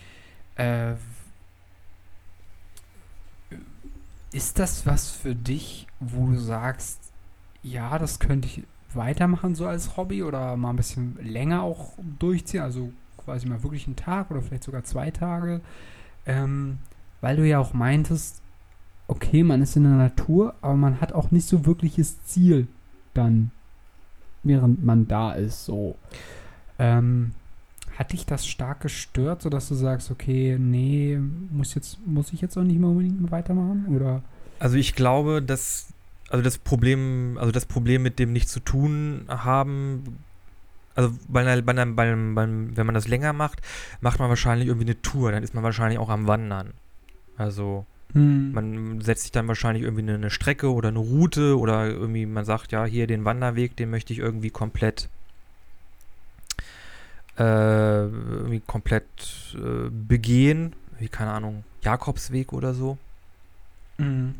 Äh, 0.55 0.95
ist 4.31 4.59
das 4.59 4.85
was 4.85 5.09
für 5.09 5.35
dich, 5.35 5.87
wo 5.99 6.27
du 6.27 6.37
sagst, 6.37 7.11
ja, 7.63 7.99
das 7.99 8.19
könnte 8.19 8.47
ich 8.47 8.63
weitermachen 8.93 9.55
so 9.55 9.67
als 9.67 9.97
Hobby 9.97 10.23
oder 10.23 10.55
mal 10.57 10.69
ein 10.71 10.75
bisschen 10.75 11.17
länger 11.21 11.63
auch 11.63 11.93
durchziehen, 12.19 12.61
also 12.61 12.91
quasi 13.17 13.47
mal 13.47 13.63
wirklich 13.63 13.87
einen 13.87 13.95
Tag 13.95 14.31
oder 14.31 14.41
vielleicht 14.41 14.63
sogar 14.63 14.83
zwei 14.83 15.11
Tage, 15.11 15.61
ähm, 16.25 16.79
weil 17.19 17.37
du 17.37 17.47
ja 17.47 17.59
auch 17.59 17.73
meintest, 17.73 18.41
okay, 19.07 19.43
man 19.43 19.61
ist 19.61 19.75
in 19.75 19.83
der 19.83 19.93
Natur, 19.93 20.55
aber 20.61 20.75
man 20.75 21.01
hat 21.01 21.13
auch 21.13 21.31
nicht 21.31 21.47
so 21.47 21.65
wirkliches 21.65 22.23
Ziel 22.23 22.67
dann, 23.13 23.51
während 24.43 24.83
man 24.83 25.07
da 25.07 25.33
ist, 25.33 25.65
so. 25.65 25.95
Ähm, 26.79 27.31
hat 27.97 28.13
dich 28.13 28.25
das 28.25 28.47
stark 28.47 28.81
gestört, 28.81 29.41
sodass 29.41 29.67
du 29.67 29.75
sagst, 29.75 30.09
okay, 30.09 30.57
nee, 30.59 31.19
muss 31.51 31.75
jetzt, 31.75 31.99
muss 32.05 32.33
ich 32.33 32.41
jetzt 32.41 32.57
auch 32.57 32.63
nicht 32.63 32.79
mehr 32.79 32.89
unbedingt 32.89 33.31
weitermachen? 33.31 33.85
Oder? 33.95 34.23
Also 34.59 34.77
ich 34.77 34.95
glaube, 34.95 35.41
dass 35.41 35.93
also 36.31 36.43
das 36.43 36.57
Problem, 36.57 37.37
also 37.37 37.51
das 37.51 37.65
Problem 37.65 38.03
mit 38.03 38.17
dem 38.17 38.31
nichts 38.31 38.53
zu 38.53 38.61
tun 38.61 39.25
haben, 39.27 40.17
also 40.95 41.11
bei 41.27 41.41
einer, 41.41 41.61
bei 41.61 41.71
einer, 41.71 41.85
bei 41.87 42.03
einem, 42.03 42.35
beim, 42.35 42.77
wenn 42.77 42.85
man 42.85 42.95
das 42.95 43.09
länger 43.09 43.33
macht, 43.33 43.61
macht 43.99 44.19
man 44.19 44.29
wahrscheinlich 44.29 44.69
irgendwie 44.69 44.87
eine 44.87 45.01
Tour, 45.01 45.31
dann 45.31 45.43
ist 45.43 45.53
man 45.53 45.63
wahrscheinlich 45.63 45.99
auch 45.99 46.09
am 46.09 46.27
Wandern. 46.27 46.71
Also 47.35 47.85
Hm. 48.13 48.51
man 48.51 49.01
setzt 49.01 49.23
sich 49.23 49.31
dann 49.31 49.47
wahrscheinlich 49.47 49.83
irgendwie 49.83 50.03
eine, 50.03 50.15
eine 50.15 50.29
Strecke 50.29 50.73
oder 50.73 50.89
eine 50.89 50.99
Route 50.99 51.57
oder 51.57 51.87
irgendwie 51.87 52.25
man 52.25 52.43
sagt, 52.45 52.71
ja, 52.71 52.85
hier 52.85 53.07
den 53.07 53.23
Wanderweg, 53.25 53.75
den 53.77 53.89
möchte 53.89 54.11
ich 54.13 54.19
irgendwie 54.19 54.49
komplett 54.49 55.07
äh, 57.37 58.03
irgendwie 58.03 58.61
komplett 58.65 59.05
äh, 59.55 59.89
begehen, 59.89 60.73
wie 60.99 61.07
keine 61.07 61.31
Ahnung, 61.31 61.63
Jakobsweg 61.81 62.53
oder 62.53 62.73
so 62.73 62.97
Mhm. 63.97 64.35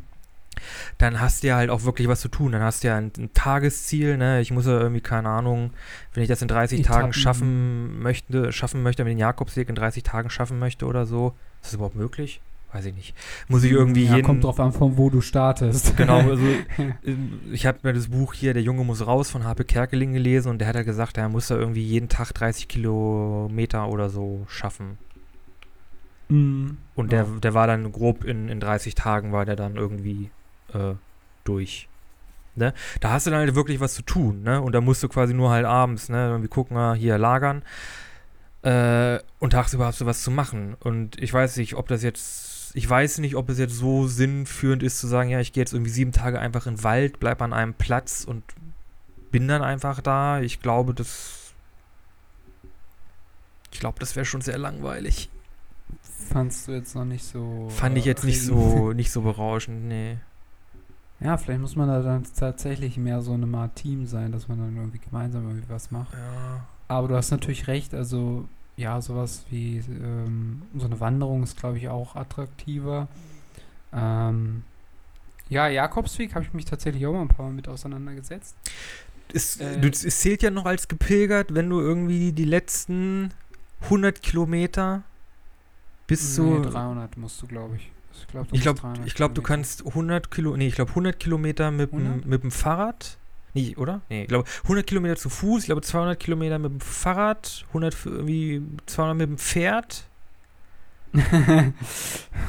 dann 0.98 1.20
hast 1.20 1.42
du 1.42 1.48
ja 1.48 1.56
halt 1.56 1.70
auch 1.70 1.84
wirklich 1.84 2.08
was 2.08 2.20
zu 2.20 2.28
tun. 2.28 2.52
Dann 2.52 2.62
hast 2.62 2.82
du 2.82 2.88
ja 2.88 2.96
ein, 2.96 3.12
ein 3.16 3.30
Tagesziel, 3.32 4.16
ne? 4.16 4.40
Ich 4.40 4.50
muss 4.50 4.66
ja 4.66 4.78
irgendwie, 4.78 5.00
keine 5.00 5.28
Ahnung, 5.28 5.72
wenn 6.14 6.22
ich 6.22 6.28
das 6.28 6.42
in 6.42 6.48
30 6.48 6.82
Tagen 6.82 7.08
Etappen. 7.08 7.12
schaffen 7.12 8.00
möchte, 8.02 8.52
schaffen 8.52 8.82
möchte, 8.82 9.04
wenn 9.04 9.12
ich 9.12 9.16
den 9.16 9.20
Jakobsweg 9.20 9.68
in 9.68 9.74
30 9.76 10.02
Tagen 10.02 10.30
schaffen 10.30 10.58
möchte 10.58 10.86
oder 10.86 11.06
so. 11.06 11.34
Ist 11.62 11.68
das 11.68 11.74
überhaupt 11.74 11.96
möglich? 11.96 12.40
Weiß 12.72 12.86
ich 12.86 12.94
nicht. 12.94 13.14
Muss 13.48 13.64
ich 13.64 13.72
irgendwie 13.72 14.04
ja, 14.04 14.16
jeden. 14.16 14.26
kommt 14.26 14.44
drauf 14.44 14.58
an, 14.58 14.72
von 14.72 14.96
wo 14.96 15.10
du 15.10 15.20
startest. 15.20 15.96
Genau, 15.96 16.18
also 16.30 16.42
ähm, 17.04 17.40
ich 17.52 17.66
habe 17.66 17.78
mir 17.82 17.92
das 17.92 18.08
Buch 18.08 18.32
hier, 18.32 18.54
Der 18.54 18.62
Junge 18.62 18.84
muss 18.84 19.06
raus, 19.06 19.30
von 19.30 19.44
Harpe 19.44 19.64
Kerkeling 19.64 20.14
gelesen 20.14 20.48
und 20.48 20.58
der 20.58 20.68
hat 20.68 20.76
ja 20.76 20.82
gesagt, 20.82 21.18
er 21.18 21.28
muss 21.28 21.48
da 21.48 21.56
irgendwie 21.56 21.84
jeden 21.84 22.08
Tag 22.08 22.32
30 22.32 22.68
Kilometer 22.68 23.88
oder 23.88 24.08
so 24.08 24.46
schaffen. 24.48 24.96
Mhm. 26.28 26.78
Und 26.94 27.12
der, 27.12 27.24
der 27.24 27.52
war 27.52 27.66
dann 27.66 27.92
grob 27.92 28.24
in, 28.24 28.48
in 28.48 28.58
30 28.58 28.94
Tagen 28.94 29.32
war 29.32 29.44
der 29.44 29.56
dann 29.56 29.76
irgendwie 29.76 30.30
äh, 30.72 30.94
durch. 31.44 31.88
Ne? 32.54 32.74
Da 33.00 33.10
hast 33.10 33.26
du 33.26 33.30
dann 33.30 33.40
halt 33.40 33.54
wirklich 33.54 33.80
was 33.80 33.94
zu 33.94 34.02
tun, 34.02 34.42
ne? 34.42 34.60
Und 34.60 34.74
da 34.74 34.80
musst 34.80 35.02
du 35.02 35.08
quasi 35.08 35.32
nur 35.32 35.50
halt 35.50 35.64
abends, 35.64 36.10
ne, 36.10 36.28
irgendwie 36.28 36.48
gucken, 36.48 36.76
ah, 36.76 36.92
hier 36.94 37.16
lagern. 37.16 37.62
Äh, 38.62 39.18
und 39.38 39.50
tagsüber 39.50 39.86
hast 39.86 40.00
du 40.00 40.06
was 40.06 40.22
zu 40.22 40.30
machen. 40.30 40.76
Und 40.80 41.20
ich 41.20 41.32
weiß 41.32 41.56
nicht, 41.56 41.74
ob 41.74 41.88
das 41.88 42.02
jetzt, 42.02 42.51
ich 42.74 42.88
weiß 42.88 43.18
nicht, 43.18 43.36
ob 43.36 43.48
es 43.50 43.58
jetzt 43.58 43.74
so 43.74 44.06
sinnführend 44.06 44.82
ist 44.82 44.98
zu 44.98 45.06
sagen, 45.06 45.28
ja, 45.28 45.40
ich 45.40 45.52
gehe 45.52 45.62
jetzt 45.62 45.72
irgendwie 45.72 45.90
sieben 45.90 46.12
Tage 46.12 46.38
einfach 46.38 46.66
in 46.66 46.76
den 46.76 46.84
Wald, 46.84 47.20
bleib 47.20 47.42
an 47.42 47.52
einem 47.52 47.74
Platz 47.74 48.24
und 48.24 48.42
bin 49.30 49.46
dann 49.48 49.62
einfach 49.62 50.00
da. 50.00 50.40
Ich 50.40 50.60
glaube, 50.60 50.94
das, 50.94 51.52
ich 53.70 53.80
glaube, 53.80 53.98
das 53.98 54.16
wäre 54.16 54.24
schon 54.24 54.40
sehr 54.40 54.58
langweilig. 54.58 55.28
Fandst 56.30 56.68
du 56.68 56.72
jetzt 56.72 56.94
noch 56.94 57.04
nicht 57.04 57.24
so. 57.24 57.68
Fand 57.68 57.98
ich 57.98 58.06
äh, 58.06 58.10
jetzt 58.10 58.24
nicht 58.24 58.42
so, 58.42 58.92
nicht 58.92 59.12
so 59.12 59.20
berauschend, 59.20 59.84
nee. 59.84 60.16
Ja, 61.20 61.36
vielleicht 61.36 61.60
muss 61.60 61.76
man 61.76 61.88
da 61.88 62.00
dann 62.02 62.24
tatsächlich 62.36 62.96
mehr 62.96 63.20
so 63.20 63.34
eine 63.34 63.56
Art 63.56 63.76
Team 63.76 64.06
sein, 64.06 64.32
dass 64.32 64.48
man 64.48 64.58
dann 64.58 64.76
irgendwie 64.76 64.98
gemeinsam 64.98 65.46
irgendwie 65.46 65.68
was 65.68 65.90
macht. 65.90 66.12
Ja. 66.14 66.66
Aber 66.88 67.08
du 67.08 67.16
hast 67.16 67.30
natürlich 67.30 67.68
recht, 67.68 67.94
also 67.94 68.48
ja, 68.76 69.00
sowas 69.00 69.44
wie 69.50 69.78
ähm, 69.78 70.62
so 70.76 70.86
eine 70.86 70.98
Wanderung 71.00 71.42
ist, 71.42 71.56
glaube 71.58 71.78
ich, 71.78 71.88
auch 71.88 72.16
attraktiver. 72.16 73.08
Ähm, 73.92 74.62
ja, 75.48 75.68
Jakobsweg 75.68 76.34
habe 76.34 76.44
ich 76.44 76.52
mich 76.54 76.64
tatsächlich 76.64 77.06
auch 77.06 77.12
mal 77.12 77.22
ein 77.22 77.28
paar 77.28 77.46
Mal 77.46 77.52
mit 77.52 77.68
auseinandergesetzt. 77.68 78.56
Es, 79.34 79.58
Äh, 79.58 79.78
du, 79.80 79.88
es 79.88 80.20
zählt 80.20 80.42
ja 80.42 80.50
noch 80.50 80.64
als 80.66 80.88
gepilgert, 80.88 81.54
wenn 81.54 81.68
du 81.68 81.80
irgendwie 81.80 82.32
die 82.32 82.44
letzten 82.44 83.32
100 83.82 84.22
Kilometer 84.22 85.02
bis 86.06 86.38
Nee, 86.38 86.62
zu. 86.62 86.70
300 86.70 87.16
musst 87.16 87.40
du, 87.42 87.46
glaube 87.46 87.76
ich. 87.76 87.90
Ich 88.14 88.28
glaube, 88.28 88.48
Ich 88.52 88.60
glaube, 88.62 88.80
ich 89.06 89.14
glaub, 89.14 89.34
du 89.34 89.42
kannst 89.42 89.86
100 89.86 90.30
Kilo, 90.30 90.56
nee, 90.56 90.68
ich 90.68 90.74
glaube 90.74 90.90
100 90.90 91.18
Kilometer 91.18 91.70
mit, 91.70 91.92
dem- 91.92 91.98
100? 92.06 92.26
mit 92.26 92.42
dem 92.42 92.50
Fahrrad. 92.50 93.16
Nee, 93.54 93.74
oder? 93.76 94.00
Nee, 94.08 94.22
ich 94.22 94.28
glaube 94.28 94.48
100 94.62 94.86
Kilometer 94.86 95.16
zu 95.16 95.28
Fuß, 95.28 95.60
ich 95.62 95.66
glaube 95.66 95.82
200 95.82 96.18
Kilometer 96.18 96.58
mit 96.58 96.72
dem 96.72 96.80
Fahrrad, 96.80 97.64
100 97.68 97.92
f- 97.94 98.06
irgendwie 98.06 98.62
200 98.86 99.16
mit 99.16 99.28
dem 99.28 99.38
Pferd. 99.38 100.06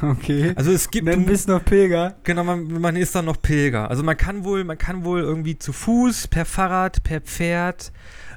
okay. 0.02 0.52
Also 0.56 0.72
es 0.72 0.90
gibt, 0.90 1.06
Dann 1.08 1.26
bist 1.26 1.48
du 1.48 1.52
noch 1.52 1.64
Pilger. 1.64 2.14
genau, 2.24 2.44
man, 2.44 2.80
man 2.80 2.96
ist 2.96 3.14
dann 3.14 3.26
noch 3.26 3.40
Pilger. 3.40 3.90
Also 3.90 4.02
man 4.02 4.16
kann 4.16 4.44
wohl, 4.44 4.64
man 4.64 4.78
kann 4.78 5.04
wohl 5.04 5.20
irgendwie 5.20 5.58
zu 5.58 5.72
Fuß, 5.72 6.28
per 6.28 6.44
Fahrrad, 6.44 7.02
per 7.04 7.20
Pferd 7.20 7.92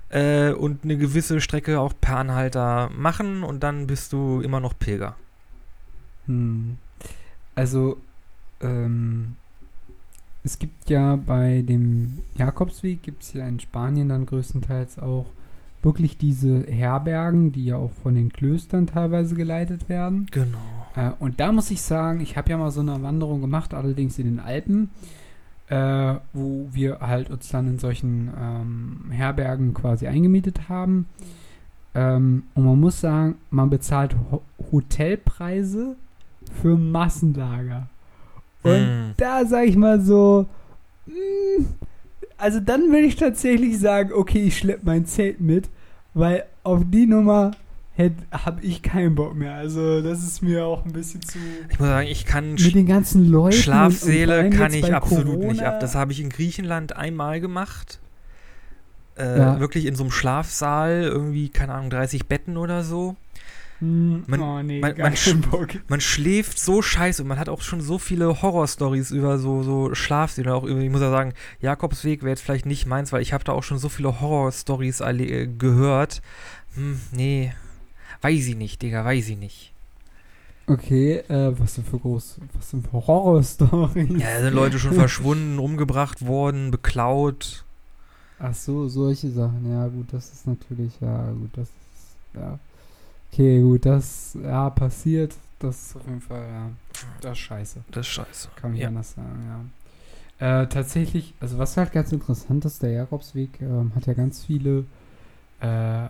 äh, 0.09 0.51
und 0.51 0.84
eine 0.84 0.97
gewisse 0.97 1.39
Strecke 1.41 1.80
auch 1.80 1.93
per 1.99 2.18
Anhalter 2.18 2.89
machen 2.95 3.43
und 3.43 3.61
dann 3.63 3.88
bist 3.88 4.11
du 4.13 4.41
immer 4.41 4.59
noch 4.59 4.78
Pilger. 4.78 5.15
Hm. 6.26 6.78
Also, 7.55 7.97
ähm, 8.61 9.36
es 10.48 10.60
gibt 10.60 10.89
ja 10.89 11.18
bei 11.18 11.62
dem 11.62 12.20
Jakobsweg, 12.36 13.04
gibt 13.04 13.22
es 13.22 13.34
ja 13.34 13.45
in 13.45 13.60
Spanien 13.60 14.08
dann 14.08 14.26
größtenteils 14.26 14.98
auch 14.98 15.26
wirklich 15.84 16.18
diese 16.18 16.64
Herbergen, 16.64 17.52
die 17.52 17.66
ja 17.66 17.76
auch 17.76 17.91
von 18.02 18.16
den 18.16 18.32
Klöstern 18.32 18.88
teilweise 18.88 19.36
geleitet 19.36 19.89
werden. 19.89 20.26
Genau. 20.32 20.58
Äh, 20.95 21.12
und 21.20 21.41
da 21.41 21.52
muss 21.52 21.70
ich 21.70 21.82
sagen, 21.82 22.22
ich 22.22 22.38
habe 22.38 22.50
ja 22.50 22.58
mal 22.58 22.72
so 22.72 22.80
eine 22.80 23.04
Wanderung 23.04 23.41
gemacht, 23.41 23.74
allerdings 23.74 24.18
in 24.20 24.26
den 24.26 24.39
Alpen, 24.39 24.89
äh, 25.68 26.16
wo 26.32 26.70
wir 26.72 27.02
halt 27.02 27.30
uns 27.30 27.50
dann 27.50 27.68
in 27.68 27.78
solchen 27.78 28.32
ähm, 28.41 29.12
Herbergen 29.12 29.74
quasi 29.74 30.08
eingemietet 30.08 30.70
haben. 30.70 31.08
Ähm, 31.93 32.43
und 32.56 32.64
man 32.64 32.80
muss 32.80 33.02
sagen, 33.02 33.36
man 33.50 33.70
bezahlt 33.70 34.16
Ho 34.32 34.41
Hotelpreise 34.72 35.98
für 36.62 36.78
Massenlager. 36.78 37.89
Und 38.64 38.74
Hm. 38.74 39.14
da 39.18 39.45
sage 39.45 39.68
ich 39.68 39.76
mal 39.76 40.01
so, 40.01 40.47
mm, 41.05 41.66
also 42.38 42.60
dann 42.60 42.88
würde 42.91 43.01
ich 43.08 43.16
tatsächlich 43.16 43.80
sagen, 43.80 44.12
okay, 44.14 44.43
ich 44.43 44.58
schleppe 44.58 44.82
mein 44.84 45.05
Zelt 45.05 45.39
mit, 45.41 45.70
weil 46.14 46.43
auf 46.64 46.82
die 46.86 47.05
Nummer 47.08 47.51
habe 48.32 48.62
ich 48.64 48.84
keinen 48.84 49.16
Bock 49.16 49.34
mehr. 49.36 49.55
Also 49.55 50.01
das 50.03 50.20
ist 50.22 50.43
mir 50.43 50.66
auch 50.66 50.86
ein 50.86 50.93
bisschen 50.93 51.20
zu... 51.24 51.39
Ich 51.70 51.80
muss 51.80 51.88
sagen, 51.88 52.08
ich 52.08 52.26
kann 52.26 52.51
Mit 52.53 52.76
den 52.76 52.86
ganzen 52.86 53.26
Leuten. 53.28 53.72
allem 53.72 54.51
kann 54.51 54.72
ich 54.74 54.93
absolut 54.93 55.39
nicht 55.39 55.62
Corona- 55.62 55.68
ab. 55.70 55.80
Das 55.80 55.95
habe 55.95 56.12
ich 56.12 56.22
in 56.22 56.30
Griechenland 56.30 56.95
einmal 56.95 57.39
gemacht. 57.41 57.99
Äh, 59.18 59.39
Ja. 59.39 59.60
Wirklich 59.60 59.88
in 59.88 59.95
so 59.95 60.03
einem 60.03 60.12
Schlafsaal, 60.12 61.01
irgendwie, 61.05 61.49
keine 61.49 61.74
Ahnung, 61.74 61.89
30 61.89 62.28
Betten 62.28 62.58
oder 62.58 62.84
so. 62.84 63.16
Hm, 63.80 64.23
Man- 64.25 64.41
oh 64.41 64.63
nee, 64.63 64.80
man- 64.80 64.97
man 64.97 65.13
sch- 65.13 65.36
Bock. 65.49 65.69
Man 65.88 66.01
schläft 66.01 66.57
so 66.59 66.82
scheiße 66.82 67.21
und 67.21 67.28
man 67.28 67.38
hat 67.38 67.47
auch 67.49 67.61
schon 67.61 67.80
so 67.82 67.99
viele 67.99 68.41
Horrorstories 68.41 69.11
über 69.11 69.38
so, 69.38 69.61
so 69.61 69.93
Schlafsäle. 69.93 70.53
Auch 70.53 70.63
über, 70.63 70.80
ich 70.80 70.89
muss 70.89 71.01
ja 71.01 71.11
sagen, 71.11 71.34
Jakobsweg 71.61 72.21
wäre 72.21 72.32
jetzt 72.32 72.41
vielleicht 72.41 72.65
nicht 72.65 72.88
meins, 72.88 73.11
weil 73.11 73.21
ich 73.21 73.34
habe 73.34 73.43
da 73.43 73.51
auch 73.51 73.63
schon 73.63 73.78
so 73.78 73.89
viele 73.89 74.19
Horrorstories 74.19 75.01
alle, 75.01 75.25
äh, 75.25 75.47
gehört. 75.47 76.21
Hm, 76.73 76.99
nee, 77.11 77.53
weiß 78.21 78.47
ich 78.47 78.55
nicht, 78.55 78.82
Digga, 78.82 79.05
weiß 79.05 79.30
ich 79.30 79.38
nicht. 79.38 79.73
Okay, 80.69 81.19
äh, 81.30 81.57
was 81.57 81.75
denn 81.75 81.86
für 81.86 81.97
groß, 81.97 82.39
was 82.53 82.71
denn 82.71 82.84
für 82.84 83.05
Horror-Stories? 83.07 84.21
Ja, 84.21 84.34
da 84.36 84.41
sind 84.41 84.53
Leute 84.53 84.80
schon 84.80 84.93
verschwunden, 84.95 85.59
umgebracht 85.59 86.25
worden, 86.25 86.71
beklaut. 86.71 87.63
Ach 88.39 88.53
so, 88.53 88.88
solche 88.88 89.30
Sachen. 89.32 89.71
Ja, 89.71 89.88
gut, 89.88 90.07
das 90.11 90.30
ist 90.32 90.45
natürlich, 90.47 90.93
ja, 90.99 91.32
gut, 91.32 91.51
das 91.53 91.69
ist, 91.69 92.36
ja. 92.36 92.59
Okay, 93.32 93.61
gut, 93.61 93.86
das, 93.86 94.38
ja, 94.41 94.69
passiert. 94.69 95.36
Das 95.59 95.88
ist 95.88 95.95
auf 95.95 96.05
jeden 96.07 96.21
Fall, 96.21 96.47
ja, 96.47 96.69
das 97.21 97.32
ist 97.34 97.38
scheiße. 97.39 97.84
Das 97.91 98.07
ist 98.07 98.13
scheiße. 98.13 98.49
Kann 98.55 98.71
man 98.71 98.80
Ja. 98.80 98.88
anders 98.89 99.13
sagen, 99.13 99.43
ja. 100.39 100.61
Äh, 100.61 100.67
tatsächlich, 100.67 101.34
Also 101.39 101.57
was 101.57 101.78
halt 101.78 101.91
ganz 101.91 102.11
interessant 102.11 102.63
ist, 102.65 102.84
der 102.84 102.91
Jakobsweg 102.91 103.59
ähm, 103.61 103.91
hat 103.95 104.05
ja 104.05 104.13
ganz 104.13 104.43
viele 104.45 104.86
äh, 105.61 106.07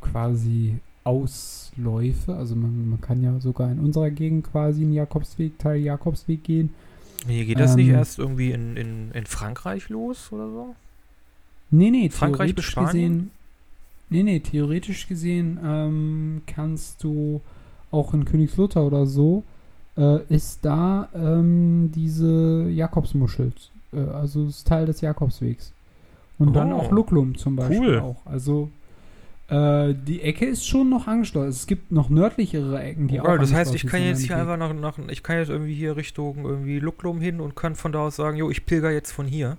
quasi 0.00 0.78
Ausläufe. 1.02 2.34
Also 2.34 2.54
man, 2.54 2.88
man 2.90 3.00
kann 3.00 3.22
ja 3.22 3.38
sogar 3.40 3.70
in 3.70 3.78
unserer 3.80 4.10
Gegend 4.10 4.50
quasi 4.50 4.82
einen 4.82 4.92
Jakobsweg, 4.92 5.58
Teil 5.58 5.78
Jakobsweg 5.80 6.44
gehen. 6.44 6.74
Hier 7.26 7.44
geht 7.44 7.58
das 7.58 7.74
nicht 7.74 7.88
Ähm, 7.88 7.94
erst 7.94 8.18
irgendwie 8.18 8.52
in, 8.52 8.76
in, 8.76 9.10
in 9.12 9.26
Frankreich 9.26 9.88
los 9.88 10.30
oder 10.32 10.48
so? 10.48 10.76
Nee, 11.70 11.90
nee, 11.90 12.08
Frankreich 12.10 12.54
bis 12.54 12.64
Spanien? 12.66 13.12
gesehen. 13.12 13.30
Nee, 14.10 14.22
nee, 14.22 14.40
theoretisch 14.40 15.08
gesehen 15.08 15.58
ähm, 15.64 16.42
kannst 16.46 17.02
du 17.02 17.40
auch 17.90 18.12
in 18.14 18.24
Königslutter 18.24 18.84
oder 18.84 19.06
so, 19.06 19.44
äh, 19.96 20.22
ist 20.28 20.64
da 20.64 21.08
ähm, 21.14 21.90
diese 21.94 22.68
Jakobsmuschel. 22.70 23.52
Äh, 23.92 24.00
also 24.00 24.46
ist 24.46 24.66
Teil 24.66 24.86
des 24.86 25.00
Jakobswegs. 25.00 25.72
Und 26.38 26.54
dann 26.54 26.72
Oh, 26.72 26.76
auch 26.78 26.90
Luklum 26.90 27.36
zum 27.36 27.54
Beispiel 27.56 27.78
cool. 27.80 27.98
auch. 28.00 28.26
Also 28.26 28.68
äh, 29.48 29.94
die 29.94 30.20
Ecke 30.22 30.46
ist 30.46 30.66
schon 30.66 30.90
noch 30.90 31.06
angeschlossen. 31.06 31.48
Es 31.50 31.66
gibt 31.66 31.92
noch 31.92 32.08
nördlichere 32.08 32.82
Ecken, 32.82 33.06
die 33.08 33.20
auch 33.20 33.24
Ja, 33.26 33.38
das 33.38 33.52
heißt, 33.52 33.74
ich 33.74 33.86
kann 33.86 34.02
jetzt 34.02 34.22
hier 34.22 34.36
einfach 34.36 34.56
nach, 34.56 34.72
nach, 34.74 34.98
ich 35.08 35.22
kann 35.22 35.38
jetzt 35.38 35.50
irgendwie 35.50 35.74
hier 35.74 35.96
Richtung 35.96 36.44
irgendwie 36.44 36.80
Lucklum 36.80 37.20
hin 37.20 37.40
und 37.40 37.54
kann 37.54 37.76
von 37.76 37.92
da 37.92 38.00
aus 38.00 38.16
sagen, 38.16 38.36
jo, 38.36 38.50
ich 38.50 38.66
pilger 38.66 38.90
jetzt 38.90 39.12
von 39.12 39.26
hier. 39.26 39.56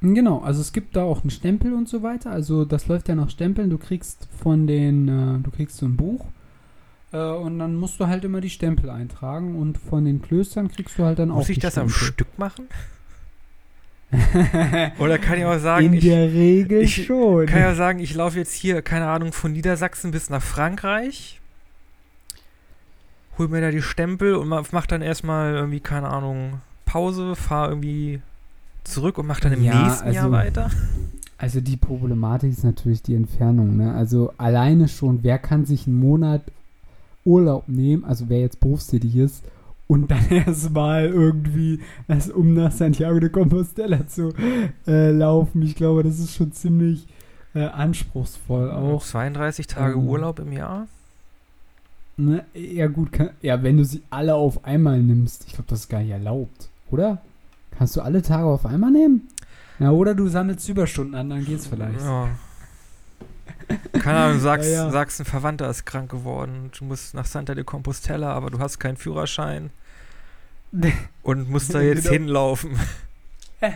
Genau, 0.00 0.38
also 0.40 0.60
es 0.60 0.72
gibt 0.72 0.94
da 0.94 1.02
auch 1.02 1.22
einen 1.22 1.30
Stempel 1.30 1.72
und 1.72 1.88
so 1.88 2.02
weiter. 2.04 2.30
Also 2.30 2.64
das 2.64 2.86
läuft 2.86 3.08
ja 3.08 3.14
nach 3.16 3.30
Stempeln. 3.30 3.68
Du 3.70 3.78
kriegst 3.78 4.28
von 4.40 4.66
den, 4.68 5.08
äh, 5.08 5.38
du 5.42 5.50
kriegst 5.50 5.76
so 5.78 5.86
ein 5.86 5.96
Buch 5.96 6.24
äh, 7.12 7.18
und 7.18 7.58
dann 7.58 7.74
musst 7.74 7.98
du 7.98 8.06
halt 8.06 8.24
immer 8.24 8.40
die 8.40 8.50
Stempel 8.50 8.90
eintragen 8.90 9.56
und 9.56 9.76
von 9.78 10.04
den 10.04 10.22
Klöstern 10.22 10.70
kriegst 10.70 10.98
du 10.98 11.04
halt 11.04 11.18
dann 11.18 11.30
auch 11.32 11.36
Muss 11.38 11.48
ich 11.48 11.58
das 11.58 11.76
am 11.78 11.88
Stempel. 11.88 12.12
Stück 12.12 12.38
machen? 12.38 12.66
Oder 14.98 15.18
kann 15.18 15.38
ich 15.38 15.44
auch 15.44 15.58
sagen, 15.58 15.86
In 15.86 15.92
ich 15.94 16.04
der 16.04 16.32
Regel 16.32 16.82
ich 16.82 17.04
schon. 17.04 17.44
kann 17.46 17.60
ja 17.60 17.74
sagen, 17.74 17.98
ich 17.98 18.14
laufe 18.14 18.38
jetzt 18.38 18.54
hier, 18.54 18.80
keine 18.82 19.06
Ahnung, 19.08 19.32
von 19.32 19.52
Niedersachsen 19.52 20.12
bis 20.12 20.30
nach 20.30 20.40
Frankreich, 20.42 21.40
hol 23.36 23.48
mir 23.48 23.60
da 23.60 23.70
die 23.70 23.82
Stempel 23.82 24.34
und 24.36 24.48
ma- 24.48 24.62
mach 24.72 24.86
dann 24.86 25.02
erstmal 25.02 25.54
irgendwie, 25.54 25.80
keine 25.80 26.08
Ahnung, 26.08 26.60
Pause, 26.86 27.36
fahr 27.36 27.68
irgendwie 27.68 28.20
zurück 28.88 29.18
und 29.18 29.26
mach 29.26 29.40
dann 29.40 29.52
im 29.52 29.62
Ja, 29.62 29.84
nächsten 29.86 30.12
Jahr 30.12 30.24
also- 30.24 30.32
weiter. 30.32 30.70
Also 31.40 31.60
die 31.60 31.76
Problematik 31.76 32.50
ist 32.50 32.64
natürlich 32.64 33.00
die 33.02 33.14
Entfernung. 33.14 33.76
Ne? 33.76 33.94
Also 33.94 34.32
alleine 34.38 34.88
schon, 34.88 35.22
wer 35.22 35.38
kann 35.38 35.64
sich 35.64 35.86
einen 35.86 36.00
Monat 36.00 36.42
Urlaub 37.24 37.68
nehmen, 37.68 38.04
also 38.04 38.28
wer 38.28 38.40
jetzt 38.40 38.58
berufstätig 38.58 39.14
ist, 39.16 39.44
und 39.86 40.10
dann 40.10 40.26
erstmal 40.30 41.06
irgendwie 41.06 41.80
erst 42.08 42.32
um 42.32 42.54
nach 42.54 42.72
Santiago 42.72 43.20
de 43.20 43.28
Compostela 43.30 44.06
zu 44.08 44.32
äh, 44.86 45.10
laufen. 45.12 45.62
Ich 45.62 45.76
glaube, 45.76 46.02
das 46.02 46.18
ist 46.18 46.34
schon 46.34 46.52
ziemlich 46.52 47.06
äh, 47.54 47.64
anspruchsvoll 47.66 48.70
auch. 48.72 49.02
32 49.04 49.66
Tage 49.68 49.94
ähm, 49.94 50.08
Urlaub 50.08 50.40
im 50.40 50.52
Jahr. 50.52 50.88
Ne? 52.16 52.44
Ja 52.52 52.88
gut, 52.88 53.12
kann, 53.12 53.30
ja, 53.42 53.62
wenn 53.62 53.76
du 53.76 53.84
sie 53.84 54.02
alle 54.10 54.34
auf 54.34 54.64
einmal 54.64 55.00
nimmst, 55.00 55.44
ich 55.46 55.52
glaube, 55.52 55.68
das 55.70 55.80
ist 55.80 55.88
gar 55.88 56.00
nicht 56.00 56.10
erlaubt, 56.10 56.68
oder? 56.90 57.18
Kannst 57.78 57.96
du 57.96 58.00
alle 58.00 58.22
Tage 58.22 58.46
auf 58.46 58.66
einmal 58.66 58.90
nehmen? 58.90 59.28
Ja, 59.78 59.90
oder 59.92 60.14
du 60.14 60.28
sammelst 60.28 60.68
Überstunden 60.68 61.14
an, 61.14 61.30
dann 61.30 61.44
geht's 61.44 61.68
vielleicht. 61.68 62.00
Ja. 62.00 62.28
Keine 63.92 64.18
Ahnung, 64.18 64.40
sagst, 64.40 64.68
Ja, 64.68 64.86
ja. 64.86 64.90
sagst, 64.90 65.20
ein 65.20 65.24
Verwandter 65.24 65.70
ist 65.70 65.84
krank 65.86 66.10
geworden. 66.10 66.70
Du 66.76 66.84
musst 66.84 67.14
nach 67.14 67.26
Santa 67.26 67.54
de 67.54 67.64
Compostela, 67.64 68.32
aber 68.32 68.50
du 68.50 68.58
hast 68.58 68.78
keinen 68.80 68.96
Führerschein. 68.96 69.70
Und 71.22 71.48
musst 71.48 71.72
da 71.74 71.80
jetzt 71.82 72.04
Genau. 72.04 72.12
hinlaufen. 72.12 72.70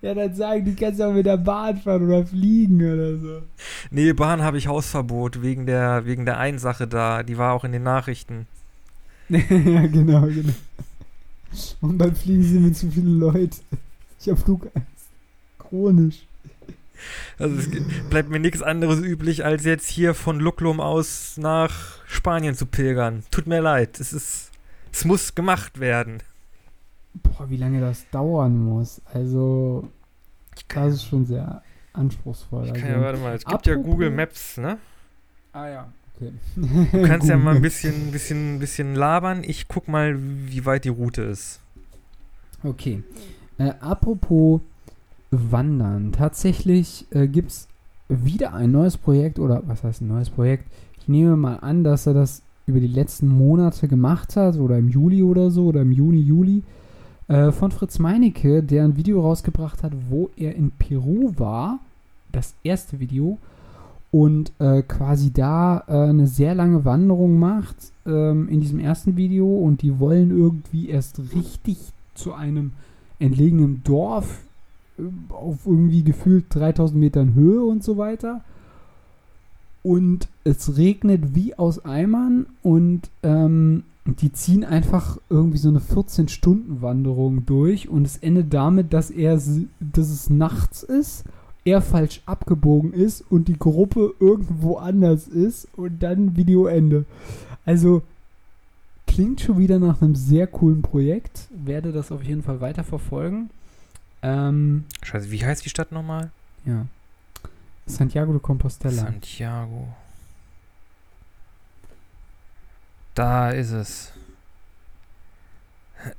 Ja, 0.00 0.14
dann 0.14 0.34
sagen 0.34 0.64
die, 0.64 0.74
kannst 0.74 1.00
du 1.00 1.04
auch 1.04 1.12
mit 1.12 1.26
der 1.26 1.36
Bahn 1.36 1.76
fahren 1.76 2.06
oder 2.06 2.24
fliegen 2.24 2.76
oder 2.80 3.18
so. 3.18 3.42
Nee, 3.90 4.14
Bahn 4.14 4.42
habe 4.42 4.56
ich 4.56 4.68
Hausverbot 4.68 5.42
wegen 5.42 5.66
der, 5.66 6.06
wegen 6.06 6.24
der 6.24 6.38
einen 6.38 6.58
Sache 6.58 6.86
da. 6.88 7.22
Die 7.22 7.36
war 7.36 7.52
auch 7.52 7.62
in 7.62 7.72
den 7.72 7.82
Nachrichten. 7.82 8.46
ja, 9.28 9.38
genau, 9.86 10.22
genau. 10.22 10.54
Und 11.80 11.98
dann 11.98 12.14
fliegen 12.14 12.42
sie 12.42 12.58
mit 12.58 12.76
zu 12.76 12.90
vielen 12.90 13.18
Leuten. 13.18 13.50
Ich 14.20 14.28
hab 14.28 14.38
Flugangst. 14.38 14.76
Chronisch. 15.58 16.26
Also 17.38 17.56
es 17.56 17.68
bleibt 18.08 18.30
mir 18.30 18.40
nichts 18.40 18.62
anderes 18.62 19.00
üblich, 19.00 19.44
als 19.44 19.64
jetzt 19.64 19.88
hier 19.88 20.14
von 20.14 20.40
Lucklum 20.40 20.80
aus 20.80 21.36
nach 21.36 21.98
Spanien 22.06 22.54
zu 22.54 22.64
pilgern. 22.66 23.22
Tut 23.30 23.46
mir 23.46 23.60
leid. 23.60 24.00
Es 24.00 24.12
ist. 24.12 24.50
Es 24.92 25.04
muss 25.04 25.34
gemacht 25.34 25.78
werden. 25.78 26.22
Boah, 27.14 27.50
wie 27.50 27.58
lange 27.58 27.80
das 27.80 28.08
dauern 28.10 28.56
muss. 28.64 29.02
Also, 29.12 29.88
das 30.68 30.94
ist 30.94 31.04
schon 31.06 31.26
sehr 31.26 31.62
anspruchsvoll. 31.92 32.66
Ich 32.66 32.72
kann 32.74 32.84
also, 32.84 32.94
ja, 32.94 33.00
warte 33.04 33.18
mal, 33.20 33.34
es 33.34 33.44
gibt 33.44 33.66
ja 33.66 33.74
apropos- 33.74 33.90
Google 33.90 34.10
Maps, 34.10 34.56
ne? 34.56 34.78
ah 35.52 35.68
ja, 35.68 35.92
okay. 36.16 36.32
Du 36.92 37.02
kannst 37.02 37.28
ja 37.28 37.36
mal 37.36 37.56
ein 37.56 37.62
bisschen, 37.62 38.10
bisschen, 38.10 38.58
bisschen 38.58 38.94
labern. 38.94 39.42
Ich 39.44 39.68
guck 39.68 39.88
mal, 39.88 40.16
wie 40.18 40.64
weit 40.64 40.84
die 40.84 40.90
Route 40.90 41.22
ist. 41.22 41.60
Okay. 42.62 43.02
Äh, 43.58 43.72
apropos 43.80 44.60
Wandern. 45.30 46.12
Tatsächlich 46.12 47.06
äh, 47.10 47.26
gibt 47.26 47.50
es 47.50 47.68
wieder 48.08 48.54
ein 48.54 48.70
neues 48.70 48.96
Projekt, 48.96 49.38
oder 49.38 49.62
was 49.66 49.82
heißt 49.82 50.02
ein 50.02 50.08
neues 50.08 50.30
Projekt? 50.30 50.64
Ich 50.98 51.08
nehme 51.08 51.36
mal 51.36 51.56
an, 51.56 51.84
dass 51.84 52.06
er 52.06 52.14
das 52.14 52.42
über 52.66 52.80
die 52.80 52.86
letzten 52.86 53.28
Monate 53.28 53.88
gemacht 53.88 54.36
hat, 54.36 54.56
oder 54.56 54.78
im 54.78 54.88
Juli 54.88 55.22
oder 55.22 55.50
so, 55.50 55.66
oder 55.66 55.82
im 55.82 55.92
Juni, 55.92 56.20
Juli, 56.20 56.62
äh, 57.28 57.50
von 57.50 57.70
Fritz 57.70 57.98
Meinecke, 57.98 58.62
der 58.62 58.84
ein 58.84 58.96
Video 58.96 59.20
rausgebracht 59.20 59.82
hat, 59.82 59.92
wo 60.08 60.30
er 60.36 60.54
in 60.54 60.70
Peru 60.70 61.32
war. 61.36 61.80
Das 62.32 62.54
erste 62.62 63.00
Video. 63.00 63.38
Und 64.16 64.52
äh, 64.60 64.80
quasi 64.80 65.30
da 65.30 65.84
äh, 65.88 66.08
eine 66.08 66.26
sehr 66.26 66.54
lange 66.54 66.86
Wanderung 66.86 67.38
macht 67.38 67.76
ähm, 68.06 68.48
in 68.48 68.62
diesem 68.62 68.80
ersten 68.80 69.16
Video. 69.18 69.46
Und 69.46 69.82
die 69.82 70.00
wollen 70.00 70.30
irgendwie 70.30 70.88
erst 70.88 71.20
richtig 71.34 71.76
zu 72.14 72.32
einem 72.32 72.72
entlegenen 73.18 73.82
Dorf 73.84 74.38
äh, 74.98 75.02
auf 75.28 75.66
irgendwie 75.66 76.02
gefühlt 76.02 76.46
3000 76.48 76.98
Metern 76.98 77.34
Höhe 77.34 77.62
und 77.62 77.84
so 77.84 77.98
weiter. 77.98 78.40
Und 79.82 80.28
es 80.44 80.78
regnet 80.78 81.34
wie 81.34 81.54
aus 81.58 81.84
Eimern 81.84 82.46
und 82.62 83.02
ähm, 83.22 83.82
die 84.06 84.32
ziehen 84.32 84.64
einfach 84.64 85.18
irgendwie 85.28 85.58
so 85.58 85.68
eine 85.68 85.80
14-Stunden-Wanderung 85.80 87.44
durch 87.44 87.88
und 87.90 88.06
es 88.06 88.16
endet 88.16 88.54
damit, 88.54 88.94
dass 88.94 89.10
er, 89.10 89.34
dass 89.34 90.10
es 90.10 90.30
nachts 90.30 90.82
ist, 90.82 91.24
er 91.66 91.82
falsch 91.82 92.22
abgebogen 92.26 92.92
ist 92.92 93.24
und 93.28 93.48
die 93.48 93.58
Gruppe 93.58 94.14
irgendwo 94.20 94.76
anders 94.76 95.26
ist 95.26 95.68
und 95.76 96.02
dann 96.02 96.36
Videoende. 96.36 97.04
Also 97.66 98.02
klingt 99.06 99.40
schon 99.40 99.58
wieder 99.58 99.78
nach 99.80 100.00
einem 100.00 100.14
sehr 100.14 100.46
coolen 100.46 100.82
Projekt. 100.82 101.48
Werde 101.50 101.90
das 101.90 102.12
auf 102.12 102.22
jeden 102.22 102.44
Fall 102.44 102.60
weiter 102.60 102.84
verfolgen. 102.84 103.50
Ähm, 104.22 104.84
Scheiße, 105.02 105.30
wie 105.30 105.44
heißt 105.44 105.64
die 105.64 105.70
Stadt 105.70 105.92
nochmal? 105.92 106.30
ja. 106.64 106.86
Santiago 107.88 108.32
de 108.32 108.40
Compostela. 108.40 108.94
Santiago. 108.94 109.86
Da 113.14 113.50
ist 113.50 113.70
es. 113.70 114.12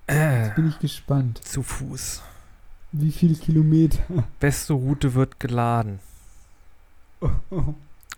Jetzt 0.09 0.55
bin 0.55 0.69
ich 0.69 0.79
gespannt. 0.79 1.43
Zu 1.43 1.63
Fuß. 1.63 2.21
Wie 2.91 3.11
viele 3.11 3.35
Kilometer? 3.35 3.99
Beste 4.39 4.73
Route 4.73 5.13
wird 5.13 5.39
geladen. 5.39 5.99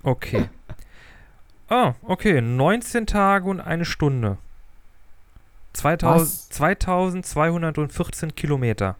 Okay. 0.04 0.50
Oh, 1.70 1.94
okay. 2.04 2.42
19 2.42 3.06
Tage 3.06 3.50
und 3.50 3.60
eine 3.62 3.86
Stunde. 3.86 4.38
2000, 5.74 6.22
Was? 6.22 6.50
2214 6.50 8.36
Kilometer. 8.36 8.96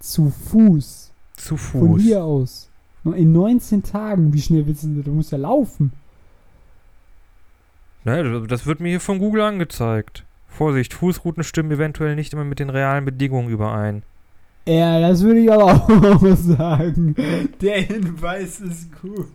Zu 0.00 0.30
Fuß. 0.30 1.10
Zu 1.36 1.56
Von 1.56 1.80
Fuß. 1.80 2.02
hier 2.02 2.22
aus. 2.24 2.68
In 3.04 3.32
19 3.32 3.82
Tagen. 3.82 4.32
Wie 4.32 4.40
schnell 4.42 4.66
willst 4.66 4.84
du? 4.84 5.02
Du 5.02 5.12
musst 5.12 5.32
ja 5.32 5.38
laufen. 5.38 5.92
Ne, 8.04 8.46
das 8.46 8.66
wird 8.66 8.80
mir 8.80 8.90
hier 8.90 9.00
von 9.00 9.18
Google 9.18 9.42
angezeigt. 9.42 10.24
Vorsicht, 10.56 10.94
Fußrouten 10.94 11.44
stimmen 11.44 11.70
eventuell 11.70 12.16
nicht 12.16 12.32
immer 12.32 12.44
mit 12.44 12.58
den 12.58 12.70
realen 12.70 13.04
Bedingungen 13.04 13.48
überein. 13.48 14.02
Ja, 14.66 14.98
das 15.00 15.22
würde 15.22 15.40
ich 15.40 15.52
aber 15.52 15.64
auch 15.74 16.36
sagen. 16.36 17.14
Der 17.60 17.82
Hinweis 17.82 18.60
ist 18.60 18.90
gut. 19.00 19.28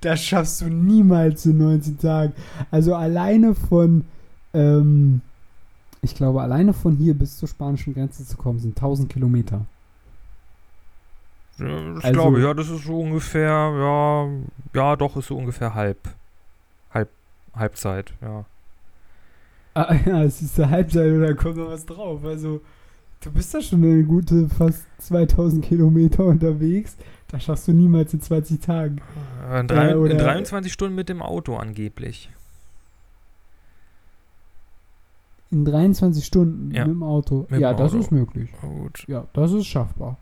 Das 0.00 0.20
schaffst 0.22 0.60
du 0.60 0.66
niemals 0.66 1.46
in 1.46 1.58
19 1.58 1.98
Tagen. 1.98 2.32
Also 2.70 2.94
alleine 2.94 3.54
von, 3.54 4.04
ähm, 4.54 5.20
ich 6.02 6.14
glaube, 6.14 6.42
alleine 6.42 6.72
von 6.72 6.96
hier 6.96 7.14
bis 7.14 7.36
zur 7.36 7.48
spanischen 7.48 7.94
Grenze 7.94 8.24
zu 8.26 8.36
kommen, 8.36 8.58
sind 8.58 8.76
1000 8.76 9.08
Kilometer. 9.12 9.62
Ja, 11.58 11.66
Das 11.94 12.04
Also- 12.04 12.12
glaube 12.20 12.38
ich, 12.38 12.44
ja, 12.44 12.54
das 12.54 12.68
ist 12.68 12.84
so 12.84 13.00
ungefähr, 13.00 13.50
ja, 13.50 14.28
ja, 14.74 14.96
doch, 14.96 15.16
ist 15.16 15.26
so 15.28 15.36
ungefähr 15.36 15.74
halb. 15.74 15.98
Halb, 16.92 17.08
Halbzeit, 17.54 18.12
ja. 18.20 18.44
Ah, 19.76 19.94
ja, 20.06 20.22
es 20.22 20.40
ist 20.40 20.56
der 20.56 20.70
Halbzeit 20.70 21.12
und 21.12 21.20
da 21.20 21.34
kommt 21.34 21.56
noch 21.58 21.68
was 21.68 21.84
drauf. 21.84 22.24
Also, 22.24 22.62
du 23.20 23.30
bist 23.30 23.52
da 23.52 23.60
schon 23.60 23.84
eine 23.84 24.02
gute 24.04 24.48
fast 24.48 24.86
2000 24.98 25.62
Kilometer 25.64 26.24
unterwegs. 26.24 26.96
Das 27.28 27.42
schaffst 27.44 27.68
du 27.68 27.72
niemals 27.72 28.14
in 28.14 28.20
20 28.22 28.60
Tagen. 28.60 29.02
Äh, 29.50 29.60
In, 29.60 29.68
drei, 29.68 29.96
oder- 29.98 30.12
in 30.12 30.18
23 30.18 30.72
Stunden 30.72 30.94
mit 30.94 31.08
dem 31.10 31.20
Auto 31.20 31.56
angeblich. 31.56 32.30
In 35.50 35.64
23 35.64 36.24
Stunden 36.24 36.70
Ja. 36.74 36.86
mit 36.86 36.94
dem 36.96 37.02
Auto. 37.02 37.40
Mit 37.42 37.50
dem 37.52 37.60
ja, 37.60 37.74
das 37.74 37.92
Auto. 37.92 38.00
ist 38.00 38.10
möglich. 38.12 38.50
Gut. 38.60 39.04
Ja, 39.06 39.26
das 39.32 39.52
ist 39.52 39.66
schaffbar. 39.66 40.16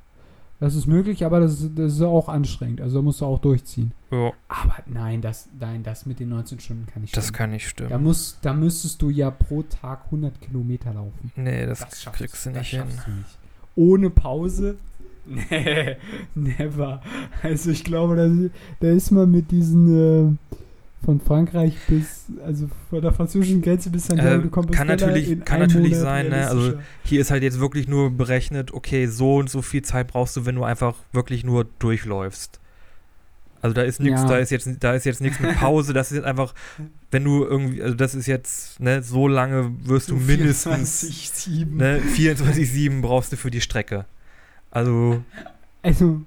Das 0.64 0.74
ist 0.74 0.86
möglich, 0.86 1.26
aber 1.26 1.40
das 1.40 1.60
ist, 1.60 1.72
das 1.78 1.92
ist 1.92 2.00
auch 2.00 2.26
anstrengend. 2.30 2.80
Also 2.80 2.96
da 2.96 3.02
musst 3.02 3.20
du 3.20 3.26
auch 3.26 3.38
durchziehen. 3.38 3.92
Ja, 4.10 4.32
Aber 4.48 4.76
nein, 4.86 5.20
das, 5.20 5.46
nein, 5.60 5.82
das 5.82 6.06
mit 6.06 6.20
den 6.20 6.30
19 6.30 6.58
Stunden 6.58 6.86
kann 6.86 7.02
nicht 7.02 7.14
das 7.14 7.24
stimmen. 7.24 7.36
kann 7.36 7.50
nicht 7.50 7.66
Da, 7.78 7.84
stimmen. 7.86 8.02
muss, 8.02 8.38
da 8.40 8.54
müsstest 8.54 9.02
du 9.02 9.10
ja 9.10 9.30
pro 9.30 9.62
Tag 9.64 10.06
100 10.06 10.40
Kilometer 10.40 10.94
laufen. 10.94 11.30
Nee, 11.36 11.66
das, 11.66 11.80
schaffst 11.80 12.12
kriegst 12.14 12.46
du 12.46 12.50
das 12.50 12.60
nicht 12.60 12.70
hin. 12.70 12.82
du 13.04 13.10
nicht. 13.10 13.38
Ohne 13.76 14.08
Pause? 14.08 14.76
Nee, 15.26 15.96
never. 16.34 17.00
Also 17.42 17.70
ich 17.70 17.82
glaube, 17.84 18.16
da, 18.16 18.86
da 18.86 18.92
ist 18.92 19.10
man 19.10 19.30
mit 19.30 19.50
diesen 19.50 20.36
äh, 20.36 20.54
von 21.04 21.20
Frankreich 21.20 21.74
bis, 21.86 22.26
also 22.44 22.68
von 22.90 23.00
der 23.02 23.12
französischen 23.12 23.60
Grenze 23.62 23.90
bis 23.90 24.06
Santiago 24.06 24.36
Äh, 24.38 24.42
de 24.42 24.50
Compostela 24.50 24.78
kann 24.78 24.86
natürlich- 24.86 25.44
kann 25.44 25.60
natürlich 25.60 25.90
Monat 25.92 26.02
sein, 26.02 26.28
ne, 26.30 26.48
also. 26.48 26.74
Hier 27.04 27.20
ist 27.20 27.30
halt 27.30 27.42
jetzt 27.42 27.60
wirklich 27.60 27.86
nur 27.88 28.10
berechnet, 28.10 28.72
okay, 28.72 29.06
so 29.06 29.36
und 29.36 29.50
so 29.50 29.62
viel 29.62 29.82
Zeit 29.82 30.08
brauchst 30.08 30.36
du, 30.36 30.46
wenn 30.46 30.54
du 30.54 30.64
einfach 30.64 30.94
wirklich 31.12 31.44
nur 31.44 31.66
durchläufst. 31.78 32.60
Also 33.62 33.72
da 33.74 33.80
ist 33.82 33.98
nichts, 34.00 34.20
Ja. 34.22 34.28
da 34.28 34.36
ist 34.38 34.50
jetzt, 34.50 34.68
da 34.80 34.92
ist 34.92 35.06
jetzt 35.06 35.22
nichts 35.22 35.40
mit 35.40 35.56
Pause, 35.56 35.94
das 35.94 36.10
ist 36.10 36.16
jetzt 36.18 36.26
einfach, 36.26 36.54
wenn 37.10 37.24
du 37.24 37.44
irgendwie, 37.44 37.82
also 37.82 37.94
das 37.94 38.14
ist 38.14 38.26
jetzt, 38.26 38.78
ne, 38.80 39.02
so 39.02 39.26
lange 39.26 39.72
wirst 39.84 40.10
du 40.10 40.18
So 40.18 40.24
mindestens, 40.26 41.02
24/7. 41.02 41.76
ne, 41.76 42.00
24-7 42.14 43.00
brauchst 43.00 43.32
du 43.32 43.36
für 43.36 43.50
die 43.50 43.60
Strecke. 43.62 44.04
Also, 44.70 45.22
Also, 45.82 46.20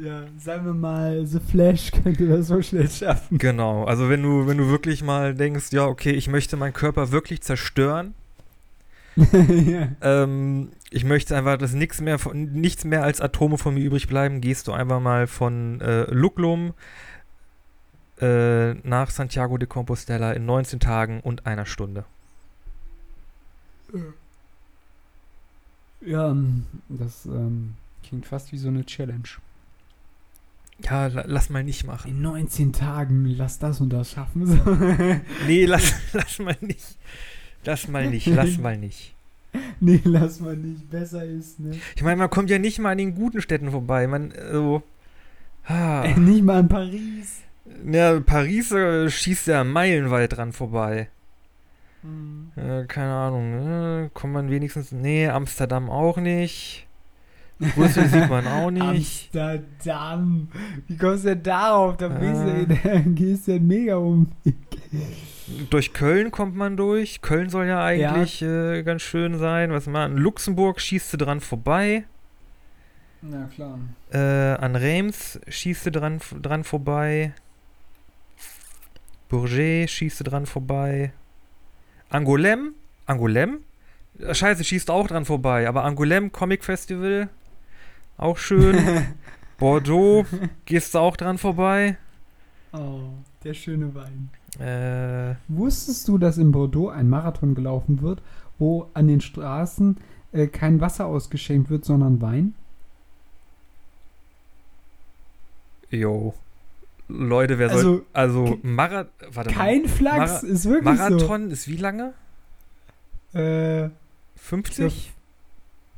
ja, 0.00 0.24
sagen 0.38 0.66
wir 0.66 0.74
mal, 0.74 1.26
The 1.26 1.40
Flash 1.40 1.90
könnte 2.02 2.28
das 2.28 2.48
so 2.48 2.62
schnell 2.62 2.88
schaffen. 2.88 3.38
genau, 3.38 3.84
also 3.84 4.08
wenn 4.08 4.22
du, 4.22 4.46
wenn 4.46 4.58
du 4.58 4.68
wirklich 4.68 5.02
mal 5.02 5.34
denkst, 5.34 5.72
ja, 5.72 5.86
okay, 5.86 6.10
ich 6.10 6.28
möchte 6.28 6.56
meinen 6.56 6.72
Körper 6.72 7.10
wirklich 7.10 7.42
zerstören, 7.42 8.14
ja. 9.16 9.88
ähm, 10.00 10.70
ich 10.90 11.04
möchte 11.04 11.36
einfach, 11.36 11.58
dass 11.58 11.72
nichts 11.72 12.00
mehr, 12.00 12.18
von, 12.18 12.52
nichts 12.52 12.84
mehr 12.84 13.02
als 13.02 13.20
Atome 13.20 13.58
von 13.58 13.74
mir 13.74 13.84
übrig 13.84 14.06
bleiben, 14.06 14.40
gehst 14.40 14.68
du 14.68 14.72
einfach 14.72 15.00
mal 15.00 15.26
von 15.26 15.80
äh, 15.80 16.04
Luglum 16.12 16.74
äh, 18.20 18.74
nach 18.74 19.10
Santiago 19.10 19.58
de 19.58 19.68
Compostela 19.68 20.32
in 20.32 20.46
19 20.46 20.80
Tagen 20.80 21.20
und 21.20 21.46
einer 21.46 21.66
Stunde. 21.66 22.04
Ja, 26.00 26.30
ähm, 26.30 26.66
das 26.88 27.26
ähm, 27.26 27.74
klingt 28.04 28.26
fast 28.26 28.52
wie 28.52 28.58
so 28.58 28.68
eine 28.68 28.84
Challenge. 28.84 29.28
Ja, 30.84 31.06
la 31.08 31.24
lass 31.26 31.50
mal 31.50 31.64
nicht 31.64 31.84
machen. 31.84 32.08
In 32.10 32.22
19 32.22 32.72
Tagen, 32.72 33.24
lass 33.36 33.58
das 33.58 33.80
und 33.80 33.90
das 33.92 34.12
schaffen. 34.12 35.20
Nee, 35.46 35.64
lass, 35.64 35.92
lass 36.12 36.38
mal 36.38 36.56
nicht. 36.60 36.96
Lass 37.64 37.88
mal 37.88 38.08
nicht, 38.08 38.26
lass 38.26 38.58
mal 38.58 38.76
nicht. 38.78 39.14
nee, 39.80 40.00
lass 40.04 40.40
mal 40.40 40.56
nicht. 40.56 40.88
Besser 40.90 41.24
ist, 41.24 41.58
ne? 41.58 41.74
Ich 41.96 42.02
meine, 42.02 42.16
man 42.16 42.30
kommt 42.30 42.50
ja 42.50 42.58
nicht 42.58 42.78
mal 42.78 42.92
an 42.92 42.98
den 42.98 43.14
guten 43.14 43.40
Städten 43.42 43.70
vorbei. 43.70 44.06
Man, 44.06 44.32
so. 44.52 44.82
Ah, 45.64 46.04
Äh, 46.04 46.18
nicht 46.18 46.44
mal 46.44 46.60
in 46.60 46.68
Paris. 46.68 47.40
ja, 47.90 48.20
Paris 48.20 48.70
äh, 48.72 49.10
schießt 49.10 49.48
ja 49.48 49.64
meilenweit 49.64 50.36
dran 50.36 50.52
vorbei. 50.52 51.08
Äh, 52.56 52.84
keine 52.86 53.12
Ahnung, 53.12 53.50
ne? 53.64 54.10
Kommt 54.14 54.32
man 54.32 54.50
wenigstens. 54.50 54.92
Nee, 54.92 55.28
Amsterdam 55.28 55.90
auch 55.90 56.16
nicht. 56.18 56.86
Brüssel 57.58 58.06
sieht 58.08 58.28
man 58.30 58.46
auch 58.46 58.70
nicht. 58.70 59.34
Amsterdam. 59.34 60.48
Wie 60.86 60.96
kommst 60.96 61.24
du 61.24 61.28
denn 61.30 61.42
darauf? 61.42 61.96
Da 61.96 62.08
bist 62.08 62.40
Ah. 62.84 63.00
gehst 63.06 63.48
du 63.48 63.52
ja 63.52 63.58
mega 63.60 63.96
um. 63.96 64.30
Durch 65.70 65.92
Köln 65.92 66.30
kommt 66.30 66.54
man 66.54 66.76
durch. 66.76 67.20
Köln 67.20 67.48
soll 67.50 67.66
ja 67.66 67.82
eigentlich 67.84 68.42
Äh, 68.42 68.82
ganz 68.84 69.02
schön 69.02 69.38
sein. 69.38 69.72
Was 69.72 69.86
man 69.86 70.16
Luxemburg 70.16 70.80
schießt 70.80 71.12
du 71.12 71.16
dran 71.16 71.40
vorbei. 71.40 72.04
Na 73.22 73.46
klar. 73.52 73.78
Äh, 74.12 74.18
an 74.62 74.76
Reims 74.76 75.40
schießt 75.48 75.86
du 75.86 75.90
dran, 75.90 76.20
dran 76.40 76.62
vorbei. 76.64 77.32
Bourget 79.28 79.90
schießt 79.90 80.20
du 80.20 80.24
dran 80.24 80.46
vorbei. 80.46 81.12
Angoulême? 82.10 82.70
Angoulême? 83.06 83.58
Scheiße, 84.32 84.64
schießt 84.64 84.90
auch 84.90 85.06
dran 85.08 85.24
vorbei. 85.24 85.68
Aber 85.68 85.84
Angoulême 85.84 86.30
Comic 86.30 86.64
Festival 86.64 87.28
Auch 88.18 88.36
schön. 88.36 88.76
Bordeaux, 89.58 90.26
gehst 90.66 90.94
du 90.94 90.98
auch 90.98 91.16
dran 91.16 91.38
vorbei? 91.38 91.96
Oh, 92.72 93.00
der 93.44 93.54
schöne 93.54 93.94
Wein. 93.94 94.28
Äh, 94.60 95.34
Wusstest 95.48 96.06
du, 96.08 96.18
dass 96.18 96.36
in 96.38 96.52
Bordeaux 96.52 96.88
ein 96.90 97.08
Marathon 97.08 97.54
gelaufen 97.54 98.02
wird, 98.02 98.20
wo 98.58 98.88
an 98.94 99.08
den 99.08 99.20
Straßen 99.20 99.96
äh, 100.32 100.46
kein 100.46 100.80
Wasser 100.80 101.06
ausgeschenkt 101.06 101.70
wird, 101.70 101.84
sondern 101.84 102.20
Wein? 102.20 102.54
jo. 105.90 106.34
Leute, 107.10 107.58
wer 107.58 107.70
soll. 107.70 108.04
Also, 108.12 108.44
Also, 108.44 108.58
Mara 108.62 109.06
warte 109.32 109.50
Kein 109.50 109.86
Flachs, 109.88 110.42
Mara- 110.42 110.52
ist 110.52 110.64
wirklich 110.66 110.84
mal. 110.98 111.10
Marathon 111.10 111.50
ist 111.50 111.66
wie 111.68 111.76
lange? 111.78 112.12
so. 113.32 113.38
Äh, 113.38 113.90
50? 114.36 115.14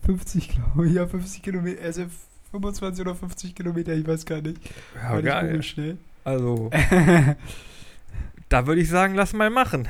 50, 0.05 0.49
glaube 0.49 0.89
ich. 0.89 0.95
Ja, 0.95 1.07
50 1.07 1.43
Kilometer. 1.43 1.83
Also 1.83 2.07
25 2.51 3.01
oder 3.03 3.15
50 3.15 3.55
Kilometer, 3.55 3.93
ich 3.93 4.07
weiß 4.07 4.25
gar 4.27 4.41
nicht. 4.41 4.59
Ja, 4.95 5.19
ich 5.19 5.25
geil. 5.25 5.63
schnell. 5.63 5.99
Also, 6.25 6.71
da 8.49 8.67
würde 8.67 8.81
ich 8.81 8.89
sagen, 8.89 9.15
lass 9.15 9.33
mal 9.33 9.51
machen. 9.51 9.89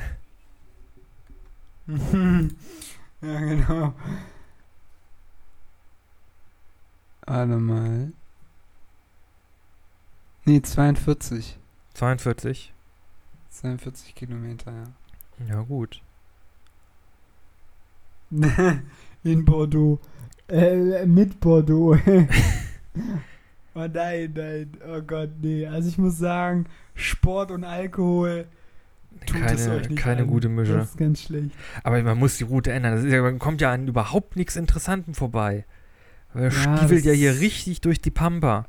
ja, 3.21 3.39
genau. 3.39 3.93
Warte 7.25 7.57
mal. 7.57 8.11
Nee, 10.45 10.61
42. 10.61 11.57
42. 11.93 12.73
42 13.49 14.15
Kilometer, 14.15 14.71
ja. 14.71 14.83
Ja, 15.47 15.61
gut. 15.61 16.01
In 19.23 19.45
Bordeaux. 19.45 19.99
Äh, 20.47 21.05
mit 21.05 21.39
Bordeaux. 21.39 21.97
oh 23.75 23.87
nein, 23.93 24.33
nein. 24.35 24.71
Oh 24.87 25.01
Gott, 25.01 25.29
nee. 25.41 25.65
Also 25.67 25.89
ich 25.89 25.97
muss 25.97 26.17
sagen, 26.17 26.65
Sport 26.95 27.51
und 27.51 27.63
Alkohol 27.63 28.47
tut 29.25 29.37
es 29.45 29.65
Keine, 29.65 29.75
euch 29.75 29.89
nicht 29.89 30.01
keine 30.01 30.21
an. 30.23 30.27
gute 30.27 30.49
Mische. 30.49 30.73
Das 30.73 30.89
ist 30.89 30.97
ganz 30.97 31.21
schlecht. 31.21 31.51
Aber 31.83 32.01
man 32.03 32.17
muss 32.17 32.37
die 32.37 32.43
Route 32.43 32.71
ändern. 32.71 32.95
Das 32.95 33.03
ist 33.03 33.11
ja, 33.11 33.21
man 33.21 33.39
kommt 33.39 33.61
ja 33.61 33.71
an 33.71 33.87
überhaupt 33.87 34.35
nichts 34.35 34.55
Interessantem 34.55 35.13
vorbei. 35.13 35.65
Man 36.33 36.45
Ja, 36.45 36.51
stiefelt 36.51 37.05
ja 37.05 37.13
hier 37.13 37.39
richtig 37.39 37.81
durch 37.81 38.01
die 38.01 38.11
Pampa. 38.11 38.65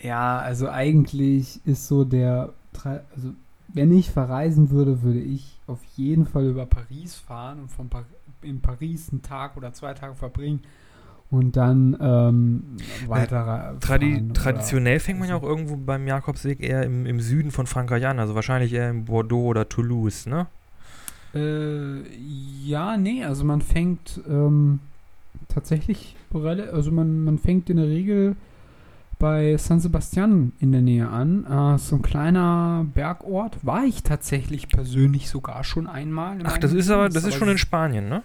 Ja, 0.00 0.38
also 0.38 0.68
eigentlich 0.68 1.60
ist 1.66 1.86
so 1.86 2.04
der, 2.04 2.52
also 2.84 3.34
wenn 3.72 3.96
ich 3.96 4.10
verreisen 4.10 4.70
würde, 4.70 5.02
würde 5.02 5.20
ich 5.20 5.58
auf 5.66 5.80
jeden 5.96 6.26
Fall 6.26 6.46
über 6.46 6.66
Paris 6.66 7.14
fahren 7.16 7.60
und 7.60 7.70
von 7.70 7.88
Par 7.88 8.04
in 8.44 8.60
Paris 8.60 9.10
einen 9.10 9.22
Tag 9.22 9.56
oder 9.56 9.72
zwei 9.72 9.94
Tage 9.94 10.14
verbringen 10.14 10.60
und 11.30 11.56
dann 11.56 11.96
ähm, 12.00 12.76
weiter 13.08 13.76
Tradi 13.80 14.28
traditionell 14.32 15.00
fängt 15.00 15.18
man 15.18 15.28
ja 15.28 15.36
auch 15.36 15.42
irgendwo 15.42 15.76
beim 15.76 16.06
Jakobsweg 16.06 16.60
eher 16.60 16.84
im, 16.84 17.06
im 17.06 17.20
Süden 17.20 17.50
von 17.50 17.66
Frankreich 17.66 18.06
an. 18.06 18.20
Also 18.20 18.34
wahrscheinlich 18.34 18.72
eher 18.72 18.90
in 18.90 19.06
Bordeaux 19.06 19.46
oder 19.46 19.68
Toulouse, 19.68 20.26
ne? 20.26 20.46
Äh, 21.34 22.02
ja, 22.64 22.96
nee, 22.96 23.24
also 23.24 23.44
man 23.44 23.62
fängt 23.62 24.20
ähm, 24.28 24.78
tatsächlich, 25.48 26.14
also 26.32 26.92
man, 26.92 27.24
man 27.24 27.38
fängt 27.38 27.68
in 27.68 27.78
der 27.78 27.88
Regel 27.88 28.36
bei 29.18 29.56
San 29.56 29.80
Sebastian 29.80 30.52
in 30.60 30.72
der 30.72 30.80
Nähe 30.80 31.08
an. 31.08 31.44
Äh, 31.44 31.78
so 31.78 31.96
ein 31.96 32.02
kleiner 32.02 32.86
Bergort. 32.94 33.64
War 33.64 33.84
ich 33.84 34.02
tatsächlich 34.02 34.68
persönlich 34.68 35.28
sogar 35.28 35.64
schon 35.64 35.86
einmal. 35.86 36.40
in 36.40 36.46
Ach, 36.46 36.58
das 36.58 36.72
ist 36.72 36.90
aber, 36.90 37.08
das 37.08 37.24
ist 37.24 37.34
schon 37.34 37.48
in 37.48 37.58
Spanien, 37.58 38.08
ne? 38.08 38.22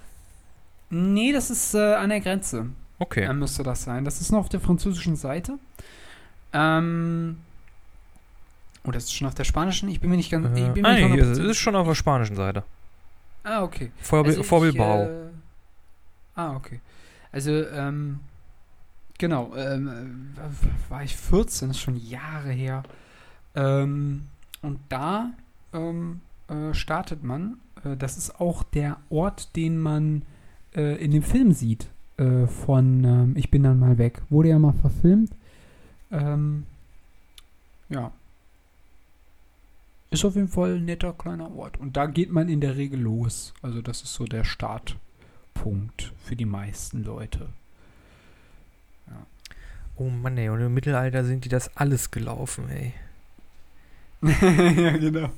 Nee, 0.90 1.32
das 1.32 1.50
ist 1.50 1.74
äh, 1.76 1.96
an 1.96 2.10
der 2.10 2.20
Grenze. 2.20 2.68
Okay. 2.98 3.24
Äh, 3.24 3.34
müsste 3.34 3.64
das 3.64 3.84
sein. 3.84 4.06
Das 4.06 4.22
ist 4.22 4.32
noch 4.32 4.40
auf 4.40 4.50
der 4.50 4.60
französischen 4.60 5.16
Seite. 5.16 5.58
Ähm. 6.54 7.38
Oh, 8.84 8.92
das 8.92 9.06
ist 9.06 9.14
schon 9.14 9.28
auf 9.28 9.36
der 9.36 9.44
spanischen? 9.44 9.90
Ich 9.90 10.00
bin 10.00 10.10
mir 10.10 10.18
nicht 10.18 10.32
ganz. 10.32 10.48
ich 10.58 10.64
Äh, 10.64 10.70
nicht 10.70 10.84
nee, 10.84 11.20
es 11.20 11.38
ist 11.38 11.58
schon 11.58 11.76
auf 11.76 11.88
der 11.88 11.96
spanischen 11.96 12.36
Seite. 12.36 12.64
Ah, 13.44 13.64
okay. 13.64 13.92
Vor, 14.02 14.26
Also 14.26 14.66
ich. 14.66 14.76
Äh, 14.76 15.30
ah, 16.36 16.56
okay. 16.56 16.80
Also, 17.32 17.52
ähm, 17.52 18.20
genau, 19.20 19.54
ähm, 19.56 20.34
äh, 20.38 20.90
war 20.90 21.04
ich 21.04 21.16
14, 21.16 21.70
ist 21.70 21.80
schon 21.80 21.96
Jahre 21.96 22.50
her. 22.50 22.82
Ähm, 23.56 24.24
und 24.64 24.80
da 24.90 25.32
ähm, 25.74 26.22
äh, 26.48 26.74
startet 26.74 27.24
man. 27.24 27.58
Äh, 27.84 27.96
das 27.98 28.18
ist 28.18 28.40
auch 28.42 28.64
der 28.64 28.98
Ort, 29.10 29.56
den 29.56 29.78
man 29.78 30.24
äh, 30.76 30.96
in 31.04 31.12
dem 31.12 31.24
Film 31.24 31.52
sieht. 31.52 31.88
Äh, 32.18 32.48
von 32.48 33.04
ähm, 33.04 33.34
Ich 33.38 33.52
bin 33.52 33.64
dann 33.64 33.80
mal 33.80 33.98
weg. 33.98 34.22
Wurde 34.30 34.50
ja 34.50 34.60
mal 34.60 34.74
verfilmt. 34.74 35.32
Ähm, 36.12 36.66
ja. 37.90 38.12
Ist 40.12 40.26
auf 40.26 40.36
jeden 40.36 40.48
Fall 40.48 40.76
ein 40.76 40.86
netter 40.86 41.14
kleiner 41.14 41.56
Ort. 41.56 41.80
Und 41.80 41.96
da 41.96 42.08
geht 42.08 42.32
man 42.32 42.50
in 42.50 42.62
der 42.62 42.78
Regel 42.78 43.00
los. 43.00 43.54
Also 43.62 43.82
das 43.82 44.02
ist 44.02 44.14
so 44.14 44.26
der 44.26 44.44
Startpunkt 44.44 46.14
für 46.24 46.36
die 46.36 46.46
meisten 46.46 47.04
Leute. 47.04 47.50
Oh 50.00 50.10
Mann, 50.10 50.38
ey, 50.38 50.50
und 50.50 50.62
im 50.62 50.74
Mittelalter 50.74 51.24
sind 51.26 51.44
die 51.46 51.50
das 51.50 51.76
alles 51.76 52.10
gelaufen, 52.10 52.66
ey. 52.70 52.94
ja, 54.82 54.98
genau. 54.98 55.30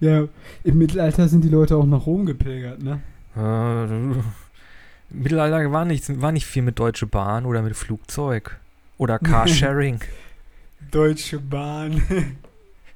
Ja, 0.00 0.28
im 0.64 0.78
Mittelalter 0.78 1.28
sind 1.28 1.42
die 1.44 1.48
Leute 1.48 1.76
auch 1.76 1.86
nach 1.86 2.06
Rom 2.06 2.26
gepilgert, 2.26 2.82
ne? 2.82 3.00
Äh, 3.36 3.84
Im 5.14 5.22
Mittelalter 5.22 5.72
war, 5.72 5.84
nichts, 5.84 6.10
war 6.20 6.32
nicht 6.32 6.46
viel 6.46 6.62
mit 6.62 6.78
Deutsche 6.78 7.06
Bahn 7.06 7.44
oder 7.46 7.62
mit 7.62 7.76
Flugzeug. 7.76 8.58
Oder 8.98 9.18
Carsharing. 9.18 10.00
Deutsche 10.90 11.38
Bahn. 11.38 12.02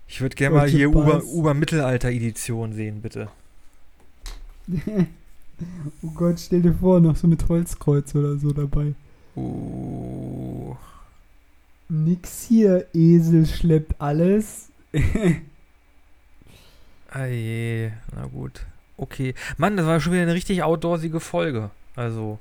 Ich 0.08 0.20
würde 0.20 0.36
gerne 0.36 0.56
mal 0.56 0.68
hier 0.68 0.90
Bahn. 0.90 1.02
Uber- 1.02 1.24
Uber-Mittelalter-Edition 1.24 2.72
sehen, 2.74 3.00
bitte. 3.02 3.28
oh 6.02 6.10
Gott, 6.14 6.38
stell 6.40 6.62
dir 6.62 6.74
vor, 6.74 7.00
noch 7.00 7.16
so 7.16 7.26
mit 7.26 7.48
Holzkreuz 7.48 8.14
oder 8.14 8.36
so 8.36 8.52
dabei. 8.52 8.94
Uh, 9.36 10.74
Nix 11.88 12.44
hier, 12.48 12.86
Esel 12.94 13.46
schleppt 13.46 14.00
alles. 14.00 14.70
ah 17.10 17.26
je, 17.26 17.90
na 18.14 18.26
gut. 18.26 18.64
Okay. 18.96 19.34
Mann, 19.58 19.76
das 19.76 19.86
war 19.86 20.00
schon 20.00 20.12
wieder 20.12 20.22
eine 20.22 20.34
richtig 20.34 20.62
outdoorsige 20.62 21.20
Folge. 21.20 21.70
Also, 21.94 22.38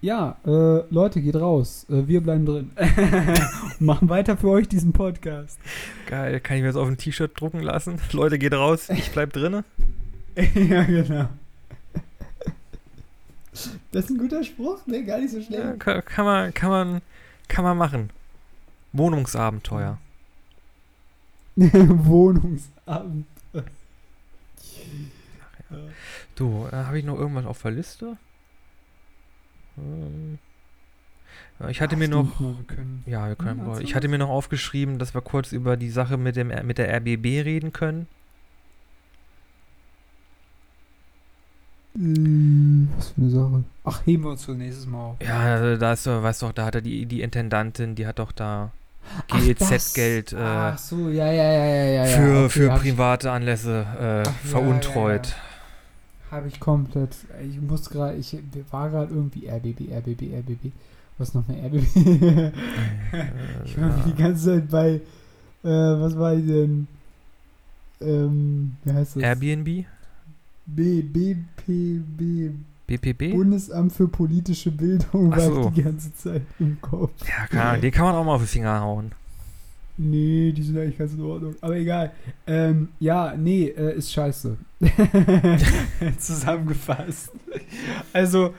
Ja, 0.00 0.36
äh, 0.44 0.82
Leute, 0.92 1.22
geht 1.22 1.36
raus. 1.36 1.86
Äh, 1.88 2.06
wir 2.06 2.20
bleiben 2.20 2.44
drin. 2.44 2.72
Machen 3.78 4.08
weiter 4.08 4.36
für 4.36 4.48
euch 4.50 4.68
diesen 4.68 4.92
Podcast. 4.92 5.58
geil. 6.06 6.40
Kann 6.40 6.56
ich 6.56 6.62
mir 6.62 6.68
das 6.68 6.76
auf 6.76 6.88
ein 6.88 6.98
T-Shirt 6.98 7.40
drucken 7.40 7.60
lassen? 7.60 7.98
Leute, 8.12 8.38
geht 8.38 8.52
raus, 8.52 8.90
ich 8.90 9.10
bleib 9.12 9.32
drinne. 9.32 9.64
ja, 10.36 10.82
genau. 10.82 11.28
Das 13.92 14.04
ist 14.06 14.10
ein 14.10 14.18
guter 14.18 14.42
Spruch, 14.44 14.86
ne? 14.86 15.04
Gar 15.04 15.18
nicht 15.20 15.30
so 15.30 15.38
Ja, 15.38 15.44
schlecht. 15.44 15.80
kann, 15.80 16.04
kann, 16.04 16.24
man, 16.24 16.54
kann, 16.54 16.70
man, 16.70 17.02
kann 17.48 17.64
man 17.64 17.76
machen. 17.78 18.10
Wohnungsabenteuer. 18.92 19.98
Wohnungsabend. 21.56 23.26
Du, 26.34 26.66
äh, 26.70 26.76
habe 26.76 26.98
ich 26.98 27.04
noch 27.04 27.18
irgendwas 27.18 27.46
auf 27.46 27.62
der 27.62 27.70
Liste? 27.72 28.16
Ähm, 29.78 30.38
ja, 31.60 31.68
ich 31.68 31.80
hatte 31.80 31.96
mir 31.96 32.08
noch. 32.08 32.40
Ja, 33.06 33.28
wir 33.28 33.36
können. 33.36 33.60
Erzähl 33.66 33.84
ich 33.84 33.94
hatte 33.94 34.08
mir 34.08 34.18
noch 34.18 34.28
aufgeschrieben, 34.28 34.98
dass 34.98 35.14
wir 35.14 35.20
kurz 35.22 35.52
über 35.52 35.76
die 35.76 35.90
Sache 35.90 36.16
mit, 36.16 36.36
dem, 36.36 36.48
mit 36.66 36.78
der 36.78 36.92
RBB 36.96 37.44
reden 37.44 37.72
können. 37.72 38.06
Was 41.94 43.08
für 43.10 43.20
eine 43.20 43.30
Sache. 43.30 43.64
Ach, 43.84 44.02
heben 44.04 44.24
wir 44.24 44.30
uns 44.30 44.44
für 44.44 44.52
nächstes 44.52 44.86
Mal 44.86 44.98
auf. 45.10 45.16
Ja, 45.24 45.38
also 45.40 45.78
da 45.78 45.92
ist, 45.92 46.06
doch- 46.06 46.22
weißt 46.22 46.42
doch, 46.42 46.52
da 46.52 46.64
hat 46.66 46.74
er 46.74 46.80
die, 46.80 47.06
die 47.06 47.22
Intendantin, 47.22 47.94
die 47.94 48.06
hat 48.06 48.18
doch 48.18 48.32
da 48.32 48.72
GEZ-Geld 49.28 50.32
das. 50.32 50.40
äh, 50.40 50.42
Ach 50.42 50.78
so, 50.78 51.08
ja, 51.10 51.30
ja, 51.30 51.52
ja, 51.52 51.64
ja, 51.66 52.04
ja. 52.06 52.48
für, 52.48 52.64
ja. 52.66 52.74
Okay, 52.74 52.90
private 52.90 53.30
Anlässe 53.30 53.86
äh, 53.98 54.22
Ach, 54.22 54.26
ja, 54.26 54.32
veruntreut. 54.42 55.28
ja, 56.30 56.36
Habe 56.36 56.48
ich 56.48 56.58
komplett. 56.58 57.14
Ich 57.48 57.60
muss 57.60 57.88
gerade, 57.88 58.16
ich 58.16 58.36
war 58.72 58.90
gerade 58.90 59.14
irgendwie 59.14 59.46
RBB, 59.48 59.92
RBB, 59.92 60.34
RBB. 60.38 60.72
Was 61.18 61.32
noch 61.32 61.44
eine 61.48 61.58
RBB? 61.64 61.84
ich 63.66 63.80
war 63.80 64.02
die 64.04 64.14
ganze 64.20 64.44
Zeit 64.46 64.68
bei, 64.68 64.88
äh, 64.94 65.00
was 65.62 66.18
war 66.18 66.34
ich 66.34 66.44
denn? 66.44 66.88
Ähm, 68.00 68.76
wie 68.82 68.92
heißt 68.92 69.14
das? 69.16 69.22
Airbnb? 69.22 69.84
B, 70.66 71.02
BPB, 71.02 72.54
BPB? 72.86 73.32
Bundesamt 73.32 73.92
für 73.92 74.08
politische 74.08 74.70
Bildung, 74.70 75.32
Ach 75.32 75.36
war 75.36 75.44
so. 75.44 75.68
ich 75.68 75.74
die 75.74 75.82
ganze 75.82 76.14
Zeit 76.14 76.42
im 76.58 76.80
Kopf. 76.80 77.12
Ja, 77.26 77.46
keine 77.46 77.62
Ahnung, 77.62 77.80
den 77.82 77.92
kann 77.92 78.04
man 78.04 78.14
auch 78.14 78.24
mal 78.24 78.34
auf 78.34 78.42
die 78.42 78.48
Finger 78.48 78.80
hauen. 78.80 79.12
Nee, 79.96 80.52
die 80.52 80.62
sind 80.62 80.76
eigentlich 80.76 80.98
ganz 80.98 81.12
in 81.12 81.20
Ordnung. 81.20 81.54
Aber 81.60 81.76
egal. 81.76 82.10
Ähm, 82.46 82.88
ja, 82.98 83.34
nee, 83.36 83.66
äh, 83.68 83.96
ist 83.96 84.12
scheiße. 84.12 84.56
Zusammengefasst. 86.18 87.30
Also, 88.12 88.54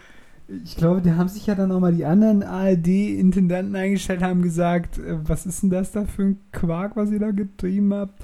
ich 0.47 0.75
glaube, 0.75 1.01
die 1.01 1.13
haben 1.13 1.27
sich 1.29 1.47
ja 1.47 1.55
dann 1.55 1.71
auch 1.71 1.79
mal 1.79 1.93
die 1.93 2.05
anderen 2.05 2.43
ARD-Intendanten 2.43 3.75
eingestellt, 3.75 4.21
haben 4.21 4.41
gesagt, 4.41 4.97
äh, 4.99 5.17
was 5.27 5.45
ist 5.45 5.63
denn 5.63 5.69
das 5.71 5.91
da 5.91 6.05
für 6.05 6.23
ein 6.23 6.39
Quark, 6.51 6.95
was 6.95 7.11
ihr 7.11 7.19
da 7.19 7.31
getrieben 7.31 7.93
habt? 7.93 8.19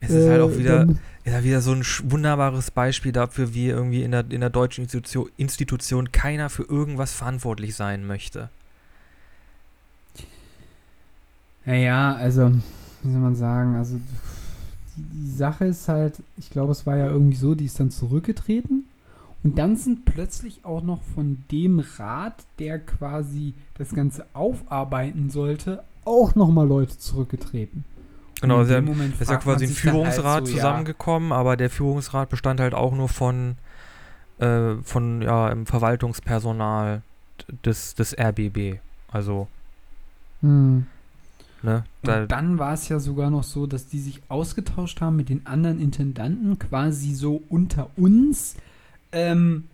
Es 0.00 0.14
ist 0.14 0.28
halt 0.28 0.40
auch 0.40 0.52
Äh, 0.52 0.58
wieder, 0.58 0.88
ist 1.24 1.32
halt 1.34 1.44
wieder 1.44 1.60
so 1.60 1.72
ein 1.72 1.84
wunderbares 2.04 2.70
Beispiel 2.70 3.12
dafür, 3.12 3.54
wie 3.54 3.68
irgendwie 3.68 4.02
in 4.02 4.10
der, 4.10 4.30
in 4.30 4.40
der 4.40 4.50
deutschen 4.50 4.84
Institution, 4.84 5.30
Institution 5.36 6.12
keiner 6.12 6.50
für 6.50 6.64
irgendwas 6.64 7.12
verantwortlich 7.14 7.74
sein 7.76 8.06
möchte. 8.06 8.50
Naja, 11.64 12.14
also, 12.14 12.50
wie 13.02 13.10
soll 13.12 13.20
man 13.20 13.36
sagen, 13.36 13.76
also 13.76 13.96
die, 14.96 15.02
die 15.24 15.30
Sache 15.30 15.66
ist 15.66 15.88
halt, 15.88 16.22
ich 16.36 16.50
glaube, 16.50 16.72
es 16.72 16.86
war 16.86 16.96
ja 16.96 17.06
irgendwie 17.08 17.36
so, 17.36 17.54
die 17.54 17.66
ist 17.66 17.78
dann 17.80 17.90
zurückgetreten 17.90 18.84
und 19.44 19.58
dann 19.58 19.76
sind 19.76 20.04
plötzlich 20.04 20.64
auch 20.64 20.82
noch 20.82 21.00
von 21.14 21.42
dem 21.50 21.80
Rat, 21.98 22.34
der 22.58 22.78
quasi 22.78 23.54
das 23.78 23.94
Ganze 23.94 24.26
aufarbeiten 24.34 25.30
sollte, 25.30 25.82
auch 26.04 26.34
nochmal 26.34 26.66
Leute 26.66 26.98
zurückgetreten. 26.98 27.84
Genau, 28.40 28.56
Und 28.56 28.62
in 28.62 28.68
der- 28.68 28.80
dem 28.80 28.84
Moment 28.86 29.14
Es 29.14 29.22
ist 29.22 29.30
ja 29.30 29.36
quasi 29.36 29.64
ein 29.66 29.68
halt 29.70 29.78
Führungsrat 29.78 30.46
so, 30.46 30.52
ja, 30.52 30.56
zusammengekommen, 30.58 31.32
aber 31.32 31.56
der 31.56 31.70
Führungsrat 31.70 32.28
bestand 32.28 32.60
halt 32.60 32.74
auch 32.74 32.92
nur 32.94 33.08
von, 33.08 33.56
äh, 34.38 34.74
von 34.82 35.22
ja, 35.22 35.48
im 35.50 35.66
Verwaltungspersonal 35.66 37.02
des, 37.64 37.94
des 37.94 38.16
RBB. 38.18 38.78
Also, 39.12 39.46
Hm. 40.40 40.86
ne, 41.62 41.84
da, 42.02 42.22
Und 42.22 42.32
dann 42.32 42.58
war 42.58 42.74
es 42.74 42.88
ja 42.88 42.98
sogar 42.98 43.30
noch 43.30 43.44
so, 43.44 43.66
dass 43.66 43.86
die 43.86 44.00
sich 44.00 44.22
ausgetauscht 44.28 45.00
haben 45.00 45.16
mit 45.16 45.28
den 45.28 45.46
anderen 45.46 45.80
Intendanten, 45.80 46.58
quasi 46.58 47.14
so 47.14 47.42
unter 47.48 47.90
uns. 47.96 48.56
Ähm, 49.12 49.68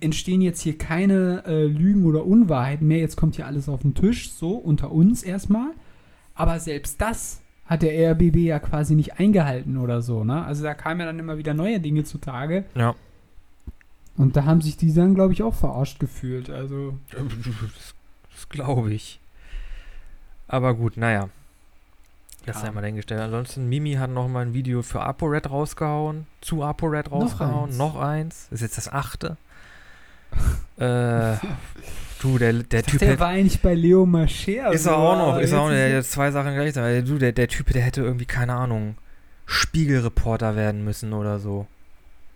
entstehen 0.00 0.40
jetzt 0.40 0.60
hier 0.60 0.78
keine 0.78 1.44
äh, 1.46 1.66
Lügen 1.66 2.04
oder 2.06 2.24
Unwahrheiten 2.24 2.86
mehr. 2.86 2.98
Jetzt 2.98 3.16
kommt 3.16 3.36
hier 3.36 3.46
alles 3.46 3.68
auf 3.68 3.82
den 3.82 3.94
Tisch, 3.94 4.30
so 4.30 4.52
unter 4.52 4.92
uns 4.92 5.22
erstmal. 5.22 5.70
Aber 6.34 6.60
selbst 6.60 7.00
das 7.00 7.40
hat 7.66 7.82
der 7.82 8.12
RBB 8.12 8.36
ja 8.36 8.58
quasi 8.58 8.94
nicht 8.94 9.18
eingehalten 9.18 9.78
oder 9.78 10.02
so, 10.02 10.22
ne? 10.22 10.44
Also 10.44 10.62
da 10.62 10.74
kamen 10.74 11.00
ja 11.00 11.06
dann 11.06 11.18
immer 11.18 11.38
wieder 11.38 11.54
neue 11.54 11.80
Dinge 11.80 12.04
zutage. 12.04 12.64
ja. 12.74 12.94
Und 14.16 14.36
da 14.36 14.44
haben 14.44 14.60
sich 14.60 14.76
die 14.76 14.94
dann, 14.94 15.14
glaube 15.14 15.32
ich, 15.32 15.42
auch 15.42 15.54
verarscht 15.54 15.98
gefühlt. 15.98 16.50
Also. 16.50 16.98
Das, 17.10 17.94
das 18.32 18.48
glaube 18.48 18.92
ich. 18.92 19.20
Aber 20.46 20.74
gut, 20.74 20.96
naja. 20.96 21.28
Das 22.46 22.56
Ja. 22.56 22.62
sei 22.66 22.70
mal 22.72 22.80
dahingestellt. 22.82 23.20
Ansonsten, 23.20 23.68
Mimi 23.68 23.94
hat 23.94 24.10
noch 24.10 24.28
mal 24.28 24.40
ein 24.44 24.52
Video 24.54 24.82
für 24.82 25.00
ApoRed 25.00 25.50
rausgehauen. 25.50 26.26
Zu 26.40 26.62
ApoRed 26.62 27.06
Noch 27.10 27.12
rausgehauen. 27.22 27.70
eins. 27.70 27.78
Noch 27.78 27.96
eins. 27.98 28.48
Ist 28.50 28.60
jetzt 28.60 28.76
das 28.76 28.92
achte. 28.92 29.36
äh, 30.78 31.36
du, 32.20 32.38
der, 32.38 32.52
der 32.54 32.82
Typ 32.82 33.00
er 33.02 33.08
hätte- 33.08 33.20
war 33.20 33.28
eigentlich 33.28 33.62
bei 33.62 33.74
Leo 33.74 34.04
Mascher. 34.04 34.72
Ist 34.72 34.86
er 34.86 34.96
auch 34.96 35.16
noch, 35.16 35.38
ist 35.38 35.52
er 35.52 35.60
auch 35.60 35.64
noch, 35.68 35.74
der 35.74 35.98
hat 35.98 36.04
zwei 36.06 36.30
Sachen 36.30 36.54
gleich. 36.54 36.72
Du, 37.04 37.18
der, 37.18 37.32
der 37.32 37.48
Typ, 37.48 37.72
der 37.72 37.82
hätte 37.82 38.02
irgendwie, 38.02 38.24
keine 38.26 38.54
Ahnung, 38.54 38.96
Spiegelreporter 39.46 40.56
werden 40.56 40.84
müssen 40.84 41.12
oder 41.12 41.38
so. 41.38 41.66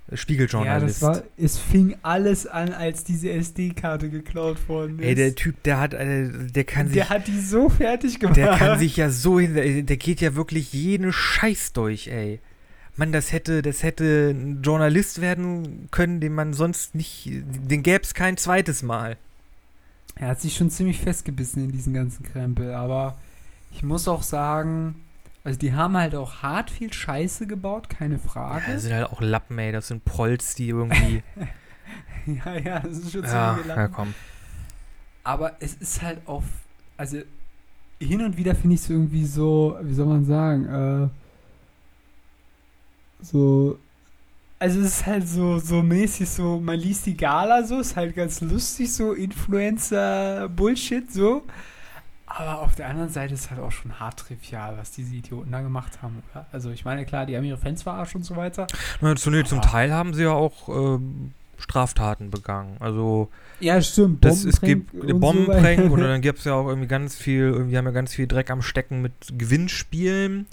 Ja, 0.08 0.12
das 0.12 0.20
Spiegeljournalist. 0.20 1.02
war, 1.02 1.22
es 1.36 1.58
fing 1.58 1.96
alles 2.02 2.46
an, 2.46 2.72
als 2.72 3.04
diese 3.04 3.30
SD-Karte 3.30 4.08
geklaut 4.08 4.68
worden 4.68 4.98
ist. 4.98 5.04
Ey, 5.04 5.14
der 5.14 5.34
Typ, 5.34 5.62
der 5.64 5.80
hat, 5.80 5.92
äh, 5.92 6.30
der 6.30 6.64
kann 6.64 6.86
sich, 6.86 6.94
der 6.94 7.10
hat 7.10 7.26
die 7.26 7.38
so 7.38 7.68
fertig 7.68 8.18
gemacht. 8.18 8.36
der 8.36 8.56
kann 8.56 8.78
sich 8.78 8.96
ja 8.96 9.10
so 9.10 9.38
hin, 9.38 9.54
der 9.54 9.82
der 9.82 9.96
geht 9.96 10.20
ja 10.20 10.34
wirklich 10.34 10.72
jeden 10.72 11.12
Scheiß 11.12 11.72
durch, 11.74 12.08
ey. 12.08 12.40
Mann, 12.96 13.12
das 13.12 13.32
hätte, 13.32 13.62
das 13.62 13.82
hätte 13.82 14.30
ein 14.30 14.62
Journalist 14.62 15.20
werden 15.20 15.88
können, 15.90 16.20
den 16.20 16.34
man 16.34 16.52
sonst 16.52 16.94
nicht, 16.94 17.30
den 17.30 17.82
gäbe 17.82 18.02
es 18.02 18.14
kein 18.14 18.36
zweites 18.36 18.82
Mal. 18.82 19.16
Er 20.16 20.28
hat 20.28 20.40
sich 20.40 20.56
schon 20.56 20.70
ziemlich 20.70 20.98
festgebissen 20.98 21.62
in 21.64 21.70
diesen 21.70 21.94
ganzen 21.94 22.24
Krempel, 22.24 22.72
aber 22.74 23.18
ich 23.70 23.84
muss 23.84 24.08
auch 24.08 24.24
sagen, 24.24 24.96
also 25.48 25.58
die 25.60 25.72
haben 25.72 25.96
halt 25.96 26.14
auch 26.14 26.42
hart 26.42 26.70
viel 26.70 26.92
Scheiße 26.92 27.46
gebaut, 27.46 27.88
keine 27.88 28.16
Ja, 28.16 28.20
Frage. 28.20 28.64
das 28.70 28.82
sind 28.82 28.92
halt 28.92 29.10
auch 29.10 29.22
Lappen, 29.22 29.58
ey, 29.58 29.72
das 29.72 29.88
sind 29.88 30.04
Prolls, 30.04 30.54
die 30.54 30.68
irgendwie, 30.68 31.22
Ja, 32.26 32.54
ja, 32.54 32.80
das 32.80 32.98
ist 32.98 33.12
schon 33.12 33.24
ja, 33.24 33.54
ziemlich 33.54 33.74
ja, 33.74 33.88
komm. 33.88 34.12
Aber 35.24 35.56
es 35.60 35.72
ist 35.76 36.02
halt 36.02 36.18
auf, 36.26 36.44
also 36.98 37.16
hin 37.98 38.22
und 38.22 38.36
wieder 38.36 38.54
finde 38.54 38.74
ich 38.74 38.82
es 38.82 38.90
irgendwie 38.90 39.24
so, 39.24 39.78
wie 39.80 39.94
soll 39.94 40.06
man 40.06 40.26
sagen, 40.26 40.66
äh, 40.66 41.08
so, 43.24 43.78
also 44.58 44.80
es 44.80 44.86
ist 44.86 45.06
halt 45.06 45.26
so, 45.26 45.58
so 45.58 45.82
mäßig 45.82 46.28
so, 46.28 46.60
man 46.60 46.78
liest 46.78 47.06
die 47.06 47.16
Gala 47.16 47.62
so, 47.64 47.80
ist 47.80 47.96
halt 47.96 48.14
ganz 48.14 48.42
lustig, 48.42 48.92
so 48.92 49.14
Influencer-Bullshit 49.14 51.10
so. 51.10 51.42
Aber 52.30 52.60
auf 52.60 52.74
der 52.74 52.88
anderen 52.88 53.10
Seite 53.10 53.34
ist 53.34 53.50
halt 53.50 53.60
auch 53.60 53.72
schon 53.72 53.98
hart 53.98 54.18
trivial, 54.20 54.76
was 54.78 54.90
diese 54.90 55.14
Idioten 55.14 55.50
da 55.50 55.60
gemacht 55.62 56.02
haben, 56.02 56.22
oder? 56.32 56.46
Also 56.52 56.70
ich 56.70 56.84
meine, 56.84 57.04
klar, 57.06 57.26
die 57.26 57.36
haben 57.36 57.44
ihre 57.44 57.56
Fans 57.58 57.82
verarscht 57.82 58.14
und 58.14 58.24
so 58.24 58.36
weiter. 58.36 58.66
Na, 59.00 59.16
zum 59.16 59.34
Aber- 59.34 59.60
Teil 59.60 59.92
haben 59.92 60.14
sie 60.14 60.22
ja 60.24 60.32
auch 60.32 60.68
ähm, 60.68 61.32
Straftaten 61.58 62.30
begangen. 62.30 62.76
Also 62.80 63.28
Ja, 63.60 63.80
stimmt. 63.80 64.24
das, 64.24 64.44
es 64.44 64.60
gibt 64.60 64.92
Bombenprank 65.20 65.86
so 65.88 65.92
und 65.94 66.00
dann 66.00 66.20
gibt 66.22 66.38
es 66.40 66.44
ja 66.44 66.54
auch 66.54 66.68
irgendwie 66.68 66.88
ganz 66.88 67.16
viel, 67.16 67.44
irgendwie 67.44 67.76
haben 67.78 67.86
ja 67.86 67.90
ganz 67.92 68.14
viel 68.14 68.26
Dreck 68.26 68.50
am 68.50 68.62
Stecken 68.62 69.00
mit 69.02 69.12
Gewinnspielen. 69.36 70.46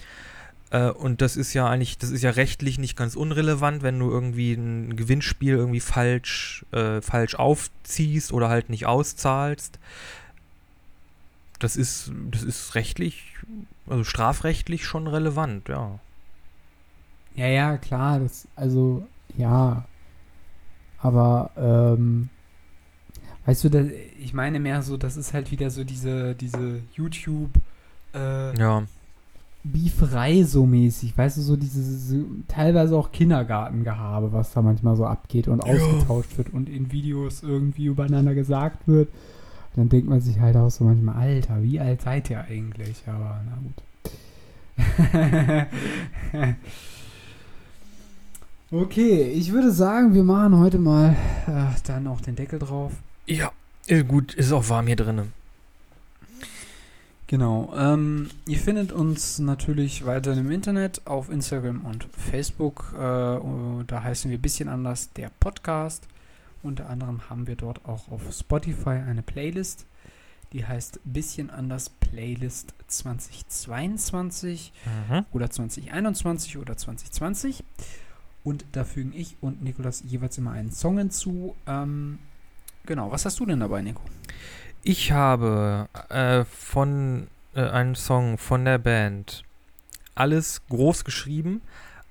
Äh, 0.71 0.89
und 0.89 1.21
das 1.21 1.35
ist 1.37 1.53
ja 1.53 1.67
eigentlich, 1.69 1.97
das 1.99 2.09
ist 2.09 2.23
ja 2.23 2.31
rechtlich 2.31 2.79
nicht 2.79 2.97
ganz 2.97 3.15
unrelevant, 3.15 3.83
wenn 3.83 3.99
du 3.99 4.09
irgendwie 4.09 4.53
ein 4.53 4.95
Gewinnspiel 4.95 5.53
irgendwie 5.55 5.79
falsch, 5.81 6.65
äh, 6.71 7.01
falsch 7.01 7.35
aufziehst 7.35 8.31
oder 8.33 8.49
halt 8.49 8.69
nicht 8.69 8.85
auszahlst. 8.87 9.77
Das 11.59 11.77
ist, 11.77 12.11
das 12.31 12.43
ist 12.43 12.75
rechtlich, 12.75 13.33
also 13.87 14.03
strafrechtlich 14.03 14.85
schon 14.85 15.07
relevant, 15.07 15.69
ja. 15.69 15.99
Ja, 17.35 17.47
ja, 17.47 17.77
klar, 17.77 18.19
das, 18.19 18.47
also, 18.55 19.05
ja. 19.37 19.85
Aber, 20.99 21.51
ähm, 21.57 22.29
weißt 23.45 23.63
du, 23.65 23.69
das, 23.69 23.87
ich 24.19 24.33
meine 24.33 24.59
mehr 24.59 24.81
so, 24.81 24.97
das 24.97 25.17
ist 25.17 25.33
halt 25.33 25.51
wieder 25.51 25.69
so 25.69 25.83
diese, 25.83 26.35
diese 26.35 26.81
YouTube, 26.93 27.51
äh, 28.13 28.57
Ja. 28.57 28.83
Beeferei 29.63 30.43
so 30.43 30.65
mäßig, 30.67 31.17
weißt 31.17 31.37
du, 31.37 31.41
so 31.41 31.55
dieses, 31.55 32.09
so, 32.09 32.23
teilweise 32.47 32.95
auch 32.95 33.11
Kindergartengehabe, 33.11 34.31
was 34.31 34.51
da 34.51 34.61
manchmal 34.61 34.95
so 34.95 35.05
abgeht 35.05 35.47
und 35.47 35.59
Ja. 35.59 35.65
ausgetauscht 35.65 36.37
wird 36.37 36.53
und 36.53 36.69
in 36.69 36.91
Videos 36.91 37.41
irgendwie 37.41 37.85
übereinander 37.85 38.35
gesagt 38.35 38.87
wird. 38.87 39.09
Dann 39.75 39.89
denkt 39.89 40.07
man 40.07 40.21
sich 40.21 40.39
halt 40.39 40.55
auch 40.55 40.69
so 40.69 40.85
manchmal, 40.85 41.15
Alter, 41.15 41.61
wie 41.61 41.79
alt 41.79 42.01
seid 42.01 42.29
ihr 42.29 42.41
eigentlich? 42.41 43.03
Aber, 43.07 43.41
na 43.45 43.57
gut. 43.61 43.83
Okay, 48.71 49.31
ich 49.31 49.53
würde 49.53 49.71
sagen, 49.71 50.15
wir 50.15 50.23
machen 50.23 50.57
heute 50.57 50.79
mal 50.79 51.15
äh, 51.47 51.79
dann 51.85 52.07
auch 52.07 52.19
den 52.19 52.35
Deckel 52.35 52.57
drauf. 52.57 52.91
Ja, 53.27 53.51
gut, 54.07 54.33
ist 54.33 54.51
auch 54.51 54.67
warm 54.67 54.87
hier 54.87 54.95
drinnen. 54.95 55.31
Genau. 57.27 57.71
Ähm, 57.77 58.29
ihr 58.47 58.57
findet 58.57 58.91
uns 58.91 59.37
natürlich 59.39 60.05
weiterhin 60.05 60.45
im 60.45 60.51
Internet 60.51 61.01
auf 61.05 61.29
Instagram 61.29 61.85
und 61.85 62.07
Facebook. 62.17 62.93
Äh, 62.95 62.99
da 62.99 64.03
heißen 64.03 64.29
wir 64.29 64.37
ein 64.37 64.41
bisschen 64.41 64.67
anders 64.67 65.13
der 65.13 65.31
Podcast. 65.39 66.07
Unter 66.65 66.89
anderem 66.89 67.29
haben 67.29 67.47
wir 67.47 67.55
dort 67.55 67.85
auch 67.85 68.09
auf 68.09 68.21
Spotify 68.33 68.89
eine 69.07 69.21
Playlist. 69.21 69.85
Die 70.53 70.65
heißt 70.65 70.99
bisschen 71.03 71.49
anders 71.49 71.89
Playlist 71.89 72.73
2022 72.87 74.71
Mhm. 75.09 75.25
oder 75.31 75.49
2021 75.49 76.57
oder 76.57 76.75
2020. 76.77 77.63
Und 78.43 78.65
da 78.71 78.83
fügen 78.83 79.13
ich 79.15 79.37
und 79.41 79.63
Nikolas 79.63 80.03
jeweils 80.05 80.37
immer 80.37 80.51
einen 80.51 80.71
Song 80.71 80.97
hinzu. 80.97 81.55
Ähm, 81.67 82.19
genau, 82.85 83.11
was 83.11 83.25
hast 83.25 83.39
du 83.39 83.45
denn 83.45 83.59
dabei, 83.59 83.81
Nico? 83.81 84.01
Ich 84.83 85.11
habe 85.11 85.89
äh, 86.09 86.45
von 86.45 87.27
äh, 87.55 87.61
einen 87.61 87.95
Song 87.95 88.37
von 88.37 88.65
der 88.65 88.77
Band 88.77 89.43
alles 90.13 90.61
groß 90.67 91.03
geschrieben. 91.03 91.61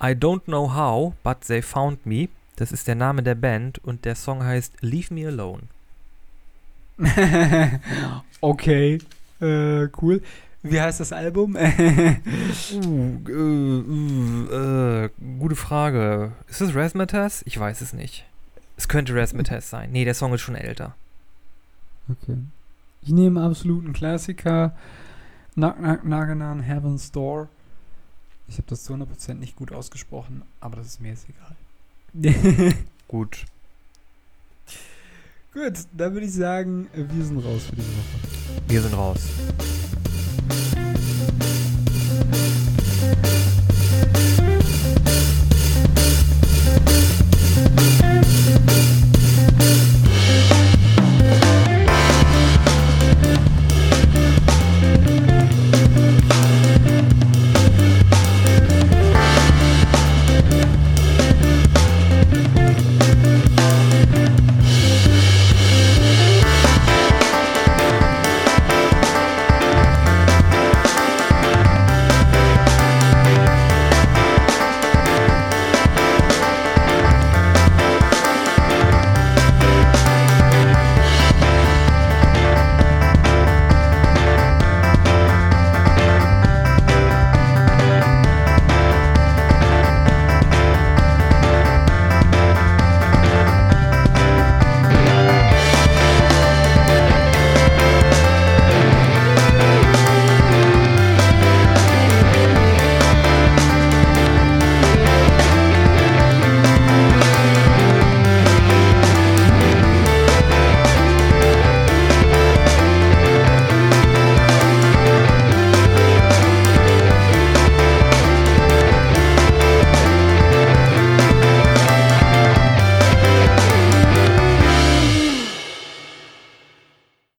I 0.02 0.06
don't 0.08 0.42
know 0.44 0.74
how, 0.74 1.14
but 1.22 1.40
they 1.42 1.62
found 1.62 2.04
me. 2.04 2.28
Das 2.56 2.72
ist 2.72 2.86
der 2.86 2.94
Name 2.94 3.22
der 3.22 3.34
Band 3.34 3.78
und 3.84 4.04
der 4.04 4.14
Song 4.14 4.44
heißt 4.44 4.74
Leave 4.80 5.12
Me 5.12 5.26
Alone. 5.26 5.62
okay, 8.40 8.98
äh, 9.40 9.88
cool. 10.00 10.22
Wie 10.62 10.80
heißt 10.80 11.00
das 11.00 11.12
Album? 11.12 11.56
Uh, 12.74 13.18
äh, 14.50 15.04
äh, 15.04 15.10
gute 15.38 15.56
Frage. 15.56 16.32
Ist 16.48 16.60
es 16.60 16.74
Razzmatazz? 16.74 17.42
Ich 17.46 17.58
weiß 17.58 17.80
es 17.82 17.92
nicht. 17.92 18.24
Es 18.76 18.88
könnte 18.88 19.14
Razzmatazz 19.14 19.70
sein. 19.70 19.92
Nee, 19.92 20.04
der 20.04 20.14
Song 20.14 20.32
ist 20.32 20.40
schon 20.40 20.54
älter. 20.54 20.94
Okay. 22.08 22.38
ich 23.02 23.10
nehme 23.10 23.42
absoluten 23.42 23.92
Klassiker. 23.92 24.74
Knock 25.54 25.76
Knock 26.02 26.28
on 26.28 26.60
Heaven's 26.60 27.12
Door. 27.12 27.48
Ich 28.48 28.56
habe 28.56 28.66
das 28.68 28.84
zu 28.84 28.94
100% 28.94 29.34
nicht 29.34 29.56
gut 29.56 29.72
ausgesprochen, 29.72 30.42
aber 30.60 30.76
das 30.76 30.86
ist 30.86 31.00
mir 31.00 31.08
jetzt 31.08 31.28
egal. 31.28 31.56
Gut. 33.08 33.44
Gut, 35.52 35.72
dann 35.92 36.12
würde 36.12 36.26
ich 36.26 36.32
sagen, 36.32 36.88
wir 36.94 37.24
sind 37.24 37.38
raus 37.38 37.66
für 37.68 37.76
diese 37.76 37.88
Woche. 37.88 38.68
Wir 38.68 38.82
sind 38.82 38.94
raus. 38.94 39.20